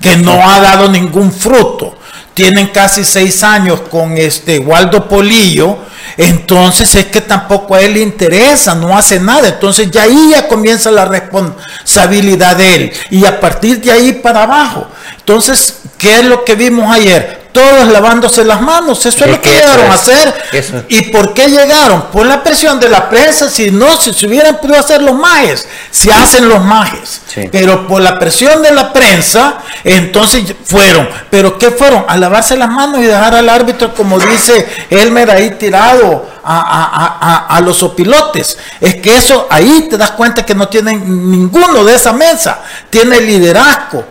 que 0.00 0.16
no 0.16 0.48
ha 0.48 0.60
dado 0.60 0.88
ningún 0.88 1.32
fruto. 1.32 1.96
Tienen 2.34 2.68
casi 2.68 3.04
seis 3.04 3.44
años 3.44 3.82
con 3.82 4.18
este 4.18 4.58
Waldo 4.58 5.08
Polillo, 5.08 5.78
entonces 6.16 6.94
es 6.94 7.06
que 7.06 7.20
tampoco 7.20 7.74
a 7.74 7.80
él 7.80 7.94
le 7.94 8.00
interesa, 8.00 8.74
no 8.74 8.96
hace 8.96 9.18
nada. 9.20 9.48
Entonces 9.48 9.90
ya 9.90 10.02
ahí 10.02 10.30
ya 10.30 10.48
comienza 10.48 10.90
la 10.90 11.04
responsabilidad 11.04 12.56
de 12.56 12.74
él. 12.74 12.92
Y 13.10 13.24
a 13.24 13.40
partir 13.40 13.80
de 13.80 13.90
ahí 13.90 14.12
para 14.12 14.44
abajo. 14.44 14.86
Entonces, 15.18 15.80
¿qué 15.98 16.20
es 16.20 16.24
lo 16.24 16.44
que 16.44 16.54
vimos 16.54 16.94
ayer? 16.94 17.43
Todos 17.54 17.86
lavándose 17.86 18.44
las 18.44 18.60
manos, 18.60 18.98
eso 19.06 19.08
es, 19.10 19.22
Es 19.22 19.30
lo 19.30 19.40
que, 19.40 19.48
llegaron 19.50 19.88
a 19.88 19.94
hacer. 19.94 20.34
eso. 20.50 20.82
¿Y 20.88 21.02
por 21.12 21.32
qué 21.34 21.46
llegaron? 21.46 22.02
Por 22.10 22.26
la 22.26 22.42
presión 22.42 22.80
de 22.80 22.88
la 22.88 23.08
prensa, 23.08 23.48
si 23.48 23.70
no, 23.70 23.96
si 23.96 24.12
se 24.12 24.26
hubieran 24.26 24.58
podido 24.58 24.80
hacer 24.80 25.00
los 25.00 25.14
majes, 25.14 25.66
se 25.92 26.12
hacen 26.12 26.48
los 26.48 26.60
majes. 26.64 27.20
Sí. 27.32 27.48
Pero 27.52 27.86
por 27.86 28.02
la 28.02 28.18
presión 28.18 28.60
de 28.60 28.72
la 28.72 28.92
prensa, 28.92 29.58
entonces 29.84 30.52
fueron. 30.64 31.08
¿Pero 31.30 31.56
qué 31.56 31.70
fueron? 31.70 32.04
A 32.08 32.16
lavarse 32.16 32.56
las 32.56 32.68
manos 32.70 32.98
y 33.00 33.04
dejar 33.04 33.36
al 33.36 33.48
árbitro, 33.48 33.94
como 33.94 34.18
dice 34.18 34.68
Elmer, 34.90 35.30
ahí 35.30 35.50
tirado 35.52 36.28
a, 36.42 36.58
a- 36.60 36.84
a- 37.04 37.18
a- 37.20 37.56
a 37.56 37.60
los 37.60 37.84
opilotes. 37.84 38.58
Es 38.80 38.96
que 38.96 39.16
eso, 39.16 39.46
ahí 39.48 39.86
te 39.88 39.96
das 39.96 40.10
cuenta 40.10 40.44
que 40.44 40.56
no 40.56 40.66
tienen 40.66 41.30
ninguno 41.30 41.84
de 41.84 41.94
esa 41.94 42.12
mesa. 42.12 42.58
Tiene 42.90 43.20
liderazgo 43.20 44.04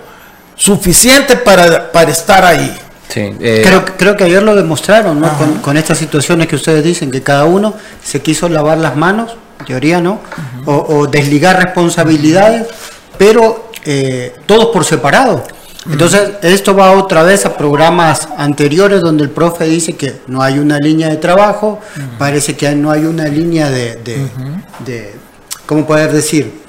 suficiente 0.56 1.36
para, 1.36 1.92
para 1.92 2.10
estar 2.12 2.46
ahí. 2.46 2.80
Sí, 3.14 3.36
eh, 3.42 3.62
Creo, 3.66 3.86
creo 3.98 4.18
que 4.18 4.24
ayer 4.24 4.42
lo 4.42 4.56
demostraron, 4.56 5.20
¿no? 5.20 5.38
Con, 5.38 5.60
con 5.60 5.78
estas 5.78 5.98
situaciones 5.98 6.48
que 6.48 6.56
ustedes 6.56 6.84
dicen, 6.84 7.12
que 7.12 7.22
cada 7.22 7.46
uno 7.46 7.74
se 8.04 8.22
quiso 8.22 8.50
lavar 8.50 8.78
las 8.80 8.96
manos, 8.96 9.36
en 9.60 9.66
teoría, 9.66 10.02
¿no? 10.02 10.20
o, 10.66 10.74
o 10.98 11.08
desligar 11.08 11.62
responsabilidades, 11.64 12.68
pero 13.18 13.70
eh, 13.86 14.36
todos 14.46 14.68
por 14.74 14.84
separado. 14.86 15.44
Entonces, 15.92 16.32
esto 16.44 16.74
va 16.76 16.92
otra 16.94 17.24
vez 17.24 17.46
a 17.46 17.58
programas 17.58 18.30
anteriores 18.38 19.02
donde 19.02 19.24
el 19.26 19.30
profe 19.30 19.66
dice 19.66 19.98
que 19.98 20.22
no 20.28 20.42
hay 20.42 20.58
una 20.58 20.80
línea 20.80 21.10
de 21.10 21.18
trabajo, 21.18 21.82
parece 22.18 22.56
que 22.56 22.74
no 22.74 22.90
hay 22.90 23.04
una 23.06 23.26
línea 23.28 23.70
de, 23.70 23.98
de, 23.98 24.28
de- 24.86 25.14
¿cómo 25.66 25.86
poder 25.86 26.14
decir? 26.14 26.62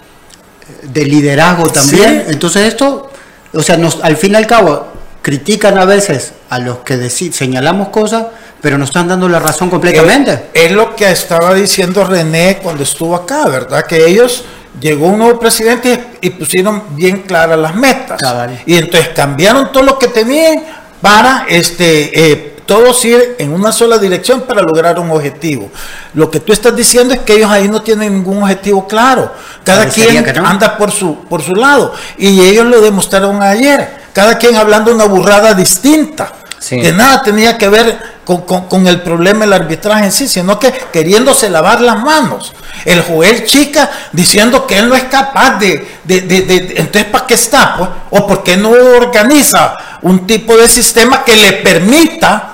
De 0.83 1.05
liderazgo 1.05 1.69
también. 1.71 2.25
Sí. 2.27 2.33
Entonces, 2.33 2.67
esto, 2.67 3.09
o 3.53 3.63
sea, 3.63 3.77
nos, 3.77 4.03
al 4.03 4.17
fin 4.17 4.33
y 4.33 4.35
al 4.37 4.47
cabo, 4.49 4.89
critican 5.25 5.79
a 5.79 5.87
veces 5.87 6.35
a 6.51 6.59
los 6.59 6.81
que 6.81 6.99
deci- 6.99 7.33
señalamos 7.33 7.89
cosas, 7.89 8.27
pero 8.61 8.77
nos 8.77 8.91
están 8.91 9.09
dando 9.09 9.27
la 9.27 9.39
razón 9.39 9.71
completamente. 9.71 10.51
Es, 10.53 10.67
es 10.67 10.73
lo 10.73 10.95
que 10.95 11.11
estaba 11.11 11.55
diciendo 11.55 12.05
René 12.05 12.59
cuando 12.63 12.83
estuvo 12.83 13.17
acá, 13.17 13.49
¿verdad? 13.49 13.87
Que 13.87 14.05
ellos 14.07 14.45
llegó 14.79 15.07
un 15.07 15.21
nuevo 15.21 15.39
presidente 15.41 16.09
y, 16.21 16.29
pusieron 16.29 16.83
bien 16.91 17.23
claras 17.23 17.59
las 17.59 17.75
metas. 17.75 18.21
Cabal. 18.21 18.61
Y 18.67 18.77
entonces 18.77 19.09
cambiaron 19.15 19.73
todo 19.73 19.83
lo 19.83 19.99
que 19.99 20.09
tenían 20.09 20.63
para 21.01 21.47
este 21.49 22.33
eh, 22.33 22.57
todos 22.67 23.03
ir 23.07 23.37
en 23.39 23.53
una 23.55 23.73
sola 23.73 23.97
dirección 23.97 24.43
para 24.43 24.61
lograr 24.61 24.99
un 24.99 25.11
objetivo. 25.11 25.71
Lo 26.13 26.31
que 26.31 26.41
tú 26.41 26.53
estás 26.53 26.77
diciendo 26.77 27.15
es 27.15 27.21
que 27.21 27.33
ellos 27.35 27.51
ahí 27.51 27.67
no 27.67 27.81
tienen 27.81 28.13
ningún 28.13 28.43
objetivo 28.43 28.87
claro. 28.87 29.33
Cada 29.65 29.85
Parecería 29.85 30.23
quien 30.23 30.43
no. 30.43 30.49
anda 30.49 30.77
por 30.77 30.91
su, 30.91 31.25
por 31.25 31.43
su 31.43 31.55
lado. 31.55 31.95
Y 32.19 32.41
ellos 32.43 32.67
lo 32.67 32.83
demostraron 32.83 33.43
ayer. 33.43 34.04
Cada 34.15 34.39
quien 34.39 34.57
hablando 34.57 34.95
una 34.95 35.05
burrada 35.05 35.53
distinta. 35.53 36.33
Sí. 36.59 36.81
Que 36.81 36.93
nada 36.93 37.23
tenía 37.23 37.59
que 37.59 37.69
ver 37.69 38.15
con, 38.25 38.41
con- 38.47 38.69
con 38.69 38.87
el 38.87 39.03
problema 39.03 39.41
del 39.41 39.53
arbitraje 39.53 40.05
en 40.07 40.13
sí, 40.13 40.27
sino 40.27 40.59
que 40.59 40.73
queriéndose 40.91 41.51
lavar 41.51 41.83
las 41.83 41.99
manos. 42.03 42.55
El 42.87 43.03
Joel 43.03 43.45
Chica 43.45 43.91
diciendo 44.13 44.67
que 44.67 44.79
él 44.79 44.89
no 44.89 44.95
es 44.95 45.05
capaz 45.05 45.59
de... 45.59 45.87
de- 46.05 46.21
de- 46.23 46.41
de- 46.43 46.61
de- 46.61 46.75
entonces, 46.81 47.05
¿para 47.11 47.27
qué 47.27 47.35
está? 47.35 47.77
Pues? 47.77 47.91
¿O 48.11 48.27
por 48.27 48.43
qué 48.43 48.57
no 48.57 48.71
organiza 48.71 49.77
un 50.01 50.27
tipo 50.27 50.57
de 50.57 50.67
sistema 50.69 51.23
que 51.23 51.37
le 51.37 51.53
permita 51.55 52.53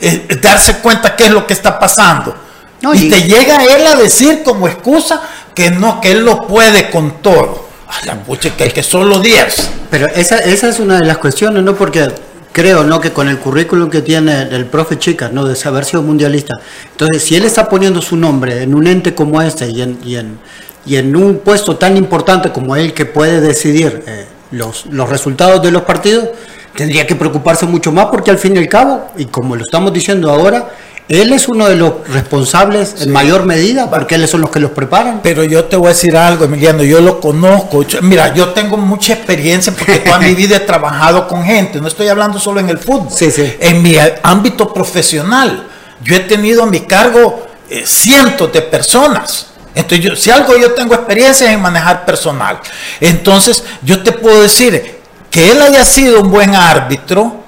eh, 0.00 0.26
darse 0.42 0.78
cuenta 0.78 1.14
qué 1.14 1.26
es 1.26 1.30
lo 1.30 1.46
que 1.46 1.52
está 1.52 1.78
pasando? 1.78 2.34
No, 2.80 2.94
y, 2.94 2.98
y- 3.06 3.10
te 3.10 3.22
llega 3.22 3.62
él 3.62 3.86
a 3.86 3.94
decir 3.94 4.42
como 4.42 4.66
excusa 4.66 5.20
que 5.54 5.70
no, 5.70 6.00
que 6.00 6.10
él 6.10 6.24
no 6.24 6.48
puede 6.48 6.90
con 6.90 7.22
todo. 7.22 7.65
A 7.88 8.04
la 8.04 8.14
pucha, 8.22 8.56
que, 8.56 8.68
que 8.70 8.82
solo 8.82 9.20
10. 9.20 9.70
Pero 9.90 10.06
esa, 10.08 10.38
esa 10.38 10.68
es 10.68 10.80
una 10.80 11.00
de 11.00 11.06
las 11.06 11.18
cuestiones, 11.18 11.62
¿no? 11.62 11.74
Porque 11.76 12.08
creo, 12.52 12.84
¿no? 12.84 13.00
Que 13.00 13.12
con 13.12 13.28
el 13.28 13.38
currículum 13.38 13.90
que 13.90 14.02
tiene 14.02 14.42
el 14.42 14.64
profe 14.66 14.98
Chicas, 14.98 15.32
¿no? 15.32 15.44
De 15.44 15.56
haber 15.64 15.84
sido 15.84 16.02
mundialista. 16.02 16.54
Entonces, 16.90 17.22
si 17.22 17.36
él 17.36 17.44
está 17.44 17.68
poniendo 17.68 18.00
su 18.00 18.16
nombre 18.16 18.62
en 18.62 18.74
un 18.74 18.86
ente 18.86 19.14
como 19.14 19.42
este 19.42 19.68
y 19.68 19.82
en, 19.82 19.98
y 20.02 20.16
en, 20.16 20.38
y 20.86 20.96
en 20.96 21.14
un 21.14 21.38
puesto 21.40 21.76
tan 21.76 21.96
importante 21.96 22.50
como 22.52 22.74
él 22.74 22.94
que 22.94 23.04
puede 23.04 23.40
decidir 23.40 24.02
eh, 24.06 24.24
los, 24.52 24.86
los 24.86 25.08
resultados 25.08 25.62
de 25.62 25.70
los 25.70 25.82
partidos, 25.82 26.30
tendría 26.74 27.06
que 27.06 27.14
preocuparse 27.14 27.66
mucho 27.66 27.92
más 27.92 28.06
porque 28.06 28.30
al 28.30 28.38
fin 28.38 28.56
y 28.56 28.58
al 28.58 28.68
cabo, 28.68 29.10
y 29.16 29.26
como 29.26 29.54
lo 29.54 29.62
estamos 29.62 29.92
diciendo 29.92 30.30
ahora, 30.30 30.70
él 31.08 31.32
es 31.32 31.46
uno 31.48 31.68
de 31.68 31.76
los 31.76 32.08
responsables 32.08 33.02
en 33.02 33.12
mayor 33.12 33.44
medida 33.46 33.88
porque 33.88 34.16
él 34.16 34.26
son 34.26 34.40
los 34.40 34.50
que 34.50 34.58
los 34.60 34.72
preparan. 34.72 35.20
Pero 35.22 35.44
yo 35.44 35.64
te 35.66 35.76
voy 35.76 35.86
a 35.86 35.88
decir 35.90 36.16
algo, 36.16 36.44
Emiliano, 36.46 36.82
yo 36.82 37.00
lo 37.00 37.20
conozco. 37.20 37.82
Yo- 37.84 38.02
Mira, 38.02 38.34
yo 38.34 38.48
tengo 38.48 38.76
mucha 38.76 39.12
experiencia 39.12 39.72
porque 39.72 40.00
toda 40.00 40.18
mi 40.18 40.34
vida 40.34 40.56
he 40.56 40.60
trabajado 40.60 41.28
con 41.28 41.44
gente. 41.44 41.80
No 41.80 41.86
estoy 41.88 42.08
hablando 42.08 42.38
solo 42.40 42.58
en 42.60 42.68
el 42.70 42.78
fútbol. 42.78 43.08
Sí, 43.14 43.30
sí. 43.30 43.54
En 43.60 43.82
mi 43.82 43.94
ámbito 44.22 44.72
profesional, 44.74 45.68
yo 46.02 46.16
he 46.16 46.20
tenido 46.20 46.64
a 46.64 46.66
mi 46.66 46.80
cargo 46.80 47.46
eh, 47.70 47.84
cientos 47.86 48.52
de 48.52 48.62
personas. 48.62 49.46
Entonces, 49.76 50.00
yo- 50.04 50.16
si 50.16 50.30
algo 50.30 50.56
yo 50.56 50.72
tengo 50.72 50.94
experiencia 50.94 51.46
es 51.48 51.54
en 51.54 51.60
manejar 51.62 52.04
personal. 52.04 52.58
Entonces, 53.00 53.62
yo 53.82 54.02
te 54.02 54.10
puedo 54.12 54.42
decir 54.42 54.96
que 55.30 55.52
él 55.52 55.62
haya 55.62 55.84
sido 55.84 56.20
un 56.22 56.30
buen 56.30 56.54
árbitro, 56.54 57.44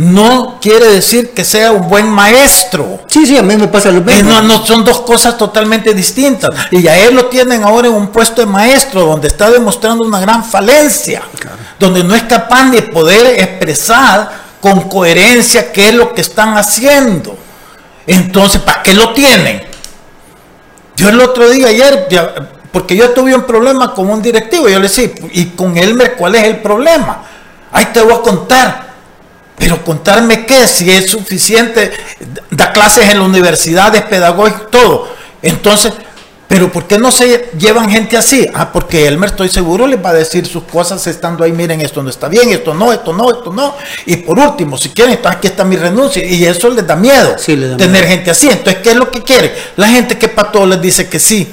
no 0.00 0.58
quiere 0.62 0.86
decir 0.86 1.32
que 1.32 1.44
sea 1.44 1.72
un 1.72 1.86
buen 1.86 2.08
maestro. 2.08 3.00
Sí, 3.06 3.26
sí, 3.26 3.36
a 3.36 3.42
mí 3.42 3.54
me 3.58 3.68
pasa 3.68 3.90
lo 3.90 4.00
mismo. 4.00 4.30
no, 4.30 4.40
no, 4.40 4.64
son 4.64 4.82
dos 4.82 5.02
cosas 5.02 5.36
totalmente 5.36 5.92
distintas. 5.92 6.48
Y 6.70 6.88
a 6.88 6.96
él 6.96 7.14
lo 7.14 7.26
tienen 7.26 7.62
ahora 7.64 7.88
en 7.88 7.92
un 7.92 8.06
puesto 8.06 8.40
de 8.40 8.46
maestro, 8.46 9.04
donde 9.04 9.28
está 9.28 9.50
demostrando 9.50 10.02
una 10.06 10.18
gran 10.18 10.42
falencia, 10.42 11.20
donde 11.78 12.02
no 12.02 12.14
es 12.14 12.22
capaz 12.22 12.70
de 12.70 12.80
poder 12.80 13.40
expresar 13.40 14.30
con 14.62 14.88
coherencia 14.88 15.70
qué 15.70 15.90
es 15.90 15.94
lo 15.94 16.14
que 16.14 16.22
están 16.22 16.56
haciendo. 16.56 17.36
Entonces, 18.06 18.62
¿para 18.62 18.82
qué 18.82 18.94
lo 18.94 19.12
tienen? 19.12 19.62
Yo 20.96 21.10
el 21.10 21.20
otro 21.20 21.50
día, 21.50 21.66
ayer, 21.66 22.08
porque 22.72 22.96
yo 22.96 23.10
tuve 23.10 23.34
un 23.34 23.42
problema 23.42 23.92
con 23.92 24.08
un 24.08 24.22
directivo, 24.22 24.66
yo 24.66 24.78
le 24.78 24.88
decía, 24.88 25.10
¿y 25.32 25.44
con 25.48 25.76
Elmer 25.76 26.16
cuál 26.16 26.36
es 26.36 26.44
el 26.44 26.56
problema? 26.60 27.22
Ahí 27.70 27.88
te 27.92 28.00
voy 28.00 28.14
a 28.14 28.20
contar. 28.22 28.89
Pero 29.60 29.84
contarme 29.84 30.44
qué, 30.46 30.66
si 30.66 30.90
es 30.90 31.08
suficiente, 31.10 31.92
da 32.50 32.72
clases 32.72 33.10
en 33.10 33.18
la 33.18 33.24
universidad, 33.24 33.94
es 33.94 34.02
pedagógico, 34.02 34.62
todo. 34.70 35.08
Entonces, 35.42 35.92
Pero 36.48 36.72
¿por 36.72 36.88
qué 36.88 36.98
no 36.98 37.12
se 37.12 37.50
llevan 37.56 37.88
gente 37.88 38.16
así? 38.16 38.44
Ah, 38.52 38.72
porque 38.72 39.06
Elmer 39.06 39.30
estoy 39.30 39.48
seguro 39.48 39.86
les 39.86 40.04
va 40.04 40.10
a 40.10 40.14
decir 40.14 40.44
sus 40.48 40.64
cosas 40.64 41.06
estando 41.06 41.44
ahí, 41.44 41.52
miren, 41.52 41.80
esto 41.80 42.02
no 42.02 42.10
está 42.10 42.26
bien, 42.26 42.50
esto 42.50 42.74
no, 42.74 42.92
esto 42.92 43.12
no, 43.12 43.30
esto 43.30 43.52
no. 43.52 43.76
Y 44.06 44.16
por 44.16 44.36
último, 44.36 44.76
si 44.76 44.88
quieren, 44.88 45.16
aquí 45.24 45.46
está 45.46 45.62
mi 45.62 45.76
renuncia. 45.76 46.24
Y 46.24 46.44
eso 46.44 46.68
les 46.70 46.84
da 46.84 46.96
miedo, 46.96 47.36
Sí, 47.38 47.54
les 47.54 47.70
da 47.70 47.76
tener 47.76 48.02
miedo. 48.02 48.08
gente 48.08 48.30
así. 48.32 48.48
Entonces, 48.48 48.78
¿qué 48.82 48.90
es 48.90 48.96
lo 48.96 49.08
que 49.12 49.22
quiere? 49.22 49.54
La 49.76 49.86
gente 49.86 50.18
que 50.18 50.26
para 50.26 50.50
todo 50.50 50.66
les 50.66 50.82
dice 50.82 51.08
que 51.08 51.20
sí. 51.20 51.48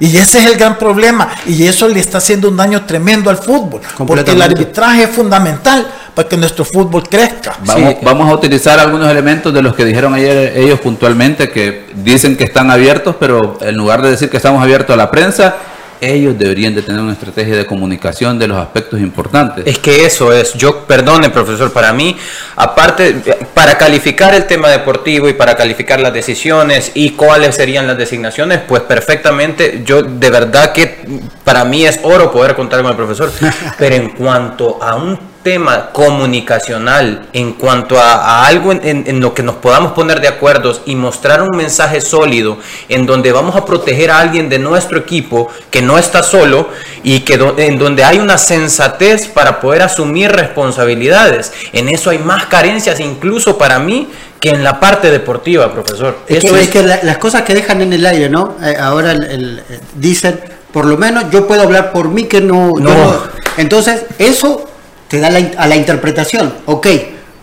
Y 0.00 0.16
ese 0.16 0.38
es 0.38 0.46
el 0.46 0.56
gran 0.56 0.78
problema. 0.78 1.28
Y 1.44 1.66
eso 1.66 1.86
le 1.86 2.00
está 2.00 2.16
haciendo 2.16 2.48
un 2.48 2.56
daño 2.56 2.86
tremendo 2.86 3.28
al 3.28 3.36
fútbol. 3.36 3.82
Porque 4.06 4.30
el 4.30 4.40
arbitraje 4.40 5.02
es 5.02 5.10
fundamental 5.10 5.86
para 6.18 6.28
que 6.28 6.36
nuestro 6.36 6.64
fútbol 6.64 7.08
crezca. 7.08 7.56
Vamos, 7.64 7.94
vamos 8.02 8.28
a 8.28 8.34
utilizar 8.34 8.80
algunos 8.80 9.08
elementos 9.08 9.54
de 9.54 9.62
los 9.62 9.72
que 9.76 9.84
dijeron 9.84 10.14
ayer 10.14 10.52
ellos 10.56 10.80
puntualmente, 10.80 11.48
que 11.48 11.84
dicen 11.94 12.36
que 12.36 12.42
están 12.42 12.72
abiertos, 12.72 13.14
pero 13.20 13.56
en 13.60 13.76
lugar 13.76 14.02
de 14.02 14.10
decir 14.10 14.28
que 14.28 14.38
estamos 14.38 14.60
abiertos 14.60 14.94
a 14.94 14.96
la 14.96 15.12
prensa, 15.12 15.54
ellos 16.00 16.36
deberían 16.36 16.74
de 16.74 16.82
tener 16.82 17.00
una 17.00 17.12
estrategia 17.12 17.56
de 17.56 17.64
comunicación 17.66 18.36
de 18.36 18.48
los 18.48 18.58
aspectos 18.58 18.98
importantes. 18.98 19.64
Es 19.64 19.78
que 19.78 20.04
eso 20.06 20.32
es, 20.32 20.54
yo 20.54 20.86
perdone 20.86 21.30
profesor, 21.30 21.72
para 21.72 21.92
mí, 21.92 22.16
aparte, 22.56 23.14
para 23.54 23.78
calificar 23.78 24.34
el 24.34 24.44
tema 24.46 24.70
deportivo 24.70 25.28
y 25.28 25.34
para 25.34 25.56
calificar 25.56 26.00
las 26.00 26.12
decisiones 26.12 26.90
y 26.94 27.10
cuáles 27.10 27.54
serían 27.54 27.86
las 27.86 27.96
designaciones, 27.96 28.58
pues 28.66 28.82
perfectamente, 28.82 29.82
yo 29.84 30.02
de 30.02 30.30
verdad 30.30 30.72
que 30.72 30.98
para 31.44 31.64
mí 31.64 31.86
es 31.86 32.00
oro 32.02 32.32
poder 32.32 32.56
contar 32.56 32.82
con 32.82 32.90
el 32.90 32.96
profesor, 32.96 33.30
pero 33.78 33.94
en 33.94 34.08
cuanto 34.10 34.82
a 34.82 34.96
un 34.96 35.37
tema 35.42 35.90
comunicacional, 35.92 37.26
en 37.32 37.52
cuanto 37.54 37.98
a, 37.98 38.14
a 38.14 38.46
algo 38.46 38.72
en, 38.72 38.80
en- 38.86 39.04
en 39.06 39.20
lo 39.20 39.32
que 39.34 39.42
nos 39.42 39.56
podamos 39.56 39.92
poner 39.92 40.20
de 40.20 40.28
acuerdo 40.28 40.78
y 40.86 40.94
mostrar 40.96 41.42
un 41.42 41.56
mensaje 41.56 42.00
sólido 42.00 42.58
en 42.88 43.06
donde 43.06 43.32
vamos 43.32 43.56
a 43.56 43.64
proteger 43.64 44.10
a 44.10 44.18
alguien 44.18 44.48
de 44.48 44.58
nuestro 44.58 44.98
equipo 44.98 45.48
que 45.70 45.80
no 45.80 45.96
está 45.98 46.22
solo 46.22 46.68
y 47.02 47.20
que 47.20 47.38
do- 47.38 47.54
en 47.58 47.78
donde 47.78 48.04
hay 48.04 48.18
una 48.18 48.36
sensatez 48.38 49.28
para 49.28 49.60
poder 49.60 49.82
asumir 49.82 50.30
responsabilidades. 50.32 51.52
En 51.72 51.88
eso 51.88 52.10
hay 52.10 52.18
más 52.18 52.46
carencias 52.46 53.00
incluso 53.00 53.56
para 53.58 53.78
mí 53.78 54.08
que 54.40 54.50
en 54.50 54.62
la 54.62 54.78
parte 54.80 55.10
deportiva, 55.10 55.72
profesor. 55.72 56.18
Es 56.28 56.44
Eso 56.44 56.54
que, 56.54 56.60
es- 56.60 56.66
es 56.66 56.72
que 56.72 56.82
la- 56.82 57.00
las 57.02 57.18
cosas 57.18 57.42
que 57.42 57.54
dejan 57.54 57.80
en 57.80 57.92
el 57.92 58.04
aire, 58.06 58.28
¿no? 58.28 58.56
Eh, 58.62 58.76
ahora 58.78 59.12
el- 59.12 59.24
el- 59.24 59.58
eh, 59.70 59.80
dicen, 59.94 60.40
por 60.72 60.84
lo 60.84 60.96
menos 60.96 61.24
yo 61.30 61.46
puedo 61.46 61.62
hablar 61.62 61.92
por 61.92 62.08
mí 62.08 62.24
que 62.24 62.40
No. 62.40 62.72
no- 62.78 63.38
Entonces, 63.56 64.02
eso 64.20 64.68
te 65.08 65.20
da 65.20 65.30
la 65.30 65.40
a 65.58 65.66
la 65.66 65.76
interpretación. 65.76 66.52
Ok, 66.66 66.86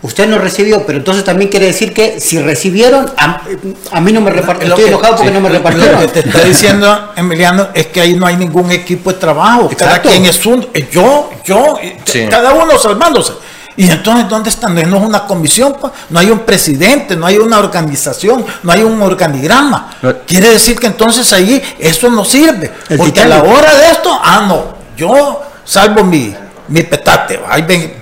usted 0.02 0.28
no 0.28 0.38
recibió, 0.38 0.84
pero 0.86 0.98
entonces 0.98 1.24
también 1.24 1.50
quiere 1.50 1.66
decir 1.66 1.92
que 1.92 2.20
si 2.20 2.38
recibieron, 2.40 3.10
a, 3.16 3.42
a 3.90 4.00
mí 4.00 4.12
no 4.12 4.20
me 4.20 4.30
repartieron. 4.30 4.70
Estoy 4.72 4.84
que- 4.84 4.90
enojado 4.90 5.16
porque 5.16 5.28
sí, 5.30 5.34
no 5.34 5.40
me 5.40 5.48
repartieron. 5.48 6.00
Lo 6.00 6.12
que 6.12 6.22
te 6.22 6.28
está 6.28 6.40
diciendo, 6.42 7.12
Emiliano, 7.16 7.68
es 7.74 7.86
que 7.88 8.00
ahí 8.00 8.14
no 8.14 8.26
hay 8.26 8.36
ningún 8.36 8.70
equipo 8.70 9.12
de 9.12 9.18
trabajo. 9.18 9.70
Cada 9.76 10.00
quien 10.00 10.24
es 10.26 10.44
un. 10.46 10.66
eh, 10.74 10.88
Yo, 10.92 11.30
yo, 11.44 11.78
eh, 11.82 11.98
Sí. 12.04 12.26
cada 12.30 12.52
uno 12.54 12.78
salvándose. 12.78 13.32
Y 13.78 13.90
entonces, 13.90 14.26
¿dónde 14.26 14.48
están? 14.48 14.74
No 14.74 14.80
es 14.96 15.02
una 15.04 15.24
comisión, 15.26 15.76
pues. 15.78 15.92
no 16.08 16.18
hay 16.18 16.30
un 16.30 16.38
presidente, 16.40 17.14
no 17.14 17.26
hay 17.26 17.36
una 17.36 17.58
organización, 17.58 18.42
no 18.62 18.72
hay 18.72 18.82
un 18.82 19.02
organigrama. 19.02 19.90
Quiere 20.26 20.48
decir 20.48 20.78
que 20.78 20.86
entonces 20.86 21.30
ahí 21.34 21.62
eso 21.78 22.08
no 22.10 22.24
sirve. 22.24 22.72
Porque 22.96 23.20
a 23.20 23.26
la 23.28 23.42
hora 23.42 23.74
de 23.74 23.90
esto, 23.90 24.18
ah, 24.22 24.46
no, 24.48 24.76
yo 24.96 25.42
salvo 25.62 26.04
mi, 26.04 26.34
mi 26.68 26.82
petate, 26.82 27.40
ahí 27.48 27.62
ven 27.62 27.92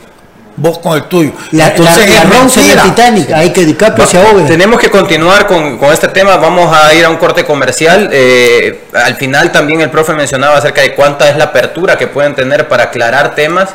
vos 0.56 0.78
con 0.78 0.96
el 0.96 1.04
tuyo. 1.04 1.32
La, 1.50 1.68
entonces, 1.68 2.08
la, 2.10 2.24
la 2.24 2.46
es 2.46 2.56
en 2.56 2.78
el. 2.78 2.84
Titanic, 2.84 3.30
hay 3.32 3.50
que 3.52 3.64
DiCaprio 3.64 4.06
se 4.06 4.18
ahogue. 4.18 4.44
Tenemos 4.44 4.78
que 4.80 4.88
continuar 4.90 5.46
con, 5.46 5.78
con 5.78 5.92
este 5.92 6.08
tema, 6.08 6.36
vamos 6.36 6.74
a 6.76 6.94
ir 6.94 7.04
a 7.04 7.10
un 7.10 7.16
corte 7.16 7.44
comercial. 7.44 8.08
Eh, 8.12 8.84
al 8.94 9.16
final 9.16 9.50
también 9.50 9.80
el 9.80 9.90
profe 9.90 10.12
mencionaba 10.12 10.56
acerca 10.58 10.80
de 10.82 10.94
cuánta 10.94 11.28
es 11.28 11.36
la 11.36 11.44
apertura 11.44 11.98
que 11.98 12.06
pueden 12.06 12.34
tener 12.34 12.68
para 12.68 12.84
aclarar 12.84 13.34
temas. 13.34 13.70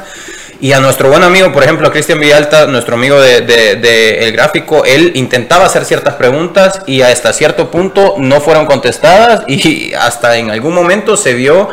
Y 0.61 0.73
a 0.73 0.79
nuestro 0.81 1.07
buen 1.09 1.23
amigo, 1.23 1.53
por 1.53 1.63
ejemplo, 1.63 1.87
a 1.87 1.91
Cristian 1.91 2.19
Villalta, 2.19 2.65
nuestro 2.67 2.95
amigo 2.95 3.19
de, 3.21 3.39
de- 3.41 3.75
de 3.77 4.25
El 4.27 4.33
Gráfico, 4.33 4.83
él 4.83 5.13
intentaba 5.15 5.65
hacer 5.65 5.85
ciertas 5.85 6.15
preguntas 6.15 6.81
y 6.85 7.01
hasta 7.01 7.31
cierto 7.31 7.71
punto 7.71 8.15
no 8.17 8.41
fueron 8.41 8.65
contestadas 8.65 9.43
y 9.47 9.93
hasta 9.93 10.35
en 10.35 10.51
algún 10.51 10.73
momento 10.73 11.15
se 11.15 11.33
vio 11.33 11.69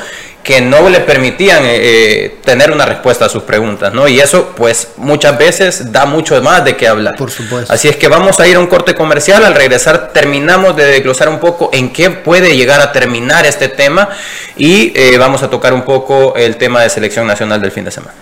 que 0.47 0.61
no 0.61 0.89
le 0.89 1.01
permitían 1.01 1.65
eh, 1.65 1.75
eh, 1.75 2.37
tener 2.45 2.71
una 2.71 2.87
respuesta 2.87 3.25
a 3.25 3.29
sus 3.29 3.43
preguntas, 3.43 3.93
¿no? 3.93 4.07
Y 4.07 4.21
eso, 4.21 4.55
pues, 4.57 4.91
muchas 4.97 5.37
veces 5.37 5.91
da 5.91 6.07
mucho 6.07 6.41
más 6.41 6.65
de 6.65 6.77
qué 6.77 6.87
hablar. 6.87 7.17
Por 7.17 7.33
supuesto. 7.33 7.73
Así 7.73 7.89
es 7.89 7.97
que 7.97 8.07
vamos 8.07 8.39
a 8.39 8.47
ir 8.47 8.55
a 8.55 8.61
un 8.61 8.69
corte 8.69 8.95
comercial. 8.95 9.45
Al 9.45 9.57
regresar 9.57 10.13
terminamos 10.13 10.77
de 10.77 10.85
desglosar 10.85 11.29
un 11.29 11.41
poco 11.41 11.71
en 11.73 11.93
qué 11.93 12.11
puede 12.11 12.57
llegar 12.57 12.81
a 12.81 12.93
terminar 12.93 13.45
este 13.45 13.69
tema 13.69 14.09
y 14.57 14.93
eh, 14.95 15.19
vamos 15.19 15.43
a 15.43 15.51
tocar 15.51 15.75
un 15.75 15.83
poco 15.83 16.37
el 16.37 16.55
tema 16.59 16.81
de 16.81 16.91
selección 16.91 17.27
nacional 17.27 17.61
del 17.61 17.73
fin 17.73 17.85
de 17.85 17.91
semana. 17.91 18.15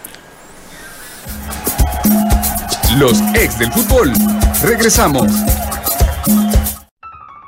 Los 2.97 3.21
ex 3.35 3.59
del 3.59 3.71
fútbol. 3.71 4.11
Regresamos. 4.63 5.29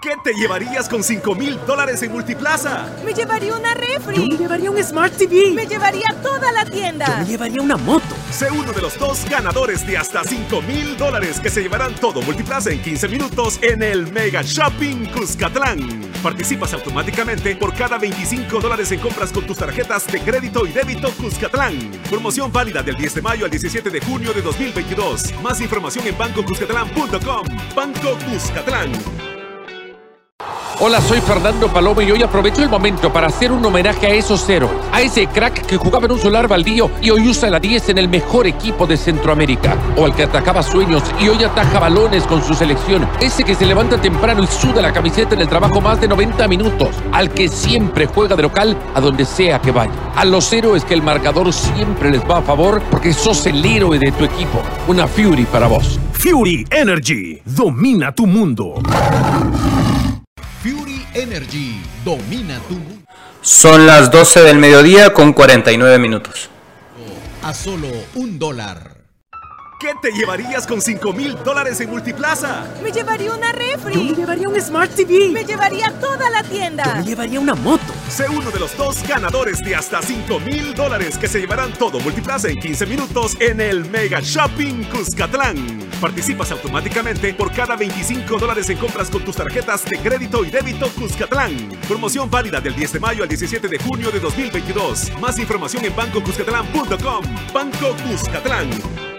¿Qué 0.06 0.14
te 0.22 0.34
llevarías 0.34 0.88
con 0.88 1.02
5 1.02 1.34
mil 1.34 1.58
dólares 1.66 2.00
en 2.00 2.12
Multiplaza? 2.12 2.88
Me 3.04 3.12
llevaría 3.12 3.52
una 3.56 3.74
refri. 3.74 4.14
Yo 4.14 4.26
me 4.28 4.36
llevaría 4.36 4.70
un 4.70 4.80
Smart 4.80 5.12
TV. 5.12 5.50
Me 5.50 5.66
llevaría 5.66 6.06
toda 6.22 6.52
la 6.52 6.64
tienda. 6.64 7.06
Yo 7.06 7.16
me 7.16 7.24
llevaría 7.24 7.60
una 7.60 7.76
moto. 7.76 8.14
Sé 8.30 8.48
uno 8.52 8.72
de 8.72 8.82
los 8.82 8.96
dos 9.00 9.28
ganadores 9.28 9.84
de 9.84 9.98
hasta 9.98 10.22
5 10.22 10.62
mil 10.62 10.96
dólares 10.96 11.40
que 11.40 11.50
se 11.50 11.60
llevarán 11.60 11.92
todo 11.96 12.22
Multiplaza 12.22 12.70
en 12.70 12.80
15 12.82 13.08
minutos 13.08 13.58
en 13.62 13.82
el 13.82 14.06
Mega 14.12 14.42
Shopping 14.42 15.06
Cuscatlán. 15.06 16.02
Participas 16.22 16.72
automáticamente 16.72 17.56
por 17.56 17.74
cada 17.74 17.98
25 17.98 18.60
dólares 18.60 18.92
en 18.92 19.00
compras 19.00 19.32
con 19.32 19.44
tus 19.44 19.56
tarjetas 19.56 20.06
de 20.06 20.20
crédito 20.20 20.68
y 20.68 20.70
débito 20.70 21.10
Cuscatlán. 21.16 21.90
Promoción 22.08 22.52
válida 22.52 22.80
del 22.80 22.96
10 22.96 23.16
de 23.16 23.22
mayo 23.22 23.44
al 23.44 23.50
17 23.50 23.90
de 23.90 24.00
junio 24.02 24.32
de 24.32 24.42
2022. 24.42 25.42
Más 25.42 25.60
información 25.60 26.06
en 26.06 26.16
bancocuscatlán.com. 26.16 27.44
Banco 27.74 28.16
Cuscatlán. 28.30 29.35
Hola, 30.78 31.00
soy 31.00 31.22
Fernando 31.22 31.68
Paloma 31.68 32.02
y 32.02 32.10
hoy 32.10 32.22
aprovecho 32.22 32.62
el 32.62 32.68
momento 32.68 33.10
para 33.10 33.28
hacer 33.28 33.50
un 33.50 33.64
homenaje 33.64 34.08
a 34.08 34.10
esos 34.10 34.44
cero, 34.46 34.68
a 34.92 35.00
ese 35.00 35.26
crack 35.26 35.64
que 35.64 35.78
jugaba 35.78 36.04
en 36.04 36.12
un 36.12 36.20
solar 36.20 36.48
baldío 36.48 36.90
y 37.00 37.08
hoy 37.08 37.26
usa 37.28 37.48
la 37.48 37.58
10 37.58 37.88
en 37.88 37.98
el 37.98 38.10
mejor 38.10 38.46
equipo 38.46 38.86
de 38.86 38.98
Centroamérica, 38.98 39.74
o 39.96 40.04
al 40.04 40.14
que 40.14 40.24
atacaba 40.24 40.62
sueños 40.62 41.02
y 41.18 41.28
hoy 41.28 41.42
ataja 41.42 41.78
balones 41.78 42.24
con 42.24 42.44
su 42.44 42.52
selección, 42.52 43.08
ese 43.22 43.42
que 43.42 43.54
se 43.54 43.64
levanta 43.64 43.98
temprano 43.98 44.42
y 44.42 44.46
suda 44.48 44.82
la 44.82 44.92
camiseta 44.92 45.34
en 45.34 45.40
el 45.40 45.48
trabajo 45.48 45.80
más 45.80 45.98
de 45.98 46.08
90 46.08 46.46
minutos, 46.46 46.94
al 47.10 47.30
que 47.30 47.48
siempre 47.48 48.04
juega 48.04 48.36
de 48.36 48.42
local 48.42 48.76
a 48.94 49.00
donde 49.00 49.24
sea 49.24 49.58
que 49.62 49.72
vaya. 49.72 49.92
A 50.14 50.26
los 50.26 50.52
héroes 50.52 50.84
que 50.84 50.92
el 50.92 51.02
marcador 51.02 51.50
siempre 51.54 52.10
les 52.10 52.20
va 52.20 52.38
a 52.38 52.42
favor 52.42 52.82
porque 52.90 53.14
sos 53.14 53.46
el 53.46 53.64
héroe 53.64 53.98
de 53.98 54.12
tu 54.12 54.24
equipo. 54.24 54.60
Una 54.88 55.08
Fury 55.08 55.46
para 55.46 55.68
vos. 55.68 55.98
Fury 56.12 56.66
Energy. 56.70 57.40
Domina 57.46 58.12
tu 58.12 58.26
mundo. 58.26 58.74
Fury 60.66 61.06
Energy 61.14 61.80
domina 62.04 62.58
tu 62.66 62.74
mundo 62.74 63.06
Son 63.40 63.86
las 63.86 64.10
12 64.10 64.40
del 64.42 64.58
mediodía 64.58 65.12
con 65.12 65.32
49 65.32 65.96
minutos. 66.00 66.50
a 67.44 67.54
solo 67.54 67.86
un 68.16 68.36
dólar. 68.36 68.96
¿Qué 69.78 69.92
te 70.02 70.10
llevarías 70.10 70.66
con 70.66 70.82
5 70.82 71.12
mil 71.12 71.36
dólares 71.44 71.80
en 71.80 71.90
Multiplaza? 71.90 72.64
Me 72.82 72.90
llevaría 72.90 73.30
una 73.32 73.52
refri. 73.52 73.94
Yo 73.94 74.02
me 74.02 74.14
llevaría 74.14 74.48
un 74.48 74.60
Smart 74.60 74.92
TV. 74.92 75.28
Me 75.28 75.44
llevaría 75.44 75.92
toda 76.00 76.28
la 76.30 76.42
tienda. 76.42 76.82
Yo 76.84 76.94
me 76.96 77.04
llevaría 77.04 77.38
una 77.38 77.54
moto. 77.54 77.92
Sé 78.08 78.28
uno 78.28 78.50
de 78.50 78.60
los 78.60 78.76
dos 78.76 79.06
ganadores 79.06 79.62
de 79.62 79.74
hasta 79.74 80.00
5 80.00 80.40
mil 80.40 80.74
dólares 80.74 81.18
que 81.18 81.28
se 81.28 81.40
llevarán 81.40 81.72
todo 81.72 81.98
Multiplaza 82.00 82.48
en 82.48 82.58
15 82.58 82.86
minutos 82.86 83.36
en 83.40 83.60
el 83.60 83.84
Mega 83.90 84.20
Shopping 84.22 84.84
Cuscatlán. 84.84 85.80
Participas 86.00 86.52
automáticamente 86.52 87.34
por 87.34 87.52
cada 87.52 87.74
25 87.76 88.38
dólares 88.38 88.70
en 88.70 88.78
compras 88.78 89.10
con 89.10 89.24
tus 89.24 89.36
tarjetas 89.36 89.84
de 89.84 89.98
crédito 89.98 90.44
y 90.44 90.50
débito 90.50 90.88
Cuscatlán. 90.90 91.68
Promoción 91.88 92.30
válida 92.30 92.60
del 92.60 92.76
10 92.76 92.92
de 92.92 93.00
mayo 93.00 93.22
al 93.24 93.28
17 93.28 93.66
de 93.66 93.78
junio 93.78 94.10
de 94.10 94.20
2022. 94.20 95.18
Más 95.20 95.38
información 95.38 95.84
en 95.84 95.96
bancocuscatlán.com. 95.96 97.24
Banco 97.52 97.96
Cuscatlán. 98.08 99.15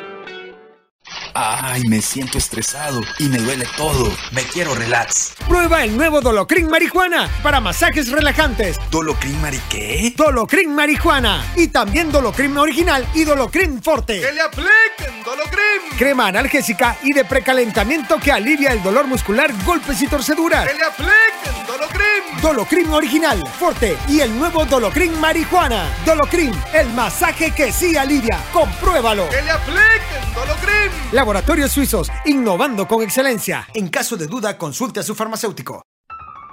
Ay, 1.39 1.83
me 1.83 2.01
siento 2.01 2.39
estresado 2.39 2.99
y 3.19 3.29
me 3.29 3.37
duele 3.37 3.67
todo. 3.77 4.11
Me 4.31 4.41
quiero 4.41 4.73
relax. 4.73 5.35
Prueba 5.47 5.83
el 5.83 5.95
nuevo 5.95 6.19
Dolocrin 6.19 6.67
Marihuana 6.67 7.29
para 7.43 7.61
masajes 7.61 8.09
relajantes. 8.09 8.79
¿Dolocrin 8.89 9.39
Mari 9.39 9.59
qué? 9.69 10.13
Dolocrin 10.15 10.73
Marihuana 10.73 11.45
y 11.55 11.67
también 11.67 12.11
Dolocrin 12.11 12.57
Original 12.57 13.07
y 13.13 13.23
Dolocrin 13.23 13.83
Forte. 13.83 14.19
¡Que 14.19 14.31
le 14.31 14.41
apliquen 14.41 15.23
Dolocrim! 15.23 15.95
Crema 15.95 16.25
analgésica 16.25 16.97
y 17.03 17.13
de 17.13 17.23
precalentamiento 17.23 18.17
que 18.17 18.31
alivia 18.31 18.73
el 18.73 18.81
dolor 18.81 19.05
muscular, 19.05 19.53
golpes 19.63 20.01
y 20.01 20.07
torceduras. 20.07 20.67
¡Que 20.67 20.73
le 20.73 20.85
apliquen 20.85 21.67
Dolocrim! 22.47 22.77
Dolocrin 22.77 22.93
Original, 22.93 23.47
Forte 23.59 23.97
y 24.07 24.21
el 24.21 24.37
nuevo 24.37 24.65
Dolocrin 24.65 25.19
Marihuana. 25.19 25.89
Dolocrin, 26.05 26.53
el 26.73 26.87
masaje 26.93 27.51
que 27.51 27.71
sí 27.71 27.97
alivia. 27.97 28.39
Compruébalo. 28.53 29.27
¡Que 29.29 29.41
le 29.41 29.51
apliquen 29.51 30.33
Dolocrim! 30.33 30.91
Laboratorios 31.11 31.71
Suizos, 31.71 32.09
innovando 32.25 32.87
con 32.87 33.03
excelencia. 33.03 33.67
En 33.73 33.89
caso 33.89 34.15
de 34.15 34.27
duda, 34.27 34.57
consulte 34.57 35.01
a 35.01 35.03
su 35.03 35.13
farmacéutico. 35.13 35.81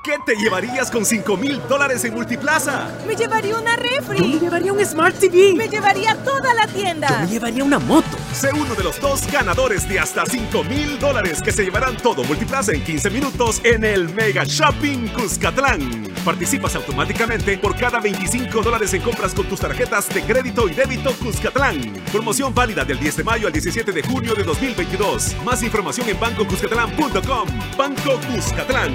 ¿Qué 0.04 0.18
te 0.26 0.36
llevarías 0.36 0.90
con 0.90 1.06
5 1.06 1.34
mil 1.38 1.66
dólares 1.66 2.04
en 2.04 2.12
Multiplaza? 2.12 2.90
Me 3.06 3.16
llevaría 3.16 3.56
una 3.56 3.74
refri. 3.74 4.18
Yo 4.18 4.26
me 4.26 4.38
llevaría 4.38 4.70
un 4.74 4.84
Smart 4.84 5.18
TV. 5.18 5.54
Me 5.54 5.66
llevaría 5.66 6.14
toda 6.16 6.52
la 6.52 6.66
tienda. 6.66 7.08
Yo 7.08 7.18
me 7.20 7.26
llevaría 7.26 7.64
una 7.64 7.78
moto. 7.78 8.14
Sé 8.34 8.50
uno 8.52 8.74
de 8.74 8.84
los 8.84 9.00
dos 9.00 9.26
ganadores 9.32 9.88
de 9.88 9.98
hasta 9.98 10.26
5 10.26 10.62
mil 10.64 10.98
dólares 10.98 11.40
que 11.40 11.52
se 11.52 11.64
llevarán 11.64 11.96
todo 11.96 12.22
Multiplaza 12.24 12.72
en 12.72 12.84
15 12.84 13.08
minutos 13.08 13.62
en 13.64 13.82
el 13.82 14.12
Mega 14.12 14.44
Shopping 14.44 15.08
Cuscatlán. 15.08 16.12
Participas 16.22 16.76
automáticamente 16.76 17.56
por 17.56 17.74
cada 17.74 17.98
25 17.98 18.60
dólares 18.60 18.92
en 18.92 19.00
compras 19.00 19.32
con 19.32 19.46
tus 19.46 19.60
tarjetas 19.60 20.10
de 20.10 20.22
crédito 20.22 20.68
y 20.68 20.74
débito 20.74 21.14
Cuscatlán. 21.14 21.80
Promoción 22.12 22.52
válida 22.52 22.84
del 22.84 23.00
10 23.00 23.16
de 23.16 23.24
mayo 23.24 23.46
al 23.46 23.54
17 23.54 23.90
de 23.90 24.02
junio 24.02 24.34
de 24.34 24.44
2022. 24.44 25.34
Más 25.46 25.62
información 25.62 26.10
en 26.10 26.20
bancocuscatlán.com. 26.20 27.48
Banco 27.78 28.20
Cuscatlán. 28.30 28.92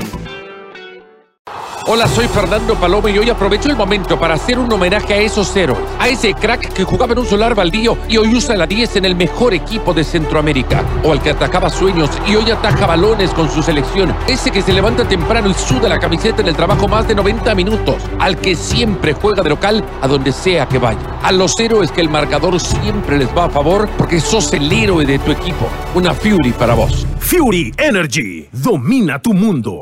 Hola, 1.92 2.08
soy 2.08 2.28
Fernando 2.28 2.76
Paloma 2.76 3.10
y 3.10 3.18
hoy 3.18 3.32
aprovecho 3.32 3.68
el 3.68 3.76
momento 3.76 4.20
para 4.20 4.36
hacer 4.36 4.60
un 4.60 4.72
homenaje 4.72 5.12
a 5.14 5.18
esos 5.18 5.56
héroes, 5.56 5.80
a 5.98 6.08
ese 6.08 6.36
crack 6.36 6.72
que 6.72 6.84
jugaba 6.84 7.14
en 7.14 7.20
un 7.20 7.26
solar 7.26 7.56
baldío 7.56 7.98
y 8.08 8.18
hoy 8.18 8.36
usa 8.36 8.56
la 8.56 8.68
10 8.68 8.98
en 8.98 9.06
el 9.06 9.16
mejor 9.16 9.56
equipo 9.56 9.92
de 9.92 10.04
Centroamérica, 10.04 10.84
o 11.04 11.12
al 11.12 11.20
que 11.20 11.32
atacaba 11.32 11.72
sueños 11.72 12.12
y 12.28 12.36
hoy 12.36 12.52
ataja 12.52 12.86
balones 12.86 13.32
con 13.32 13.50
su 13.50 13.64
selección, 13.64 14.14
ese 14.28 14.52
que 14.52 14.62
se 14.62 14.72
levanta 14.72 15.08
temprano 15.08 15.50
y 15.50 15.54
suda 15.56 15.90
la 15.90 15.98
camiseta 15.98 16.44
en 16.44 16.50
el 16.50 16.56
trabajo 16.56 16.88
más 16.88 17.08
de 17.08 17.16
90 17.16 17.56
minutos, 17.56 18.04
al 18.20 18.38
que 18.38 18.56
siempre 18.56 19.14
juega 19.14 19.42
de 19.42 19.50
local 19.50 19.84
a 20.02 20.08
donde 20.08 20.32
sea 20.32 20.68
que 20.68 20.78
vaya, 20.78 21.00
a 21.24 21.32
los 21.32 21.60
héroes 21.60 21.92
que 21.92 22.02
el 22.02 22.10
marcador 22.10 22.60
siempre 22.60 23.18
les 23.18 23.36
va 23.36 23.46
a 23.46 23.50
favor 23.50 23.90
porque 23.98 24.20
sos 24.20 24.54
el 24.54 24.72
héroe 24.72 25.06
de 25.06 25.18
tu 25.18 25.32
equipo, 25.32 25.68
una 25.96 26.14
Fury 26.14 26.52
para 26.52 26.76
vos. 26.76 27.08
Fury 27.20 27.74
Energy 27.80 28.48
domina 28.52 29.20
tu 29.20 29.34
mundo. 29.34 29.82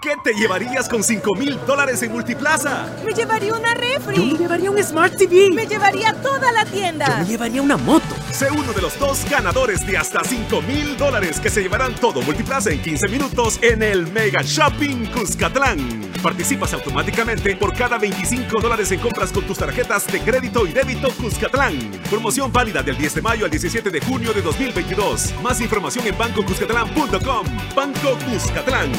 ¿Qué 0.00 0.16
te 0.24 0.32
llevarías 0.32 0.88
con 0.88 1.04
5 1.04 1.34
mil 1.34 1.58
dólares 1.66 2.02
en 2.02 2.12
Multiplaza? 2.12 2.88
Me 3.04 3.12
llevaría 3.12 3.52
una 3.52 3.74
refri. 3.74 4.16
Yo 4.16 4.24
me 4.24 4.38
llevaría 4.38 4.70
un 4.70 4.82
Smart 4.82 5.14
TV. 5.14 5.50
Me 5.52 5.66
llevaría 5.66 6.14
toda 6.22 6.50
la 6.52 6.64
tienda. 6.64 7.06
Yo 7.06 7.16
me 7.18 7.24
llevaría 7.26 7.60
una 7.60 7.76
moto. 7.76 8.06
Sé 8.30 8.50
uno 8.50 8.72
de 8.72 8.80
los 8.80 8.98
dos 8.98 9.28
ganadores 9.28 9.86
de 9.86 9.98
hasta 9.98 10.24
5 10.24 10.62
mil 10.62 10.96
dólares 10.96 11.38
que 11.38 11.50
se 11.50 11.60
llevarán 11.60 11.94
todo 11.96 12.22
Multiplaza 12.22 12.70
en 12.70 12.80
15 12.80 13.08
minutos 13.08 13.58
en 13.60 13.82
el 13.82 14.10
Mega 14.10 14.40
Shopping 14.42 15.04
Cuscatlán. 15.12 16.10
Participas 16.22 16.72
automáticamente 16.72 17.54
por 17.56 17.74
cada 17.74 17.98
25 17.98 18.58
dólares 18.58 18.90
en 18.92 19.00
compras 19.00 19.30
con 19.30 19.44
tus 19.44 19.58
tarjetas 19.58 20.06
de 20.06 20.20
crédito 20.20 20.66
y 20.66 20.72
débito 20.72 21.10
Cuscatlán. 21.10 21.78
Promoción 22.08 22.50
válida 22.50 22.82
del 22.82 22.96
10 22.96 23.16
de 23.16 23.22
mayo 23.22 23.44
al 23.44 23.50
17 23.50 23.90
de 23.90 24.00
junio 24.00 24.32
de 24.32 24.40
2022. 24.40 25.34
Más 25.42 25.60
información 25.60 26.06
en 26.06 26.16
bancocuscatlán.com. 26.16 27.46
Banco 27.76 28.18
Cuscatlán. 28.30 28.92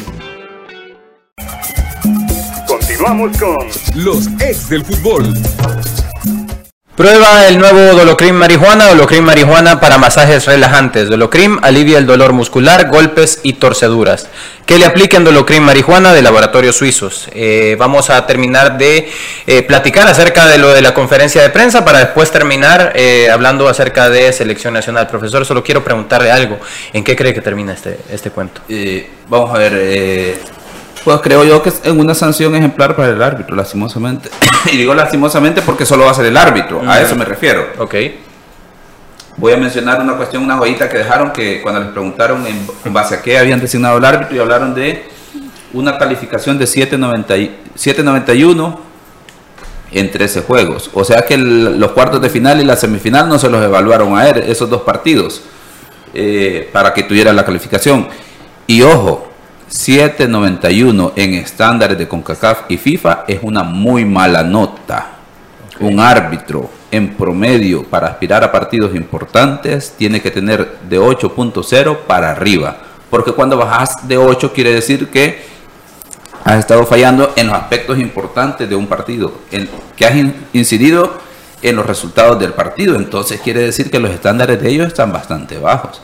Continuamos 2.68 3.38
con 3.38 3.68
los 3.96 4.28
ex 4.40 4.70
del 4.70 4.86
fútbol. 4.86 5.34
Prueba 7.02 7.48
el 7.48 7.58
nuevo 7.58 7.80
Dolocrim 7.96 8.36
marihuana, 8.36 8.90
Dolocrim 8.90 9.24
marihuana 9.24 9.80
para 9.80 9.98
masajes 9.98 10.46
relajantes. 10.46 11.10
Dolocrim 11.10 11.58
alivia 11.64 11.98
el 11.98 12.06
dolor 12.06 12.32
muscular, 12.32 12.90
golpes 12.90 13.40
y 13.42 13.54
torceduras. 13.54 14.28
Que 14.68 14.78
le 14.78 14.86
apliquen 14.86 15.24
Dolocrim 15.24 15.64
marihuana 15.64 16.14
de 16.14 16.22
laboratorios 16.22 16.76
suizos. 16.76 17.28
Eh, 17.34 17.76
vamos 17.80 18.12
a 18.12 18.28
terminar 18.28 18.78
de 18.78 19.10
eh, 19.48 19.64
platicar 19.64 20.08
acerca 20.08 20.46
de 20.46 20.60
lo 20.60 20.68
de 20.70 20.84
la 20.84 20.94
conferencia 20.94 21.42
de 21.42 21.50
prensa 21.50 21.84
para 21.84 21.98
después 21.98 22.30
terminar 22.30 22.92
eh, 22.94 23.32
hablando 23.32 23.68
acerca 23.68 24.12
de 24.12 24.32
selección 24.32 24.74
nacional. 24.74 25.08
Profesor, 25.08 25.44
solo 25.44 25.64
quiero 25.64 25.84
preguntarle 25.84 26.30
algo. 26.30 26.60
¿En 26.94 27.04
qué 27.04 27.16
cree 27.16 27.34
que 27.34 27.42
termina 27.42 27.74
este, 27.74 27.98
este 28.12 28.30
cuento? 28.30 28.62
vamos 29.28 29.56
a 29.56 29.58
ver. 29.58 30.61
Pues 31.04 31.20
creo 31.22 31.44
yo 31.44 31.64
que 31.64 31.70
es 31.70 31.82
en 31.84 32.00
una 32.00 32.14
sanción 32.14 32.56
ejemplar 32.56 32.96
para 32.96 33.10
el 33.10 33.22
árbitro, 33.22 33.56
lastimosamente. 33.56 34.30
y 34.72 34.78
digo 34.78 34.94
lastimosamente 34.94 35.62
porque 35.62 35.86
solo 35.86 36.06
va 36.06 36.12
a 36.12 36.14
ser 36.14 36.26
el 36.26 36.38
árbitro, 36.38 36.82
a 36.88 37.02
eso 37.02 37.16
me 37.16 37.26
refiero. 37.26 37.66
Ok. 37.80 37.96
Voy 39.38 39.54
a 39.54 39.58
mencionar 39.58 40.00
una 40.02 40.16
cuestión, 40.18 40.44
una 40.44 40.58
joyita 40.58 40.88
que 40.90 40.98
dejaron 41.00 41.32
que 41.32 41.62
cuando 41.62 41.80
les 41.82 41.90
preguntaron 41.90 42.46
en, 42.46 42.68
en 42.86 42.94
base 42.94 43.16
a 43.16 43.22
qué 43.22 43.38
habían 43.40 43.60
designado 43.60 43.98
el 43.98 44.06
árbitro 44.06 44.36
y 44.36 44.40
hablaron 44.40 44.76
de 44.76 45.06
una 45.74 45.98
calificación 45.98 46.60
de 46.60 46.66
7.91 46.66 48.78
en 49.94 50.12
13 50.12 50.42
juegos. 50.42 50.90
O 50.94 51.04
sea 51.04 51.24
que 51.26 51.34
el- 51.36 51.80
los 51.80 51.92
cuartos 51.92 52.22
de 52.22 52.30
final 52.30 52.62
y 52.62 52.66
la 52.66 52.76
semifinal 52.76 53.28
no 53.28 53.40
se 53.40 53.50
los 53.50 53.64
evaluaron 53.64 54.16
a 54.18 54.28
él, 54.30 54.44
esos 54.48 54.70
dos 54.70 54.82
partidos, 54.84 55.42
eh, 56.14 56.70
para 56.72 56.94
que 56.94 57.04
tuviera 57.04 57.34
la 57.34 57.44
calificación. 57.46 58.08
Y 58.68 58.82
ojo, 58.84 59.31
7.91 59.72 61.14
en 61.16 61.34
estándares 61.36 61.98
de 61.98 62.08
CONCACAF 62.08 62.64
y 62.70 62.78
FIFA 62.78 63.24
es 63.28 63.40
una 63.42 63.64
muy 63.64 64.04
mala 64.04 64.44
nota. 64.44 65.12
Un 65.80 66.00
árbitro 66.00 66.70
en 66.92 67.16
promedio 67.16 67.84
para 67.84 68.08
aspirar 68.08 68.44
a 68.44 68.52
partidos 68.52 68.94
importantes 68.94 69.94
tiene 69.98 70.22
que 70.22 70.30
tener 70.30 70.78
de 70.90 71.00
8.0 71.00 72.00
para 72.06 72.32
arriba. 72.32 72.78
Porque 73.10 73.32
cuando 73.32 73.56
bajas 73.58 74.08
de 74.08 74.18
8 74.18 74.52
quiere 74.54 74.74
decir 74.74 75.10
que 75.10 75.42
has 76.44 76.60
estado 76.60 76.86
fallando 76.86 77.32
en 77.38 77.48
los 77.48 77.56
aspectos 77.56 77.98
importantes 77.98 78.68
de 78.70 78.76
un 78.76 78.88
partido, 78.88 79.34
en, 79.52 79.70
que 79.96 80.06
has 80.06 80.16
in- 80.16 80.36
incidido 80.54 81.14
en 81.62 81.78
los 81.78 81.86
resultados 81.86 82.38
del 82.40 82.52
partido. 82.54 82.96
Entonces 82.98 83.40
quiere 83.40 83.62
decir 83.62 83.90
que 83.90 84.00
los 84.00 84.12
estándares 84.12 84.62
de 84.62 84.70
ellos 84.70 84.88
están 84.88 85.14
bastante 85.14 85.58
bajos. 85.58 86.02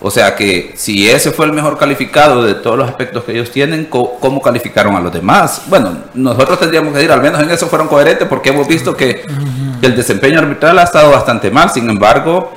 O 0.00 0.10
sea 0.10 0.34
que 0.36 0.74
si 0.76 1.08
ese 1.08 1.30
fue 1.32 1.46
el 1.46 1.52
mejor 1.52 1.78
calificado 1.78 2.44
de 2.44 2.54
todos 2.54 2.76
los 2.76 2.86
aspectos 2.88 3.24
que 3.24 3.32
ellos 3.32 3.50
tienen, 3.50 3.86
¿cómo 3.86 4.42
calificaron 4.42 4.94
a 4.94 5.00
los 5.00 5.10
demás? 5.12 5.62
Bueno, 5.68 5.96
nosotros 6.14 6.60
tendríamos 6.60 6.92
que 6.92 6.98
decir, 6.98 7.12
al 7.12 7.22
menos 7.22 7.40
en 7.42 7.50
eso 7.50 7.66
fueron 7.66 7.88
coherentes 7.88 8.28
porque 8.28 8.50
hemos 8.50 8.68
visto 8.68 8.94
que, 8.94 9.24
que 9.80 9.86
el 9.86 9.96
desempeño 9.96 10.38
arbitral 10.38 10.78
ha 10.78 10.82
estado 10.82 11.10
bastante 11.10 11.50
mal. 11.50 11.70
Sin 11.70 11.88
embargo, 11.88 12.52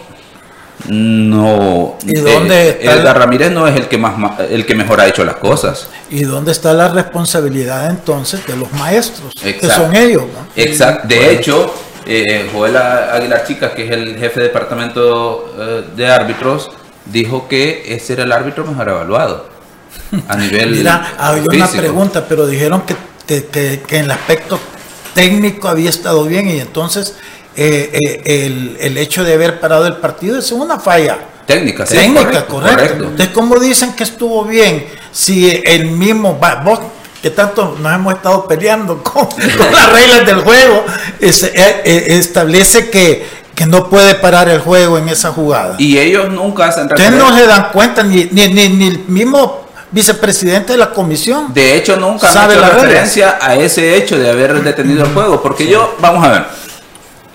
no. 0.88 1.98
¿Y 2.06 2.14
dónde 2.20 2.70
está 2.72 2.94
Edgar 2.94 3.16
el- 3.16 3.22
Ramírez 3.22 3.52
no 3.52 3.68
es 3.68 3.76
el 3.76 3.88
que 3.88 3.98
más 3.98 4.14
el 4.50 4.66
que 4.66 4.76
mejor 4.76 5.00
ha 5.02 5.08
hecho 5.08 5.24
las 5.24 5.36
cosas. 5.36 5.88
¿Y 6.10 6.24
dónde 6.24 6.52
está 6.52 6.74
la 6.74 6.88
responsabilidad 6.90 7.90
entonces 7.90 8.46
de 8.48 8.56
los 8.58 8.72
maestros? 8.74 9.34
Que 9.42 9.52
Exacto. 9.52 9.84
son 9.84 9.96
ellos. 9.96 10.24
¿no? 10.24 10.48
Exacto. 10.56 11.08
De 11.08 11.16
Bueno. 11.16 11.32
hecho, 11.32 11.74
eh, 12.06 12.50
Joel 12.54 12.78
Aguilar 12.78 13.44
Chica, 13.46 13.74
que 13.74 13.86
es 13.86 13.92
el 13.92 14.18
jefe 14.18 14.40
de 14.42 14.48
departamento 14.48 15.54
eh, 15.60 15.84
de 15.96 16.08
árbitros, 16.08 16.72
dijo 17.12 17.48
que 17.48 17.94
ese 17.96 18.14
era 18.14 18.24
el 18.24 18.32
árbitro 18.32 18.66
mejor 18.66 18.90
evaluado 18.90 19.50
a 20.28 20.36
nivel 20.36 20.72
Mira, 20.78 21.14
había 21.18 21.44
una 21.52 21.68
pregunta, 21.68 22.26
pero 22.28 22.46
dijeron 22.48 22.84
que, 22.84 22.96
que, 23.46 23.82
en 23.98 24.06
el 24.06 24.12
aspecto 24.12 24.60
técnico 25.14 25.68
había 25.68 25.90
estado 25.90 26.24
bien 26.26 26.50
y 26.50 26.60
entonces 26.60 27.16
eh, 27.56 27.90
eh, 27.94 28.22
el, 28.46 28.78
el 28.80 28.98
hecho 28.98 29.24
de 29.24 29.34
haber 29.34 29.60
parado 29.60 29.86
el 29.88 29.98
partido 29.98 30.38
es 30.40 30.52
una 30.52 30.80
falla. 30.80 31.18
Técnica, 31.46 31.86
sí, 31.86 31.96
Técnica, 31.96 32.22
correcto, 32.46 32.54
correcto. 32.54 32.76
correcto. 32.78 33.04
Entonces, 33.06 33.30
¿cómo 33.34 33.60
dicen 33.60 33.94
que 33.94 34.04
estuvo 34.04 34.46
bien? 34.46 34.86
Si 35.12 35.62
el 35.66 35.86
mismo, 35.88 36.40
vos 36.64 36.80
que 37.22 37.32
tanto 37.32 37.76
nos 37.82 37.94
hemos 37.94 38.14
estado 38.14 38.48
peleando 38.48 39.04
con, 39.04 39.26
con 39.26 39.72
las 39.74 39.92
reglas 39.92 40.26
del 40.28 40.42
juego, 40.42 40.86
es- 41.20 41.44
eh, 41.44 41.82
establece 42.18 42.90
que, 42.90 43.26
que 43.60 43.66
no 43.66 43.90
puede 43.90 44.16
parar 44.16 44.48
el 44.48 44.60
juego 44.62 44.98
en 44.98 45.10
esa 45.10 45.32
jugada. 45.34 45.76
Y 45.78 45.98
ellos 45.98 46.30
nunca 46.30 46.68
hacen 46.70 46.86
Ustedes 46.86 47.12
no 47.12 47.36
se 47.36 47.46
dan 47.46 47.72
cuenta, 47.74 48.04
ni, 48.04 48.24
ni, 48.32 48.48
ni, 48.48 48.70
ni 48.70 48.88
el 48.88 49.00
mismo 49.10 49.68
vicepresidente 49.92 50.72
de 50.72 50.78
la 50.78 50.92
comisión. 50.92 51.54
De 51.54 51.76
hecho, 51.76 51.98
nunca 51.98 52.28
han 52.28 52.34
sabe 52.34 52.54
hecho 52.54 52.62
las 52.62 52.70
reglas. 52.70 52.86
referencia 52.90 53.38
a 53.42 53.56
ese 53.56 53.98
hecho 53.98 54.18
de 54.18 54.30
haber 54.30 54.64
detenido 54.64 55.04
el 55.04 55.12
juego. 55.14 55.42
Porque 55.42 55.68
yo, 55.68 55.94
vamos 56.00 56.24
a 56.26 56.30
ver. 56.32 56.46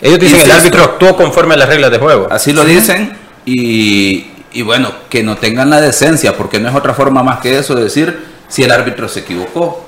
Ellos 0.01 0.19
dicen 0.19 0.39
que 0.39 0.45
el 0.45 0.51
árbitro 0.53 0.83
actuó 0.85 1.15
conforme 1.15 1.53
a 1.55 1.57
las 1.59 1.69
reglas 1.69 1.91
de 1.91 1.99
juego. 1.99 2.27
Así 2.31 2.55
lo 2.55 2.65
dicen 2.65 3.19
y, 3.45 4.27
y 4.55 4.63
bueno, 4.63 4.93
que 5.11 5.23
no 5.23 5.37
tengan 5.37 5.69
la 5.69 5.83
decencia, 5.83 6.39
porque 6.39 6.59
no 6.59 6.71
es 6.71 6.75
otra 6.75 6.95
forma 6.95 7.23
más 7.23 7.41
que 7.41 7.59
eso 7.59 7.75
de 7.75 7.85
decir 7.85 8.25
si 8.49 8.63
el 8.63 8.71
árbitro 8.73 9.11
se 9.11 9.21
equivocó. 9.21 9.87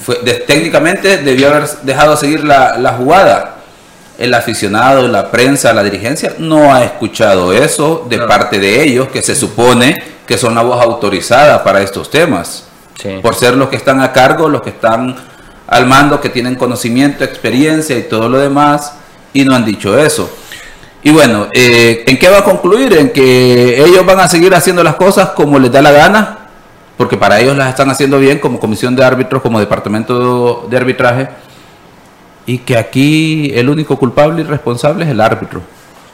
Fue- 0.00 0.20
de- 0.24 0.34
técnicamente 0.46 1.18
debió 1.18 1.50
haber 1.50 1.68
dejado 1.82 2.16
seguir 2.16 2.42
la, 2.42 2.78
la 2.78 2.94
jugada. 2.94 3.56
El 4.22 4.34
aficionado, 4.34 5.08
la 5.08 5.32
prensa, 5.32 5.72
la 5.72 5.82
dirigencia 5.82 6.36
no 6.38 6.72
ha 6.72 6.84
escuchado 6.84 7.52
eso 7.52 8.06
de 8.08 8.18
parte 8.18 8.60
de 8.60 8.84
ellos, 8.84 9.08
que 9.08 9.20
se 9.20 9.34
supone 9.34 10.00
que 10.24 10.38
son 10.38 10.54
la 10.54 10.62
voz 10.62 10.80
autorizada 10.80 11.64
para 11.64 11.82
estos 11.82 12.08
temas. 12.08 12.68
Por 13.20 13.34
ser 13.34 13.56
los 13.56 13.68
que 13.68 13.74
están 13.74 14.00
a 14.00 14.12
cargo, 14.12 14.48
los 14.48 14.62
que 14.62 14.70
están 14.70 15.16
al 15.66 15.86
mando, 15.86 16.20
que 16.20 16.28
tienen 16.28 16.54
conocimiento, 16.54 17.24
experiencia 17.24 17.98
y 17.98 18.04
todo 18.04 18.28
lo 18.28 18.38
demás, 18.38 18.92
y 19.32 19.44
no 19.44 19.56
han 19.56 19.64
dicho 19.64 19.98
eso. 19.98 20.30
Y 21.02 21.10
bueno, 21.10 21.48
eh, 21.52 22.04
¿en 22.06 22.16
qué 22.16 22.28
va 22.28 22.38
a 22.38 22.44
concluir? 22.44 22.92
En 22.92 23.10
que 23.10 23.82
ellos 23.84 24.06
van 24.06 24.20
a 24.20 24.28
seguir 24.28 24.54
haciendo 24.54 24.84
las 24.84 24.94
cosas 24.94 25.30
como 25.30 25.58
les 25.58 25.72
da 25.72 25.82
la 25.82 25.90
gana, 25.90 26.38
porque 26.96 27.16
para 27.16 27.40
ellos 27.40 27.56
las 27.56 27.70
están 27.70 27.90
haciendo 27.90 28.20
bien 28.20 28.38
como 28.38 28.60
comisión 28.60 28.94
de 28.94 29.04
árbitros, 29.04 29.42
como 29.42 29.58
departamento 29.58 30.68
de 30.70 30.76
arbitraje, 30.76 31.28
y 32.52 32.58
que 32.58 32.76
aquí 32.76 33.50
el 33.54 33.70
único 33.70 33.98
culpable 33.98 34.42
y 34.42 34.44
responsable 34.44 35.04
es 35.04 35.10
el 35.10 35.20
árbitro. 35.22 35.62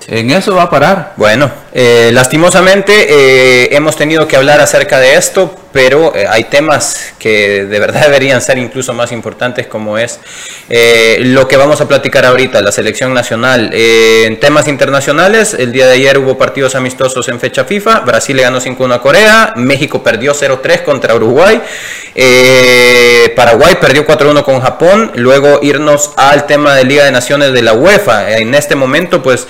En 0.06 0.30
eso 0.30 0.54
va 0.54 0.62
a 0.64 0.70
parar. 0.70 1.14
Bueno, 1.16 1.50
eh, 1.72 2.10
lastimosamente 2.12 2.92
eh, 2.92 3.68
hemos 3.72 3.96
tenido 3.96 4.28
que 4.28 4.36
hablar 4.36 4.60
acerca 4.60 5.00
de 5.00 5.16
esto 5.16 5.52
pero 5.72 6.14
eh, 6.14 6.26
hay 6.28 6.44
temas 6.44 7.12
que 7.18 7.64
de 7.64 7.80
verdad 7.80 8.02
deberían 8.06 8.40
ser 8.40 8.58
incluso 8.58 8.94
más 8.94 9.12
importantes 9.12 9.66
como 9.66 9.98
es 9.98 10.20
eh, 10.68 11.18
lo 11.20 11.46
que 11.46 11.56
vamos 11.56 11.80
a 11.80 11.88
platicar 11.88 12.24
ahorita, 12.24 12.60
la 12.62 12.72
selección 12.72 13.14
nacional. 13.14 13.70
Eh, 13.72 14.24
en 14.26 14.40
temas 14.40 14.68
internacionales, 14.68 15.54
el 15.54 15.72
día 15.72 15.86
de 15.86 15.94
ayer 15.94 16.18
hubo 16.18 16.38
partidos 16.38 16.74
amistosos 16.74 17.28
en 17.28 17.40
fecha 17.40 17.64
FIFA, 17.64 18.00
Brasil 18.00 18.36
le 18.36 18.42
ganó 18.42 18.60
5-1 18.60 18.94
a 18.94 19.00
Corea, 19.00 19.52
México 19.56 20.02
perdió 20.02 20.34
0-3 20.34 20.84
contra 20.84 21.14
Uruguay, 21.14 21.60
Paraguay 23.36 23.76
perdió 23.80 24.06
4-1 24.06 24.42
con 24.42 24.60
Japón, 24.60 25.12
luego 25.14 25.60
irnos 25.62 26.12
al 26.16 26.46
tema 26.46 26.74
de 26.74 26.84
Liga 26.84 27.04
de 27.04 27.12
Naciones 27.12 27.52
de 27.52 27.62
la 27.62 27.74
UEFA. 27.74 28.38
En 28.38 28.54
este 28.54 28.74
momento, 28.74 29.22
pues 29.22 29.46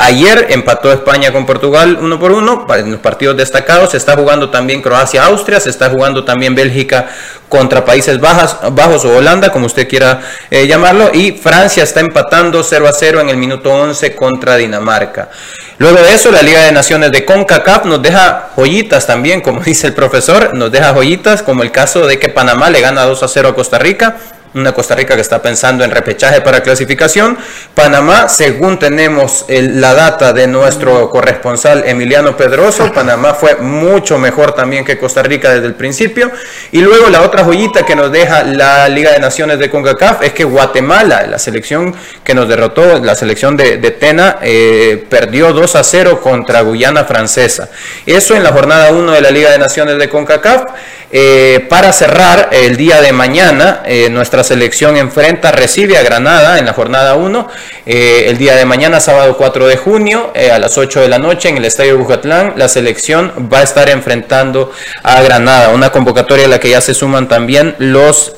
ayer 0.00 0.46
empató 0.50 0.92
España 0.92 1.32
con 1.32 1.46
Portugal 1.46 1.98
1 2.00 2.18
por 2.18 2.32
1, 2.32 2.66
en 2.76 2.90
los 2.92 3.00
partidos 3.00 3.36
destacados 3.36 3.90
se 3.90 3.96
está 3.96 4.16
jugando 4.16 4.50
también 4.50 4.82
Croacia-Austria, 4.82 5.57
se 5.60 5.70
está 5.70 5.90
jugando 5.90 6.24
también 6.24 6.54
Bélgica 6.54 7.08
contra 7.48 7.84
Países 7.84 8.20
Bajos 8.20 9.04
o 9.04 9.16
Holanda, 9.16 9.50
como 9.50 9.66
usted 9.66 9.88
quiera 9.88 10.20
eh, 10.50 10.66
llamarlo, 10.66 11.10
y 11.12 11.32
Francia 11.32 11.82
está 11.82 12.00
empatando 12.00 12.62
0 12.62 12.88
a 12.88 12.92
0 12.92 13.20
en 13.20 13.28
el 13.30 13.36
minuto 13.36 13.72
11 13.72 14.14
contra 14.14 14.56
Dinamarca. 14.56 15.30
Luego 15.78 15.98
de 15.98 16.12
eso, 16.12 16.30
la 16.30 16.42
Liga 16.42 16.64
de 16.64 16.72
Naciones 16.72 17.12
de 17.12 17.24
CONCACAF 17.24 17.84
nos 17.84 18.02
deja 18.02 18.50
joyitas 18.56 19.06
también, 19.06 19.40
como 19.40 19.60
dice 19.64 19.86
el 19.86 19.94
profesor, 19.94 20.54
nos 20.54 20.72
deja 20.72 20.92
joyitas, 20.92 21.42
como 21.42 21.62
el 21.62 21.70
caso 21.70 22.06
de 22.06 22.18
que 22.18 22.28
Panamá 22.28 22.68
le 22.70 22.80
gana 22.80 23.04
2 23.04 23.22
a 23.22 23.28
0 23.28 23.48
a 23.48 23.54
Costa 23.54 23.78
Rica 23.78 24.16
una 24.54 24.72
Costa 24.72 24.94
Rica 24.94 25.14
que 25.14 25.20
está 25.20 25.40
pensando 25.42 25.84
en 25.84 25.90
repechaje 25.90 26.40
para 26.40 26.62
clasificación. 26.62 27.38
Panamá, 27.74 28.28
según 28.28 28.78
tenemos 28.78 29.44
la 29.48 29.94
data 29.94 30.32
de 30.32 30.46
nuestro 30.46 31.10
corresponsal 31.10 31.84
Emiliano 31.86 32.36
Pedroso, 32.36 32.92
Panamá 32.92 33.34
fue 33.34 33.56
mucho 33.56 34.18
mejor 34.18 34.52
también 34.52 34.84
que 34.84 34.98
Costa 34.98 35.22
Rica 35.22 35.50
desde 35.50 35.66
el 35.66 35.74
principio. 35.74 36.30
Y 36.72 36.80
luego 36.80 37.08
la 37.08 37.22
otra 37.22 37.44
joyita 37.44 37.84
que 37.84 37.94
nos 37.94 38.10
deja 38.10 38.42
la 38.42 38.88
Liga 38.88 39.12
de 39.12 39.20
Naciones 39.20 39.58
de 39.58 39.70
CONCACAF 39.70 40.22
es 40.22 40.32
que 40.32 40.44
Guatemala, 40.44 41.26
la 41.26 41.38
selección 41.38 41.94
que 42.24 42.34
nos 42.34 42.48
derrotó, 42.48 42.98
la 42.98 43.14
selección 43.14 43.56
de, 43.56 43.78
Tena, 43.98 44.38
eh, 44.42 45.04
perdió 45.08 45.52
2 45.52 45.76
a 45.76 45.82
0 45.82 46.20
contra 46.20 46.60
Guyana 46.60 47.04
Francesa. 47.04 47.68
Eso 48.06 48.34
en 48.34 48.42
la 48.42 48.52
jornada 48.52 48.92
1 48.92 49.12
de 49.12 49.20
la 49.20 49.30
Liga 49.30 49.50
de 49.50 49.58
Naciones 49.58 49.98
de 49.98 50.08
CONCACAF. 50.08 50.64
Eh, 51.10 51.66
para 51.70 51.92
cerrar, 51.92 52.50
el 52.52 52.76
día 52.76 53.00
de 53.00 53.12
mañana, 53.12 53.82
eh, 53.86 54.10
nuestra 54.10 54.37
selección 54.44 54.96
enfrenta, 54.96 55.52
recibe 55.52 55.96
a 55.96 56.02
Granada 56.02 56.58
en 56.58 56.66
la 56.66 56.72
jornada 56.72 57.14
1. 57.14 57.48
Eh, 57.86 58.24
el 58.28 58.38
día 58.38 58.54
de 58.56 58.64
mañana, 58.64 59.00
sábado 59.00 59.36
4 59.36 59.66
de 59.66 59.76
junio, 59.76 60.32
a 60.34 60.58
las 60.58 60.78
8 60.78 61.00
de 61.00 61.08
la 61.08 61.18
noche, 61.18 61.48
en 61.48 61.56
el 61.56 61.64
Estadio 61.64 61.98
Bucatlán, 61.98 62.54
la 62.56 62.68
selección 62.68 63.48
va 63.52 63.60
a 63.60 63.62
estar 63.62 63.88
enfrentando 63.88 64.72
a 65.02 65.22
Granada. 65.22 65.70
Una 65.70 65.90
convocatoria 65.90 66.46
a 66.46 66.48
la 66.48 66.60
que 66.60 66.70
ya 66.70 66.80
se 66.80 66.94
suman 66.94 67.28
también 67.28 67.74
los 67.78 68.34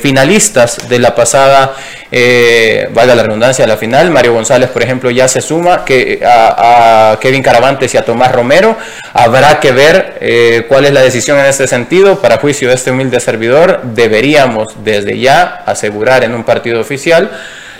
finalistas 0.00 0.88
de 0.88 0.98
la 0.98 1.14
pasada 1.14 1.74
eh, 2.10 2.88
valga 2.92 3.14
la 3.14 3.22
redundancia, 3.22 3.64
a 3.64 3.68
la 3.68 3.76
final. 3.76 4.10
Mario 4.10 4.34
González, 4.34 4.70
por 4.70 4.82
ejemplo, 4.82 5.10
ya 5.10 5.28
se 5.28 5.40
suma 5.40 5.84
que, 5.84 6.20
a, 6.24 7.18
Kevin 7.20 7.42
Caravantes 7.42 7.92
y 7.94 7.96
a 7.96 8.04
Tomás 8.04 8.32
Romero. 8.32 8.76
Habrá 9.12 9.60
que 9.60 9.72
ver 9.72 10.18
eh, 10.20 10.64
cuál 10.68 10.86
es 10.86 10.92
la 10.92 11.00
decisión 11.00 11.38
en 11.38 11.46
este 11.46 11.66
sentido. 11.66 12.20
Para 12.20 12.38
juicio 12.38 12.68
de 12.68 12.74
este 12.74 12.90
humilde 12.90 13.20
servidor, 13.20 13.80
deberíamos 13.82 14.68
desde 14.84 15.18
ya 15.18 15.62
asegurar 15.66 16.24
en 16.24 16.34
un 16.34 16.44
partido 16.44 16.80
oficial 16.80 17.30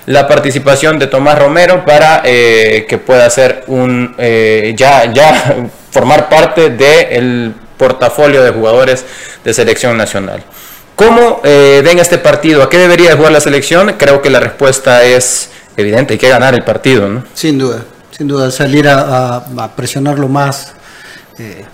la 0.08 0.26
participación 0.26 0.98
de 0.98 1.06
Tomás 1.06 1.38
Romero 1.38 1.84
para 1.84 2.22
eh, 2.24 2.86
que 2.88 2.96
pueda 2.96 3.28
ser 3.28 3.64
un 3.66 4.14
eh, 4.16 4.72
ya, 4.74 5.12
ya 5.12 5.68
formar 5.90 6.30
parte 6.30 6.70
del 6.70 7.52
portafolio 7.76 8.42
de 8.42 8.50
jugadores 8.50 9.04
de 9.44 9.52
selección 9.52 9.98
nacional. 9.98 10.42
¿Cómo 10.98 11.40
eh, 11.44 11.80
ven 11.84 12.00
este 12.00 12.18
partido? 12.18 12.60
¿A 12.60 12.68
qué 12.68 12.76
debería 12.76 13.16
jugar 13.16 13.30
la 13.30 13.40
selección? 13.40 13.94
Creo 13.96 14.20
que 14.20 14.30
la 14.30 14.40
respuesta 14.40 15.04
es 15.04 15.48
evidente, 15.76 16.14
hay 16.14 16.18
que 16.18 16.28
ganar 16.28 16.54
el 16.54 16.64
partido, 16.64 17.08
¿no? 17.08 17.22
Sin 17.34 17.56
duda, 17.56 17.84
sin 18.10 18.26
duda, 18.26 18.50
salir 18.50 18.88
a, 18.88 19.70
presionar 19.76 20.18
lo 20.18 20.26
más 20.26 20.72
eh, 21.38 21.64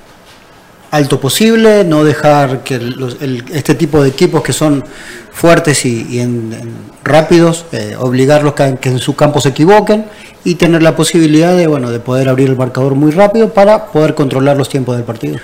alto 0.90 1.18
posible, 1.18 1.84
no 1.84 2.04
dejar 2.04 2.64
que 2.64 2.78
este 3.54 3.74
tipo 3.74 4.02
de 4.02 4.10
equipos 4.10 4.42
que 4.42 4.52
son 4.52 4.84
fuertes 5.32 5.86
y, 5.86 6.20
rápidos, 7.02 7.64
eh, 7.72 7.96
obligarlos 7.98 8.60
a 8.60 8.76
que 8.76 8.90
en 8.90 8.98
su 8.98 9.16
campo 9.16 9.40
se 9.40 9.48
equivoquen 9.48 10.04
y 10.44 10.56
tener 10.56 10.82
la 10.82 10.96
posibilidad 10.96 11.56
de, 11.56 11.66
bueno, 11.66 11.90
de 11.90 11.98
poder 11.98 12.28
abrir 12.28 12.50
el 12.50 12.56
marcador 12.56 12.94
muy 12.94 13.10
rápido 13.10 13.54
para 13.54 13.86
poder 13.86 14.14
controlar 14.14 14.58
los 14.58 14.68
tiempos 14.68 14.96
del 14.96 15.06
partido. 15.06 15.38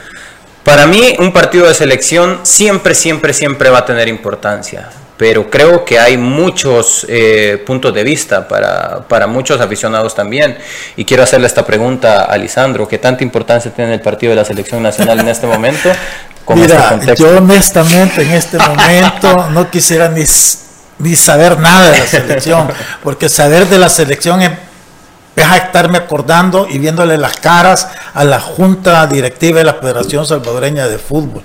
Para 0.65 0.87
mí, 0.87 1.17
un 1.19 1.33
partido 1.33 1.67
de 1.67 1.75
selección 1.75 2.41
siempre, 2.43 2.95
siempre, 2.95 3.33
siempre 3.33 3.71
va 3.71 3.79
a 3.79 3.85
tener 3.85 4.09
importancia, 4.09 4.91
pero 5.17 5.51
creo 5.51 5.85
que 5.85 5.99
hay 5.99 6.17
muchos 6.19 7.07
eh, 7.09 7.63
puntos 7.67 7.95
de 7.95 8.05
vista 8.05 8.47
para, 8.47 9.01
para, 9.09 9.27
muchos 9.27 9.61
aficionados 9.61 10.15
también. 10.15 10.59
Y 10.97 11.05
quiero 11.05 11.23
hacerle 11.23 11.47
esta 11.47 11.65
pregunta 11.65 12.25
a 12.25 12.37
Lisandro, 12.37 12.87
¿qué 12.87 12.99
tanta 12.99 13.25
importancia 13.25 13.73
tiene 13.73 13.95
el 13.95 14.01
partido 14.01 14.31
de 14.31 14.37
la 14.37 14.45
selección 14.45 14.83
nacional 14.83 15.21
en 15.21 15.29
este 15.29 15.47
momento? 15.47 15.91
Mira, 16.55 16.99
este 17.01 17.17
yo 17.17 17.39
honestamente 17.39 18.23
en 18.23 18.33
este 18.33 18.59
momento 18.59 19.51
no 19.51 19.71
quisiera 19.71 20.09
ni, 20.09 20.25
ni 20.99 21.17
saber 21.17 21.59
nada 21.59 21.91
de 21.91 21.99
la 21.99 22.07
selección, 22.07 22.69
porque 23.03 23.29
saber 23.29 23.67
de 23.67 23.79
la 23.79 23.89
selección 23.89 24.43
es 24.43 24.51
a 25.37 25.57
estarme 25.57 25.99
acordando 25.99 26.67
y 26.69 26.79
viéndole 26.79 27.17
las 27.19 27.37
caras 27.37 27.89
a 28.15 28.25
la 28.25 28.41
junta 28.41 29.07
directiva 29.07 29.59
de 29.59 29.65
la 29.65 29.75
Federación 29.75 30.27
Salvadoreña 30.27 30.89
de 30.89 30.99
Fútbol. 30.99 31.43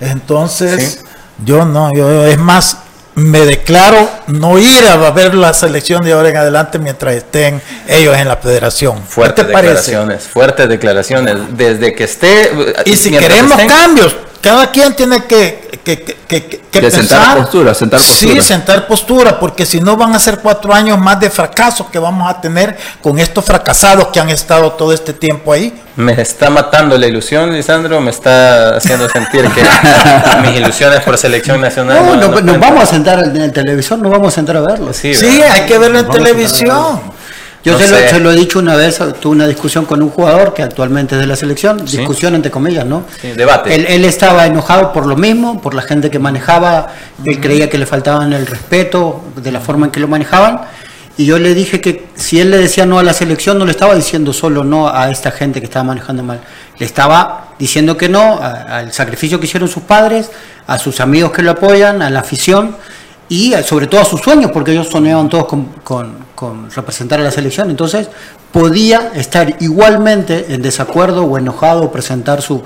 Entonces, 0.00 1.04
yo 1.44 1.64
no, 1.64 1.92
yo 1.94 2.26
es 2.26 2.38
más, 2.38 2.78
me 3.14 3.40
declaro 3.40 4.08
no 4.28 4.58
ir 4.58 4.86
a 4.86 5.10
ver 5.10 5.34
la 5.34 5.52
selección 5.52 6.04
de 6.04 6.12
ahora 6.12 6.28
en 6.28 6.36
adelante 6.36 6.78
mientras 6.78 7.14
estén 7.14 7.60
ellos 7.88 8.16
en 8.16 8.28
la 8.28 8.36
federación. 8.36 9.02
Fuertes 9.02 9.46
declaraciones, 9.46 10.24
fuertes 10.24 10.68
declaraciones. 10.68 11.36
Desde 11.56 11.94
que 11.94 12.04
esté. 12.04 12.52
Y 12.84 12.94
si 12.94 13.10
queremos 13.10 13.60
cambios, 13.66 14.16
cada 14.40 14.70
quien 14.70 14.94
tiene 14.94 15.24
que, 15.24 15.80
que, 15.84 15.98
que, 16.28 16.60
que 16.70 16.90
sentar 16.90 17.36
postura, 17.38 17.74
sentar 17.74 18.00
postura. 18.00 18.34
Sí, 18.34 18.40
sentar 18.40 18.86
postura, 18.86 19.40
porque 19.40 19.66
si 19.66 19.80
no 19.80 19.96
van 19.96 20.14
a 20.14 20.18
ser 20.18 20.38
cuatro 20.38 20.72
años 20.72 20.98
más 20.98 21.18
de 21.18 21.30
fracaso 21.30 21.90
que 21.90 21.98
vamos 21.98 22.30
a 22.30 22.40
tener 22.40 22.76
con 23.02 23.18
estos 23.18 23.44
fracasados 23.44 24.08
que 24.08 24.20
han 24.20 24.28
estado 24.28 24.72
todo 24.72 24.92
este 24.92 25.12
tiempo 25.12 25.52
ahí. 25.52 25.74
Me 25.96 26.20
está 26.20 26.50
matando 26.50 26.96
la 26.96 27.06
ilusión, 27.06 27.52
Lisandro, 27.52 28.00
me 28.00 28.10
está 28.10 28.76
haciendo 28.76 29.08
sentir 29.08 29.44
que 29.50 29.62
mis 30.42 30.56
ilusiones 30.56 31.00
por 31.00 31.18
selección 31.18 31.60
nacional. 31.60 32.04
No, 32.04 32.16
no, 32.16 32.40
nos 32.40 32.60
vamos 32.60 32.84
a 32.84 32.86
sentar 32.86 33.18
en 33.20 33.36
el 33.36 33.52
televisor, 33.52 33.98
nos 33.98 34.12
vamos 34.12 34.32
a 34.32 34.34
sentar 34.36 34.56
a 34.58 34.60
verlo. 34.60 34.92
Sí, 34.92 35.12
hay 35.42 35.66
que 35.66 35.78
verlo 35.78 35.98
en 35.98 36.08
televisión. 36.08 37.17
Yo 37.68 37.78
se, 37.78 38.20
lo, 38.20 38.30
he 38.30 38.36
dicho 38.36 38.58
una 38.58 38.74
vez, 38.74 38.98
tuve 39.20 39.32
una 39.32 39.46
discusión 39.46 39.84
con 39.84 40.02
un 40.02 40.10
jugador 40.10 40.54
que 40.54 40.62
actualmente 40.62 41.14
es 41.14 41.20
de 41.20 41.26
la 41.26 41.36
selección, 41.36 41.84
discusión 41.84 42.34
entre 42.34 42.50
comillas, 42.50 42.86
¿no? 42.86 43.04
Sí, 43.20 43.32
debate. 43.32 43.74
Él, 43.94 44.04
estaba 44.04 44.46
enojado 44.46 44.92
por 44.92 45.06
lo 45.06 45.16
mismo, 45.16 45.60
por 45.60 45.74
la 45.74 45.82
gente 45.82 46.10
que 46.10 46.18
manejaba, 46.18 46.88
él 47.24 47.40
creía 47.40 47.68
que 47.68 47.78
le 47.78 47.86
faltaban 47.86 48.32
el 48.32 48.46
respeto 48.46 49.22
de 49.36 49.52
la 49.52 49.60
forma 49.60 49.86
en 49.86 49.92
que 49.92 50.00
lo 50.00 50.08
manejaban. 50.08 50.62
Y 51.16 51.26
yo 51.26 51.38
le 51.38 51.52
dije 51.52 51.80
que 51.80 52.06
si 52.14 52.40
él 52.40 52.50
le 52.50 52.58
decía 52.58 52.86
no 52.86 52.98
a 52.98 53.02
la 53.02 53.12
selección, 53.12 53.58
no 53.58 53.64
le 53.64 53.72
estaba 53.72 53.94
diciendo 53.94 54.32
solo 54.32 54.62
no 54.62 54.88
a 54.88 55.10
esta 55.10 55.32
gente 55.32 55.60
que 55.60 55.66
estaba 55.66 55.84
manejando 55.84 56.22
mal. 56.22 56.40
Le 56.78 56.86
estaba 56.86 57.48
diciendo 57.58 57.96
que 57.96 58.08
no 58.08 58.40
al 58.40 58.92
sacrificio 58.92 59.40
que 59.40 59.46
hicieron 59.46 59.68
sus 59.68 59.82
padres, 59.82 60.30
a 60.68 60.78
sus 60.78 61.00
amigos 61.00 61.32
que 61.32 61.42
lo 61.42 61.50
apoyan, 61.50 62.02
a 62.02 62.10
la 62.10 62.20
afición 62.20 62.76
y 63.28 63.52
sobre 63.62 63.86
todo 63.86 64.00
a 64.00 64.04
sus 64.04 64.20
sueños, 64.20 64.50
porque 64.52 64.72
ellos 64.72 64.88
soñaban 64.88 65.28
todos 65.28 65.46
con, 65.84 66.18
representar 66.74 67.20
a 67.20 67.22
la 67.22 67.30
selección. 67.30 67.68
Entonces, 67.70 68.08
podía 68.52 69.12
estar 69.14 69.56
igualmente 69.60 70.46
en 70.48 70.62
desacuerdo 70.62 71.24
o 71.24 71.36
enojado 71.36 71.82
o 71.82 71.92
presentar 71.92 72.40
sus 72.40 72.62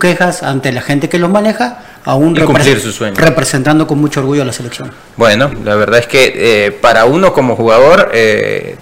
quejas 0.00 0.42
ante 0.42 0.72
la 0.72 0.80
gente 0.80 1.08
que 1.08 1.18
los 1.18 1.30
maneja, 1.30 1.78
aún 2.04 2.34
representando 2.34 3.86
con 3.86 4.00
mucho 4.00 4.20
orgullo 4.20 4.42
a 4.42 4.46
la 4.46 4.52
selección. 4.52 4.90
Bueno, 5.16 5.50
la 5.64 5.76
verdad 5.76 6.00
es 6.00 6.06
que 6.06 6.32
eh, 6.66 6.72
para 6.72 7.04
uno 7.04 7.32
como 7.32 7.54
jugador 7.54 8.10
eh, 8.12 8.76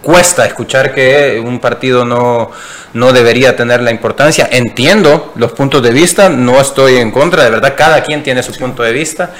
cuesta 0.00 0.44
escuchar 0.46 0.94
que 0.94 1.40
un 1.44 1.60
partido 1.60 2.04
no, 2.04 2.50
no 2.94 3.12
debería 3.12 3.56
tener 3.56 3.82
la 3.82 3.90
importancia. 3.90 4.48
Entiendo 4.50 5.32
los 5.36 5.52
puntos 5.52 5.82
de 5.82 5.92
vista, 5.92 6.28
no 6.28 6.60
estoy 6.60 6.96
en 6.96 7.10
contra, 7.10 7.44
de 7.44 7.50
verdad 7.50 7.74
cada 7.76 8.02
quien 8.02 8.22
tiene 8.22 8.42
su 8.42 8.52
punto 8.54 8.82
de 8.82 8.92
vista. 8.92 9.32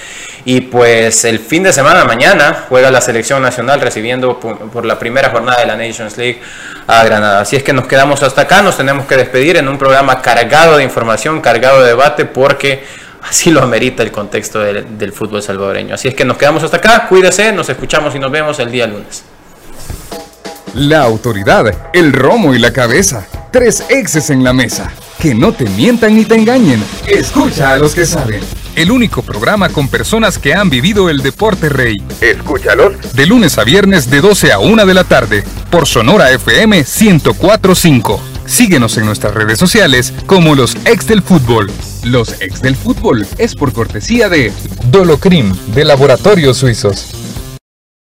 Y 0.45 0.63
pues 0.63 1.25
el 1.25 1.39
fin 1.39 1.63
de 1.63 1.73
semana, 1.73 2.05
mañana, 2.05 2.65
juega 2.69 2.91
la 2.91 3.01
selección 3.01 3.43
nacional 3.43 3.81
recibiendo 3.81 4.41
por, 4.41 4.85
la 4.85 4.99
primera 4.99 5.31
jornada 5.31 5.61
de 5.61 5.67
la 5.67 5.77
Nations 5.77 6.17
League 6.17 6.41
a 6.87 7.05
Granada. 7.05 7.41
Así 7.43 7.57
es 7.57 7.63
que 7.63 7.73
nos 7.73 7.87
quedamos 7.87 8.23
hasta 8.23 8.43
acá, 8.43 8.61
nos 8.61 8.77
tenemos 8.77 9.07
que 9.07 9.17
despedir 9.17 9.57
en 9.57 9.69
un 9.69 9.79
programa 9.79 10.21
cargado 10.21 10.77
de 10.77 10.85
información, 10.85 11.41
cargado 11.41 11.83
de 11.83 11.89
debate, 11.89 12.25
porque 12.25 12.85
así 13.23 13.53
lo 13.53 13.63
amerita 13.63 14.03
el 14.03 14.11
contexto 14.11 14.59
del, 14.61 14.99
del 14.99 15.13
fútbol 15.13 15.43
salvadoreño. 15.43 15.95
Así 15.95 16.09
es 16.09 16.15
que 16.15 16.25
nos 16.25 16.37
quedamos 16.37 16.63
hasta 16.65 16.79
acá, 16.79 17.07
cuídese, 17.09 17.53
nos 17.53 17.69
escuchamos 17.69 18.15
y 18.17 18.19
nos 18.19 18.33
vemos 18.33 18.59
el 18.59 18.71
día 18.71 18.89
lunes. 18.89 19.25
La 20.75 21.03
autoridad, 21.03 21.91
el 21.93 22.15
romo 22.15 22.55
y 22.55 22.59
la 22.59 22.73
cabeza, 22.73 23.27
tres 23.51 23.85
exes 23.91 24.31
en 24.31 24.43
la 24.43 24.55
mesa. 24.55 24.91
Que 25.19 25.35
no 25.35 25.53
te 25.53 25.69
mientan 25.69 26.17
ni 26.17 26.25
te 26.25 26.35
engañen. 26.35 26.83
Escucha 27.07 27.75
a 27.75 27.77
los 27.77 27.95
que 27.95 28.07
saben. 28.07 28.41
El 28.75 28.91
único 28.91 29.21
programa 29.21 29.69
con 29.69 29.89
personas 29.89 30.39
que 30.39 30.55
han 30.55 30.71
vivido 30.71 31.11
el 31.11 31.19
deporte 31.19 31.69
rey. 31.69 32.03
Escúchalos. 32.23 33.15
De 33.15 33.27
lunes 33.27 33.59
a 33.59 33.65
viernes 33.65 34.09
de 34.09 34.23
12 34.23 34.51
a 34.51 34.61
1 34.61 34.87
de 34.87 34.95
la 34.95 35.05
tarde. 35.05 35.45
Por 35.71 35.87
Sonora 35.87 36.31
FM 36.31 36.79
1045. 36.79 38.21
Síguenos 38.47 38.97
en 38.97 39.05
nuestras 39.05 39.35
redes 39.35 39.59
sociales 39.59 40.15
como 40.25 40.55
los 40.55 40.75
ex 40.87 41.07
del 41.07 41.21
fútbol. 41.21 41.71
Los 42.03 42.41
ex 42.41 42.63
del 42.63 42.77
fútbol 42.77 43.27
es 43.37 43.55
por 43.55 43.75
cortesía 43.75 44.31
de 44.31 44.51
Dolocrim 44.91 45.55
de 45.75 45.85
Laboratorios 45.85 46.57
Suizos. 46.57 47.22